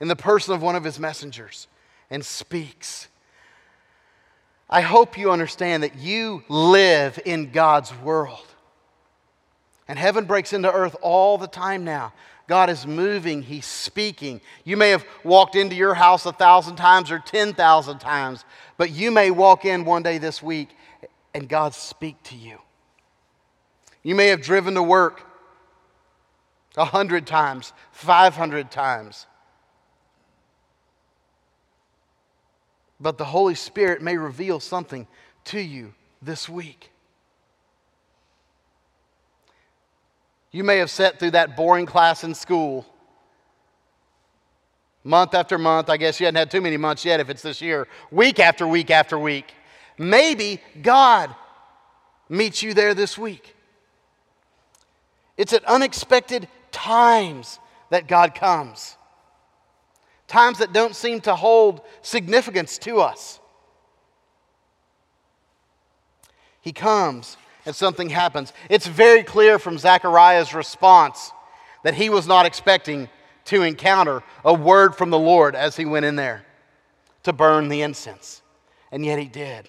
in 0.00 0.08
the 0.08 0.16
person 0.16 0.54
of 0.54 0.62
one 0.62 0.76
of 0.76 0.84
his 0.84 1.00
messengers 1.00 1.66
and 2.10 2.24
speaks. 2.24 3.08
I 4.70 4.80
hope 4.80 5.18
you 5.18 5.30
understand 5.30 5.82
that 5.82 5.96
you 5.96 6.44
live 6.48 7.18
in 7.24 7.50
God's 7.50 7.94
world. 7.98 8.46
And 9.88 9.98
heaven 9.98 10.24
breaks 10.24 10.52
into 10.52 10.72
earth 10.72 10.96
all 11.00 11.38
the 11.38 11.46
time 11.46 11.84
now. 11.84 12.12
God 12.48 12.70
is 12.70 12.86
moving, 12.86 13.42
He's 13.42 13.66
speaking. 13.66 14.40
You 14.64 14.76
may 14.76 14.90
have 14.90 15.04
walked 15.24 15.56
into 15.56 15.74
your 15.74 15.94
house 15.94 16.26
a 16.26 16.32
thousand 16.32 16.76
times 16.76 17.10
or 17.10 17.18
10,000 17.18 17.98
times, 17.98 18.44
but 18.76 18.90
you 18.90 19.10
may 19.10 19.30
walk 19.30 19.64
in 19.64 19.84
one 19.84 20.02
day 20.02 20.18
this 20.18 20.42
week 20.42 20.68
and 21.34 21.48
God 21.48 21.74
speak 21.74 22.22
to 22.24 22.36
you. 22.36 22.58
You 24.06 24.14
may 24.14 24.28
have 24.28 24.40
driven 24.40 24.74
to 24.74 24.84
work 24.84 25.26
a 26.76 26.84
hundred 26.84 27.26
times, 27.26 27.72
500 27.90 28.70
times. 28.70 29.26
But 33.00 33.18
the 33.18 33.24
Holy 33.24 33.56
Spirit 33.56 34.02
may 34.02 34.16
reveal 34.16 34.60
something 34.60 35.08
to 35.46 35.58
you 35.58 35.92
this 36.22 36.48
week. 36.48 36.92
You 40.52 40.62
may 40.62 40.78
have 40.78 40.88
sat 40.88 41.18
through 41.18 41.32
that 41.32 41.56
boring 41.56 41.86
class 41.86 42.22
in 42.22 42.32
school 42.32 42.86
month 45.02 45.34
after 45.34 45.58
month. 45.58 45.90
I 45.90 45.96
guess 45.96 46.20
you 46.20 46.26
hadn't 46.26 46.38
had 46.38 46.50
too 46.52 46.60
many 46.60 46.76
months 46.76 47.04
yet 47.04 47.18
if 47.18 47.28
it's 47.28 47.42
this 47.42 47.60
year, 47.60 47.88
week 48.12 48.38
after 48.38 48.68
week 48.68 48.92
after 48.92 49.18
week. 49.18 49.52
Maybe 49.98 50.60
God 50.80 51.34
meets 52.28 52.62
you 52.62 52.72
there 52.72 52.94
this 52.94 53.18
week. 53.18 53.55
It's 55.36 55.52
at 55.52 55.64
unexpected 55.64 56.48
times 56.72 57.58
that 57.90 58.08
God 58.08 58.34
comes, 58.34 58.96
times 60.26 60.58
that 60.58 60.72
don't 60.72 60.94
seem 60.94 61.20
to 61.22 61.34
hold 61.34 61.82
significance 62.02 62.78
to 62.78 63.00
us. 63.00 63.40
He 66.60 66.72
comes 66.72 67.36
and 67.64 67.74
something 67.74 68.08
happens. 68.08 68.52
It's 68.68 68.86
very 68.86 69.22
clear 69.22 69.58
from 69.58 69.78
Zechariah's 69.78 70.54
response 70.54 71.32
that 71.82 71.94
he 71.94 72.10
was 72.10 72.26
not 72.26 72.46
expecting 72.46 73.08
to 73.46 73.62
encounter 73.62 74.22
a 74.44 74.52
word 74.52 74.96
from 74.96 75.10
the 75.10 75.18
Lord 75.18 75.54
as 75.54 75.76
he 75.76 75.84
went 75.84 76.04
in 76.04 76.16
there 76.16 76.44
to 77.22 77.32
burn 77.32 77.68
the 77.68 77.82
incense. 77.82 78.42
And 78.90 79.04
yet 79.04 79.18
he 79.18 79.26
did. 79.26 79.68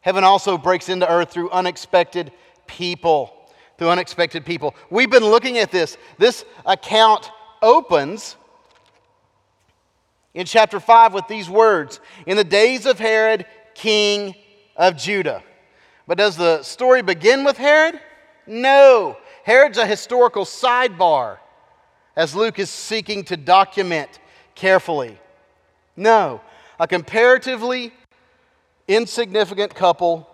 Heaven 0.00 0.24
also 0.24 0.56
breaks 0.58 0.88
into 0.88 1.10
earth 1.10 1.30
through 1.30 1.50
unexpected 1.50 2.32
people. 2.66 3.32
Through 3.78 3.90
unexpected 3.90 4.44
people. 4.44 4.74
We've 4.90 5.10
been 5.10 5.24
looking 5.24 5.58
at 5.58 5.70
this. 5.70 5.96
This 6.18 6.44
account 6.66 7.30
opens 7.62 8.36
in 10.34 10.46
chapter 10.46 10.80
5 10.80 11.14
with 11.14 11.26
these 11.28 11.48
words 11.48 12.00
In 12.26 12.36
the 12.36 12.44
days 12.44 12.86
of 12.86 12.98
Herod, 12.98 13.46
king 13.74 14.34
of 14.76 14.96
Judah. 14.96 15.42
But 16.06 16.18
does 16.18 16.36
the 16.36 16.62
story 16.62 17.02
begin 17.02 17.44
with 17.44 17.56
Herod? 17.56 18.00
No. 18.46 19.16
Herod's 19.44 19.78
a 19.78 19.86
historical 19.86 20.44
sidebar 20.44 21.38
as 22.16 22.34
Luke 22.34 22.58
is 22.58 22.70
seeking 22.70 23.24
to 23.24 23.36
document 23.36 24.18
carefully. 24.54 25.18
No. 25.96 26.40
A 26.80 26.88
comparatively 26.88 27.92
insignificant 28.88 29.74
couple, 29.74 30.28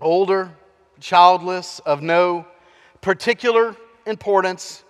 older, 0.00 0.52
childless, 1.02 1.80
of 1.80 2.00
no 2.00 2.46
particular 3.00 3.76
importance, 4.06 4.82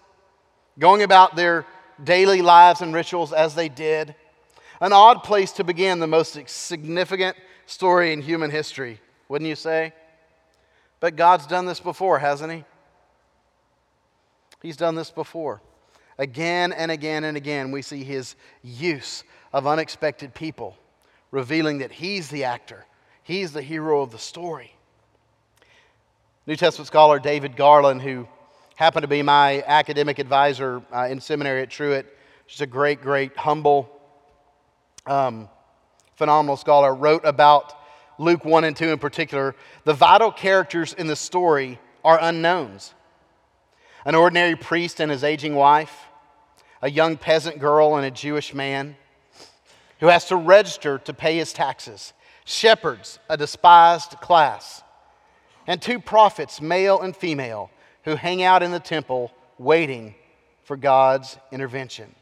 going 0.79 1.03
about 1.03 1.35
their 1.35 1.67
daily 2.03 2.43
lives 2.43 2.81
and 2.81 2.95
rituals 2.95 3.33
as 3.33 3.55
they 3.55 3.69
did. 3.69 4.15
An 4.81 4.93
odd 4.93 5.25
place 5.25 5.53
to 5.53 5.65
begin 5.65 5.99
the 5.99 6.07
most 6.07 6.39
significant 6.49 7.37
story 7.67 8.13
in 8.13 8.23
human 8.23 8.51
history 8.51 9.01
wouldn't 9.33 9.49
you 9.49 9.57
say? 9.57 9.95
But 11.01 11.17
God's 11.17 11.47
done 11.47 11.65
this 11.65 11.81
before, 11.81 12.19
hasn't 12.19 12.53
He? 12.53 12.65
He's 14.61 14.77
done 14.77 14.95
this 14.95 15.11
before. 15.11 15.63
Again 16.19 16.71
and 16.71 16.91
again 16.91 17.25
and 17.25 17.35
again, 17.35 17.71
we 17.71 17.81
see 17.81 18.05
His 18.05 18.37
use 18.63 19.25
of 19.51 19.67
unexpected 19.67 20.35
people, 20.35 20.77
revealing 21.31 21.79
that 21.79 21.93
He's 21.93 22.29
the 22.29 22.45
actor, 22.45 22.85
He's 23.23 23.53
the 23.53 23.63
hero 23.63 24.03
of 24.03 24.13
the 24.13 24.19
story. 24.19 24.77
New 26.45 26.57
Testament 26.57 26.89
scholar 26.89 27.21
David 27.21 27.55
Garland, 27.55 28.03
who 28.03 28.27
happened 28.75 29.03
to 29.03 29.09
be 29.09 29.23
my 29.23 29.63
academic 29.65 30.19
advisor 30.19 30.83
uh, 30.93 31.07
in 31.09 31.21
seminary 31.21 31.63
at 31.63 31.71
Truett, 31.71 32.19
just 32.49 32.61
a 32.61 32.67
great, 32.67 33.01
great, 33.01 33.37
humble, 33.37 33.89
um, 35.07 35.49
phenomenal 36.17 36.57
scholar, 36.57 36.93
wrote 36.93 37.25
about 37.25 37.75
Luke 38.19 38.45
1 38.45 38.65
and 38.65 38.77
2 38.77 38.89
in 38.89 38.99
particular, 38.99 39.55
the 39.85 39.95
vital 39.95 40.33
characters 40.33 40.93
in 40.95 41.07
the 41.07 41.15
story 41.15 41.79
are 42.03 42.19
unknowns. 42.21 42.93
An 44.05 44.17
ordinary 44.17 44.57
priest 44.57 44.99
and 44.99 45.13
his 45.13 45.23
aging 45.23 45.55
wife, 45.55 46.07
a 46.83 46.91
young 46.91 47.17
peasant 47.17 47.61
girl 47.61 47.95
and 47.95 48.05
a 48.05 48.11
Jewish 48.11 48.53
man 48.53 48.97
who 50.01 50.09
has 50.09 50.25
to 50.25 50.35
register 50.35 50.99
to 50.99 51.15
pay 51.15 51.37
his 51.37 51.53
taxes, 51.53 52.13
shepherds, 52.45 53.21
a 53.29 53.37
despised 53.37 54.17
class, 54.21 54.83
and 55.67 55.81
two 55.81 55.99
prophets, 55.99 56.61
male 56.61 57.01
and 57.01 57.17
female, 57.17 57.71
who 58.05 58.17
hang 58.17 58.43
out 58.43 58.63
in 58.63 58.71
the 58.71 58.81
temple 58.81 59.33
waiting 59.59 60.15
for 60.65 60.77
God's 60.77 61.39
intervention. 61.51 62.15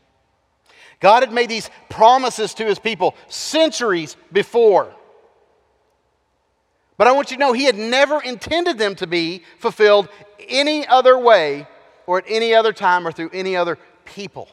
God 1.00 1.22
had 1.22 1.32
made 1.32 1.48
these 1.48 1.70
promises 1.88 2.54
to 2.54 2.64
his 2.64 2.78
people 2.78 3.14
centuries 3.28 4.16
before. 4.32 4.94
But 6.98 7.06
I 7.06 7.12
want 7.12 7.30
you 7.30 7.38
to 7.38 7.40
know 7.40 7.54
he 7.54 7.64
had 7.64 7.78
never 7.78 8.20
intended 8.20 8.76
them 8.76 8.94
to 8.96 9.06
be 9.06 9.42
fulfilled 9.58 10.08
any 10.48 10.86
other 10.86 11.18
way 11.18 11.66
or 12.06 12.18
at 12.18 12.24
any 12.28 12.54
other 12.54 12.74
time 12.74 13.06
or 13.06 13.12
through 13.12 13.30
any 13.32 13.56
other 13.56 13.78
people. 14.04 14.48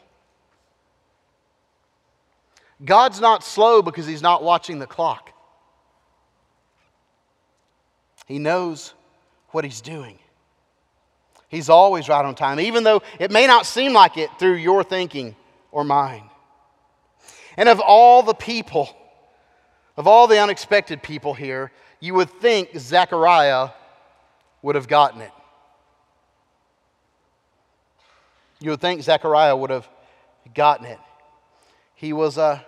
God's 2.82 3.20
not 3.20 3.44
slow 3.44 3.82
because 3.82 4.06
he's 4.06 4.22
not 4.22 4.42
watching 4.42 4.78
the 4.78 4.86
clock. 4.86 5.32
He 8.28 8.38
knows 8.38 8.92
what 9.52 9.64
he's 9.64 9.80
doing. 9.80 10.18
He's 11.48 11.70
always 11.70 12.10
right 12.10 12.22
on 12.22 12.34
time, 12.34 12.60
even 12.60 12.84
though 12.84 13.00
it 13.18 13.30
may 13.30 13.46
not 13.46 13.64
seem 13.64 13.94
like 13.94 14.18
it 14.18 14.28
through 14.38 14.56
your 14.56 14.84
thinking 14.84 15.34
or 15.72 15.82
mine. 15.82 16.28
And 17.56 17.70
of 17.70 17.80
all 17.80 18.22
the 18.22 18.34
people, 18.34 18.94
of 19.96 20.06
all 20.06 20.26
the 20.26 20.38
unexpected 20.38 21.02
people 21.02 21.32
here, 21.32 21.72
you 22.00 22.12
would 22.14 22.28
think 22.28 22.78
Zechariah 22.78 23.70
would 24.60 24.74
have 24.74 24.88
gotten 24.88 25.22
it. 25.22 25.32
You 28.60 28.70
would 28.72 28.80
think 28.82 29.02
Zechariah 29.02 29.56
would 29.56 29.70
have 29.70 29.88
gotten 30.54 30.84
it. 30.84 30.98
He 31.94 32.12
was 32.12 32.36
a 32.36 32.64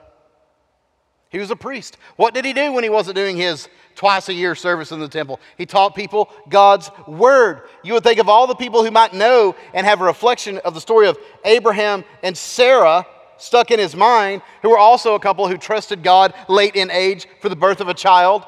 he 1.30 1.38
was 1.38 1.50
a 1.50 1.56
priest. 1.56 1.96
What 2.16 2.34
did 2.34 2.44
he 2.44 2.52
do 2.52 2.72
when 2.72 2.84
he 2.84 2.90
wasn't 2.90 3.16
doing 3.16 3.36
his 3.36 3.68
twice 3.94 4.28
a 4.28 4.34
year 4.34 4.54
service 4.54 4.92
in 4.92 5.00
the 5.00 5.08
temple? 5.08 5.40
He 5.56 5.64
taught 5.64 5.94
people 5.94 6.30
God's 6.48 6.90
word. 7.06 7.62
You 7.82 7.94
would 7.94 8.02
think 8.02 8.18
of 8.18 8.28
all 8.28 8.46
the 8.46 8.54
people 8.54 8.84
who 8.84 8.90
might 8.90 9.14
know 9.14 9.54
and 9.72 9.86
have 9.86 10.00
a 10.00 10.04
reflection 10.04 10.58
of 10.58 10.74
the 10.74 10.80
story 10.80 11.06
of 11.06 11.18
Abraham 11.44 12.04
and 12.22 12.36
Sarah 12.36 13.06
stuck 13.38 13.70
in 13.70 13.78
his 13.78 13.96
mind, 13.96 14.42
who 14.60 14.70
were 14.70 14.78
also 14.78 15.14
a 15.14 15.20
couple 15.20 15.48
who 15.48 15.56
trusted 15.56 16.02
God 16.02 16.34
late 16.48 16.76
in 16.76 16.90
age 16.90 17.26
for 17.40 17.48
the 17.48 17.56
birth 17.56 17.80
of 17.80 17.88
a 17.88 17.94
child 17.94 18.44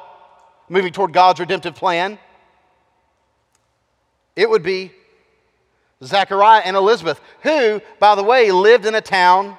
moving 0.68 0.92
toward 0.92 1.12
God's 1.12 1.40
redemptive 1.40 1.74
plan, 1.74 2.18
it 4.34 4.48
would 4.48 4.62
be 4.62 4.92
Zechariah 6.02 6.62
and 6.64 6.76
Elizabeth, 6.76 7.20
who, 7.42 7.80
by 7.98 8.14
the 8.14 8.22
way, 8.22 8.50
lived 8.50 8.86
in 8.86 8.94
a 8.94 9.00
town 9.00 9.56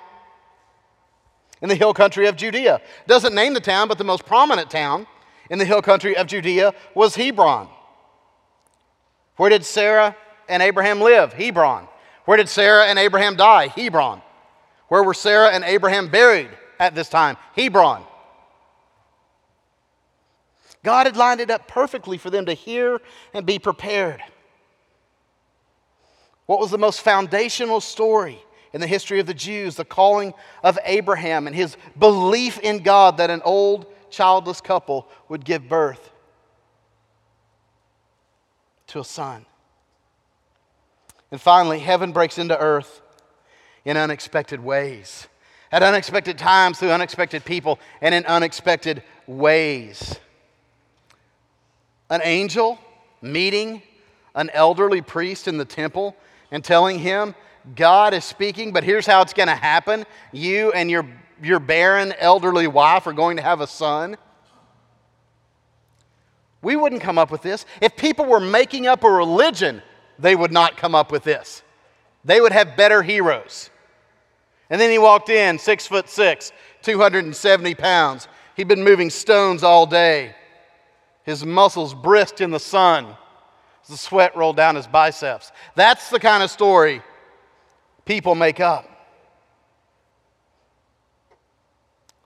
in 1.63 1.69
the 1.69 1.75
hill 1.75 1.93
country 1.93 2.27
of 2.27 2.35
Judea. 2.35 2.81
Doesn't 3.07 3.33
name 3.33 3.53
the 3.53 3.61
town, 3.61 3.87
but 3.87 3.97
the 3.97 4.03
most 4.03 4.25
prominent 4.25 4.69
town 4.69 5.07
in 5.49 5.57
the 5.57 5.65
hill 5.65 5.81
country 5.81 6.15
of 6.15 6.27
Judea 6.27 6.73
was 6.93 7.15
Hebron. 7.15 7.69
Where 9.37 9.49
did 9.49 9.65
Sarah 9.65 10.15
and 10.49 10.61
Abraham 10.61 10.99
live? 10.99 11.33
Hebron. 11.33 11.87
Where 12.25 12.37
did 12.37 12.49
Sarah 12.49 12.85
and 12.85 12.99
Abraham 12.99 13.35
die? 13.35 13.67
Hebron. 13.67 14.21
Where 14.89 15.03
were 15.03 15.13
Sarah 15.13 15.49
and 15.49 15.63
Abraham 15.63 16.09
buried 16.09 16.49
at 16.79 16.95
this 16.95 17.09
time? 17.09 17.37
Hebron. 17.55 18.03
God 20.83 21.05
had 21.05 21.15
lined 21.15 21.39
it 21.39 21.49
up 21.49 21.67
perfectly 21.69 22.17
for 22.17 22.29
them 22.29 22.45
to 22.45 22.53
hear 22.53 22.99
and 23.33 23.45
be 23.45 23.57
prepared. 23.57 24.21
What 26.45 26.59
was 26.59 26.71
the 26.71 26.77
most 26.77 26.99
foundational 27.01 27.79
story 27.79 28.43
in 28.73 28.81
the 28.81 28.87
history 28.87 29.19
of 29.19 29.25
the 29.25 29.33
Jews? 29.33 29.75
The 29.75 29.85
calling 29.85 30.33
of 30.63 30.77
Abraham 30.83 31.47
and 31.47 31.55
his 31.55 31.77
belief 31.97 32.59
in 32.59 32.83
God 32.83 33.17
that 33.17 33.29
an 33.29 33.41
old 33.45 33.85
childless 34.09 34.61
couple 34.61 35.07
would 35.29 35.45
give 35.45 35.67
birth 35.67 36.11
to 38.87 38.99
a 38.99 39.03
son. 39.03 39.45
And 41.31 41.41
finally, 41.41 41.79
heaven 41.79 42.11
breaks 42.11 42.37
into 42.37 42.57
earth 42.57 43.01
in 43.85 43.97
unexpected 43.97 44.59
ways, 44.59 45.27
at 45.71 45.81
unexpected 45.81 46.37
times, 46.37 46.79
through 46.79 46.91
unexpected 46.91 47.43
people, 47.43 47.79
and 48.01 48.13
in 48.13 48.25
unexpected 48.25 49.01
ways. 49.25 50.19
An 52.09 52.21
angel 52.23 52.77
meeting 53.21 53.81
an 54.35 54.49
elderly 54.53 55.01
priest 55.01 55.47
in 55.47 55.57
the 55.57 55.65
temple 55.65 56.15
and 56.51 56.63
telling 56.63 56.99
him, 56.99 57.35
God 57.75 58.13
is 58.13 58.25
speaking, 58.25 58.73
but 58.73 58.83
here's 58.83 59.05
how 59.05 59.21
it's 59.21 59.33
going 59.33 59.47
to 59.47 59.55
happen. 59.55 60.05
You 60.31 60.71
and 60.73 60.91
your, 60.91 61.05
your 61.41 61.59
barren 61.59 62.13
elderly 62.19 62.67
wife 62.67 63.07
are 63.07 63.13
going 63.13 63.37
to 63.37 63.43
have 63.43 63.61
a 63.61 63.67
son. 63.67 64.17
We 66.61 66.75
wouldn't 66.75 67.01
come 67.01 67.17
up 67.17 67.31
with 67.31 67.41
this. 67.41 67.65
If 67.81 67.95
people 67.95 68.25
were 68.25 68.39
making 68.39 68.87
up 68.87 69.03
a 69.03 69.09
religion, 69.09 69.81
they 70.19 70.35
would 70.35 70.51
not 70.51 70.77
come 70.77 70.95
up 70.95 71.11
with 71.11 71.23
this. 71.23 71.61
They 72.25 72.39
would 72.41 72.51
have 72.51 72.77
better 72.77 73.01
heroes. 73.01 73.69
And 74.69 74.79
then 74.79 74.89
he 74.89 74.97
walked 74.97 75.29
in, 75.29 75.59
six 75.59 75.87
foot 75.87 76.09
six, 76.09 76.51
270 76.81 77.75
pounds. 77.75 78.27
He'd 78.55 78.67
been 78.67 78.83
moving 78.83 79.09
stones 79.09 79.63
all 79.63 79.85
day. 79.85 80.35
His 81.23 81.45
muscles 81.45 81.93
brisked 81.93 82.41
in 82.41 82.51
the 82.51 82.59
sun 82.59 83.05
as 83.83 83.89
the 83.89 83.97
sweat 83.97 84.35
rolled 84.35 84.57
down 84.57 84.75
his 84.75 84.87
biceps. 84.87 85.51
That's 85.75 86.09
the 86.09 86.19
kind 86.19 86.43
of 86.43 86.51
story 86.51 87.01
people 88.05 88.35
make 88.35 88.59
up. 88.59 88.89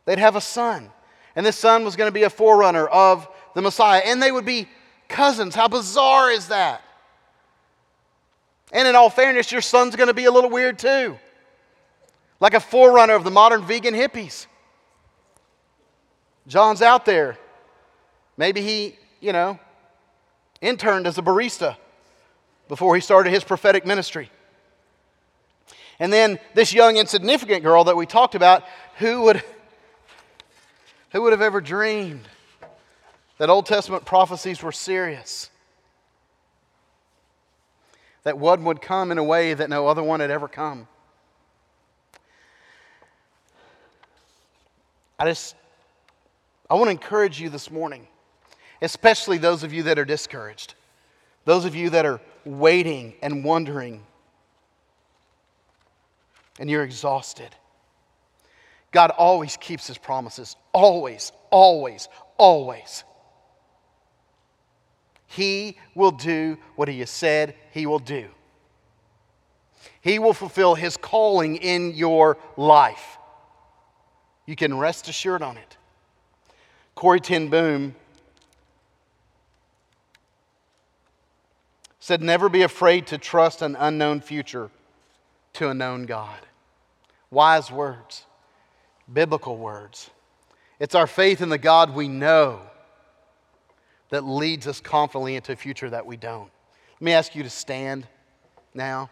They'd 0.05 0.19
have 0.19 0.35
a 0.35 0.41
son, 0.41 0.89
and 1.35 1.45
this 1.45 1.57
son 1.57 1.83
was 1.83 1.95
going 1.95 2.07
to 2.07 2.13
be 2.13 2.23
a 2.23 2.29
forerunner 2.29 2.87
of 2.87 3.27
the 3.55 3.61
Messiah, 3.61 4.01
and 4.05 4.21
they 4.21 4.31
would 4.31 4.45
be 4.45 4.67
cousins. 5.09 5.53
How 5.53 5.67
bizarre 5.67 6.31
is 6.31 6.47
that? 6.47 6.81
And 8.71 8.87
in 8.87 8.95
all 8.95 9.09
fairness, 9.09 9.51
your 9.51 9.61
son's 9.61 9.95
going 9.95 10.07
to 10.07 10.13
be 10.13 10.25
a 10.25 10.31
little 10.31 10.49
weird 10.49 10.79
too, 10.79 11.17
like 12.39 12.53
a 12.53 12.59
forerunner 12.59 13.13
of 13.13 13.23
the 13.23 13.31
modern 13.31 13.63
vegan 13.63 13.93
hippies. 13.93 14.45
John's 16.47 16.81
out 16.81 17.05
there 17.05 17.37
Maybe 18.37 18.61
he, 18.61 18.95
you 19.19 19.33
know, 19.33 19.59
interned 20.61 21.07
as 21.07 21.17
a 21.17 21.21
barista 21.21 21.75
before 22.67 22.95
he 22.95 23.01
started 23.01 23.33
his 23.33 23.43
prophetic 23.43 23.85
ministry. 23.85 24.29
And 25.99 26.13
then 26.13 26.39
this 26.53 26.73
young 26.73 26.97
insignificant 26.97 27.63
girl 27.63 27.85
that 27.85 27.95
we 27.95 28.05
talked 28.05 28.35
about, 28.35 28.63
who 28.97 29.23
would 29.23 29.43
who 31.11 31.21
would 31.21 31.31
have 31.31 31.41
ever 31.41 31.61
dreamed 31.61 32.27
that 33.37 33.49
Old 33.49 33.65
Testament 33.65 34.05
prophecies 34.05 34.61
were 34.61 34.71
serious? 34.71 35.49
That 38.23 38.37
one 38.37 38.65
would 38.65 38.81
come 38.81 39.11
in 39.11 39.17
a 39.17 39.23
way 39.23 39.53
that 39.53 39.69
no 39.69 39.87
other 39.87 40.03
one 40.03 40.19
had 40.19 40.31
ever 40.31 40.47
come. 40.47 40.87
I 45.17 45.25
just 45.25 45.55
I 46.69 46.75
want 46.75 46.87
to 46.87 46.91
encourage 46.91 47.39
you 47.39 47.49
this 47.49 47.71
morning 47.71 48.07
especially 48.81 49.37
those 49.37 49.63
of 49.63 49.73
you 49.73 49.83
that 49.83 49.97
are 49.99 50.05
discouraged, 50.05 50.75
those 51.45 51.65
of 51.65 51.75
you 51.75 51.89
that 51.91 52.05
are 52.05 52.21
waiting 52.45 53.13
and 53.21 53.43
wondering, 53.43 54.03
and 56.59 56.69
you're 56.69 56.83
exhausted. 56.83 57.49
God 58.91 59.11
always 59.11 59.57
keeps 59.57 59.87
his 59.87 59.97
promises. 59.97 60.55
Always, 60.73 61.31
always, 61.51 62.07
always. 62.37 63.03
He 65.27 65.77
will 65.93 66.11
do 66.11 66.57
what 66.75 66.87
he 66.87 66.99
has 66.99 67.09
said 67.09 67.55
he 67.71 67.85
will 67.85 67.99
do. 67.99 68.29
He 70.01 70.19
will 70.19 70.33
fulfill 70.33 70.75
his 70.75 70.95
calling 70.95 71.57
in 71.57 71.93
your 71.93 72.37
life. 72.55 73.17
You 74.45 74.55
can 74.55 74.77
rest 74.77 75.09
assured 75.09 75.41
on 75.41 75.57
it. 75.57 75.77
Corrie 76.95 77.19
ten 77.19 77.49
Boom 77.49 77.93
said, 81.99 82.21
Never 82.21 82.47
be 82.47 82.61
afraid 82.61 83.05
to 83.07 83.17
trust 83.17 83.61
an 83.61 83.75
unknown 83.77 84.21
future 84.21 84.71
to 85.53 85.69
a 85.69 85.73
known 85.73 86.05
God. 86.05 86.46
Wise 87.31 87.71
words, 87.71 88.25
biblical 89.11 89.57
words. 89.57 90.09
It's 90.79 90.95
our 90.95 91.07
faith 91.07 91.41
in 91.41 91.49
the 91.49 91.57
God 91.57 91.93
we 91.93 92.07
know 92.07 92.61
that 94.09 94.21
leads 94.21 94.67
us 94.67 94.79
confidently 94.79 95.35
into 95.35 95.51
a 95.51 95.55
future 95.55 95.89
that 95.89 96.05
we 96.05 96.17
don't. 96.17 96.49
Let 96.95 97.01
me 97.01 97.11
ask 97.13 97.35
you 97.35 97.43
to 97.43 97.49
stand 97.49 98.07
now. 98.73 99.09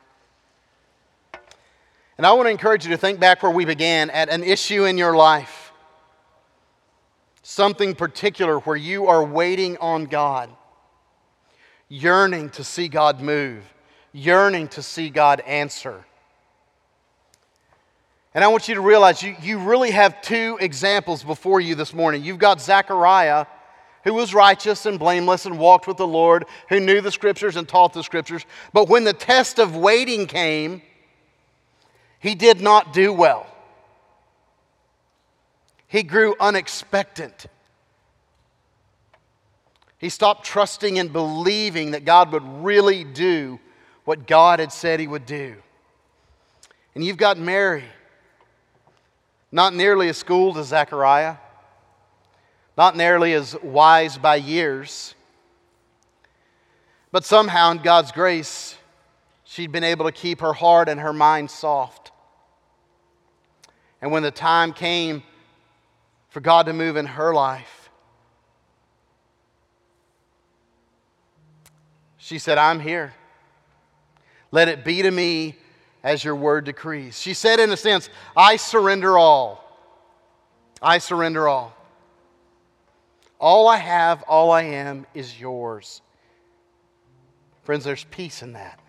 And 2.17 2.25
I 2.25 2.31
want 2.31 2.47
to 2.47 2.51
encourage 2.51 2.85
you 2.85 2.91
to 2.91 2.97
think 2.97 3.19
back 3.19 3.43
where 3.43 3.51
we 3.51 3.65
began 3.65 4.09
at 4.09 4.29
an 4.29 4.43
issue 4.43 4.85
in 4.85 4.97
your 4.97 5.15
life, 5.15 5.73
something 7.43 7.93
particular 7.93 8.59
where 8.59 8.77
you 8.77 9.07
are 9.07 9.23
waiting 9.23 9.77
on 9.77 10.05
God 10.05 10.49
yearning 11.89 12.49
to 12.51 12.63
see 12.63 12.87
God 12.87 13.21
move, 13.21 13.63
yearning 14.11 14.67
to 14.69 14.81
see 14.81 15.09
God 15.09 15.41
answer. 15.41 16.05
And 18.35 18.43
I 18.43 18.47
want 18.49 18.67
you 18.67 18.75
to 18.75 18.81
realize 18.81 19.23
you, 19.23 19.35
you 19.41 19.57
really 19.57 19.91
have 19.91 20.21
two 20.21 20.57
examples 20.59 21.23
before 21.23 21.61
you 21.61 21.73
this 21.73 21.93
morning. 21.93 22.23
You've 22.23 22.37
got 22.37 22.61
Zechariah, 22.61 23.45
who 24.03 24.13
was 24.13 24.33
righteous 24.33 24.85
and 24.85 24.99
blameless 24.99 25.45
and 25.45 25.57
walked 25.57 25.87
with 25.87 25.95
the 25.95 26.05
Lord, 26.05 26.45
who 26.67 26.81
knew 26.81 26.99
the 26.99 27.13
scriptures 27.13 27.55
and 27.55 27.67
taught 27.67 27.93
the 27.93 28.03
scriptures. 28.03 28.45
But 28.73 28.89
when 28.89 29.05
the 29.05 29.13
test 29.13 29.57
of 29.57 29.77
waiting 29.77 30.27
came, 30.27 30.81
he 32.19 32.35
did 32.35 32.59
not 32.59 32.91
do 32.91 33.13
well. 33.13 33.47
He 35.87 36.03
grew 36.03 36.35
unexpectant. 36.37 37.45
He 39.97 40.09
stopped 40.09 40.45
trusting 40.45 40.99
and 40.99 41.13
believing 41.13 41.91
that 41.91 42.03
God 42.03 42.33
would 42.33 42.43
really 42.63 43.05
do 43.05 43.61
what 44.03 44.27
God 44.27 44.59
had 44.59 44.73
said 44.73 44.99
He 44.99 45.07
would 45.07 45.25
do. 45.25 45.55
And 46.95 47.03
you've 47.03 47.17
got 47.17 47.37
Mary, 47.37 47.85
not 49.55 49.73
nearly 49.73 50.09
as 50.09 50.17
schooled 50.17 50.57
as 50.57 50.67
Zechariah, 50.67 51.37
not 52.77 52.97
nearly 52.97 53.31
as 53.31 53.55
wise 53.63 54.17
by 54.17 54.35
years, 54.35 55.15
but 57.09 57.23
somehow 57.23 57.71
in 57.71 57.77
God's 57.77 58.11
grace, 58.11 58.77
she'd 59.45 59.71
been 59.71 59.85
able 59.85 60.03
to 60.03 60.11
keep 60.11 60.41
her 60.41 60.51
heart 60.51 60.89
and 60.89 60.99
her 60.99 61.13
mind 61.13 61.49
soft. 61.49 62.11
And 64.01 64.11
when 64.11 64.23
the 64.23 64.29
time 64.29 64.73
came 64.73 65.23
for 66.27 66.41
God 66.41 66.65
to 66.65 66.73
move 66.73 66.97
in 66.97 67.05
her 67.05 67.33
life, 67.33 67.75
She 72.17 72.39
said, 72.39 72.57
I'm 72.57 72.79
here. 72.79 73.13
Let 74.49 74.67
it 74.67 74.83
be 74.83 75.03
to 75.03 75.11
me 75.11 75.57
as 76.05 76.23
your 76.23 76.35
word 76.35 76.65
decrees. 76.65 77.19
She 77.19 77.33
said, 77.33 77.59
in 77.59 77.71
a 77.71 77.77
sense, 77.77 78.09
I 78.37 78.57
surrender 78.57 79.17
all. 79.17 79.61
I 80.79 80.99
surrender 80.99 81.47
all. 81.47 81.75
All 83.39 83.67
I 83.67 83.77
have, 83.77 84.21
all 84.23 84.51
I 84.51 84.61
am 84.61 85.07
is 85.15 85.37
yours. 85.39 86.03
Friends, 87.63 87.83
there's 87.83 88.03
peace 88.05 88.43
in 88.43 88.53
that. 88.53 88.79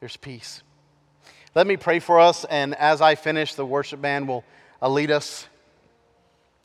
There's 0.00 0.16
peace. 0.16 0.62
Let 1.54 1.66
me 1.66 1.76
pray 1.76 1.98
for 1.98 2.18
us, 2.18 2.46
and 2.46 2.74
as 2.74 3.02
I 3.02 3.14
finish, 3.14 3.54
the 3.54 3.66
worship 3.66 4.00
band 4.00 4.26
will 4.26 4.44
lead 4.80 5.10
us 5.10 5.46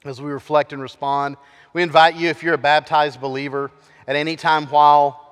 as 0.05 0.21
we 0.21 0.31
reflect 0.31 0.71
and 0.71 0.81
respond. 0.81 1.35
We 1.73 1.83
invite 1.83 2.15
you, 2.15 2.29
if 2.29 2.43
you're 2.43 2.53
a 2.53 2.57
baptized 2.57 3.19
believer, 3.19 3.71
at 4.07 4.15
any 4.15 4.37
time 4.37 4.67
while 4.67 5.26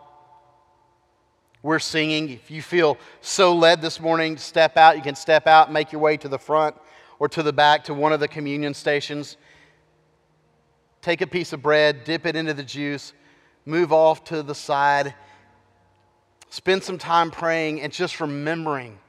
we're 1.65 1.79
singing. 1.79 2.29
If 2.29 2.51
you 2.51 2.61
feel 2.61 2.95
so 3.21 3.55
led 3.55 3.81
this 3.81 3.99
morning 3.99 4.35
to 4.35 4.41
step 4.41 4.77
out, 4.77 4.97
you 4.97 5.01
can 5.01 5.15
step 5.15 5.47
out, 5.47 5.71
make 5.71 5.91
your 5.91 5.99
way 5.99 6.15
to 6.15 6.27
the 6.29 6.37
front 6.37 6.75
or 7.17 7.27
to 7.29 7.41
the 7.41 7.51
back 7.51 7.85
to 7.85 7.93
one 7.95 8.13
of 8.13 8.19
the 8.19 8.27
communion 8.27 8.75
stations. 8.75 9.35
Take 11.01 11.21
a 11.21 11.27
piece 11.27 11.53
of 11.53 11.63
bread, 11.63 12.03
dip 12.03 12.27
it 12.27 12.35
into 12.35 12.53
the 12.53 12.61
juice, 12.61 13.13
move 13.65 13.91
off 13.91 14.23
to 14.25 14.43
the 14.43 14.53
side, 14.53 15.15
spend 16.51 16.83
some 16.83 16.99
time 16.99 17.31
praying 17.31 17.81
and 17.81 17.91
just 17.91 18.21
remembering 18.21 18.99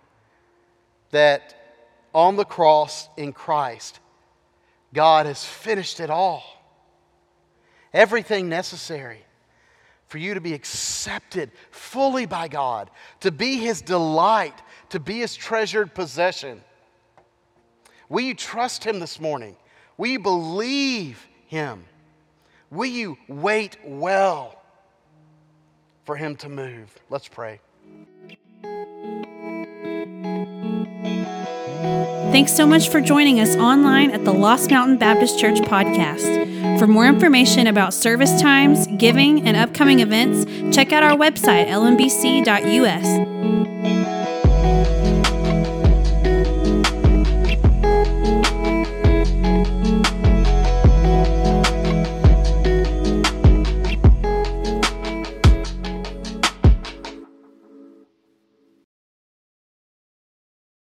that 1.10 1.82
on 2.14 2.36
the 2.36 2.44
cross 2.46 3.10
in 3.18 3.34
Christ, 3.34 4.00
God 4.94 5.26
has 5.26 5.44
finished 5.44 6.00
it 6.00 6.08
all. 6.08 6.42
Everything 7.92 8.48
necessary 8.48 9.26
for 10.16 10.20
you 10.20 10.32
to 10.32 10.40
be 10.40 10.54
accepted 10.54 11.50
fully 11.70 12.24
by 12.24 12.48
God, 12.48 12.90
to 13.20 13.30
be 13.30 13.58
His 13.58 13.82
delight, 13.82 14.54
to 14.88 14.98
be 14.98 15.18
His 15.18 15.36
treasured 15.36 15.94
possession. 15.94 16.62
Will 18.08 18.22
you 18.22 18.32
trust 18.32 18.82
Him 18.82 18.98
this 18.98 19.20
morning? 19.20 19.56
Will 19.98 20.08
you 20.08 20.18
believe 20.18 21.28
Him? 21.48 21.84
Will 22.70 22.86
you 22.86 23.18
wait 23.28 23.76
well 23.84 24.58
for 26.04 26.16
Him 26.16 26.34
to 26.36 26.48
move? 26.48 26.98
Let's 27.10 27.28
pray. 27.28 27.60
Thanks 32.32 32.52
so 32.52 32.66
much 32.66 32.90
for 32.90 33.00
joining 33.00 33.40
us 33.40 33.56
online 33.56 34.10
at 34.10 34.24
the 34.24 34.32
Lost 34.32 34.70
Mountain 34.70 34.98
Baptist 34.98 35.38
Church 35.38 35.58
podcast. 35.60 36.78
For 36.78 36.86
more 36.86 37.06
information 37.06 37.66
about 37.66 37.94
service 37.94 38.40
times, 38.40 38.86
giving, 38.98 39.46
and 39.46 39.56
upcoming 39.56 40.00
events, 40.00 40.44
check 40.74 40.92
out 40.92 41.02
our 41.02 41.16
website, 41.16 41.68
lmbc.us. 41.68 43.65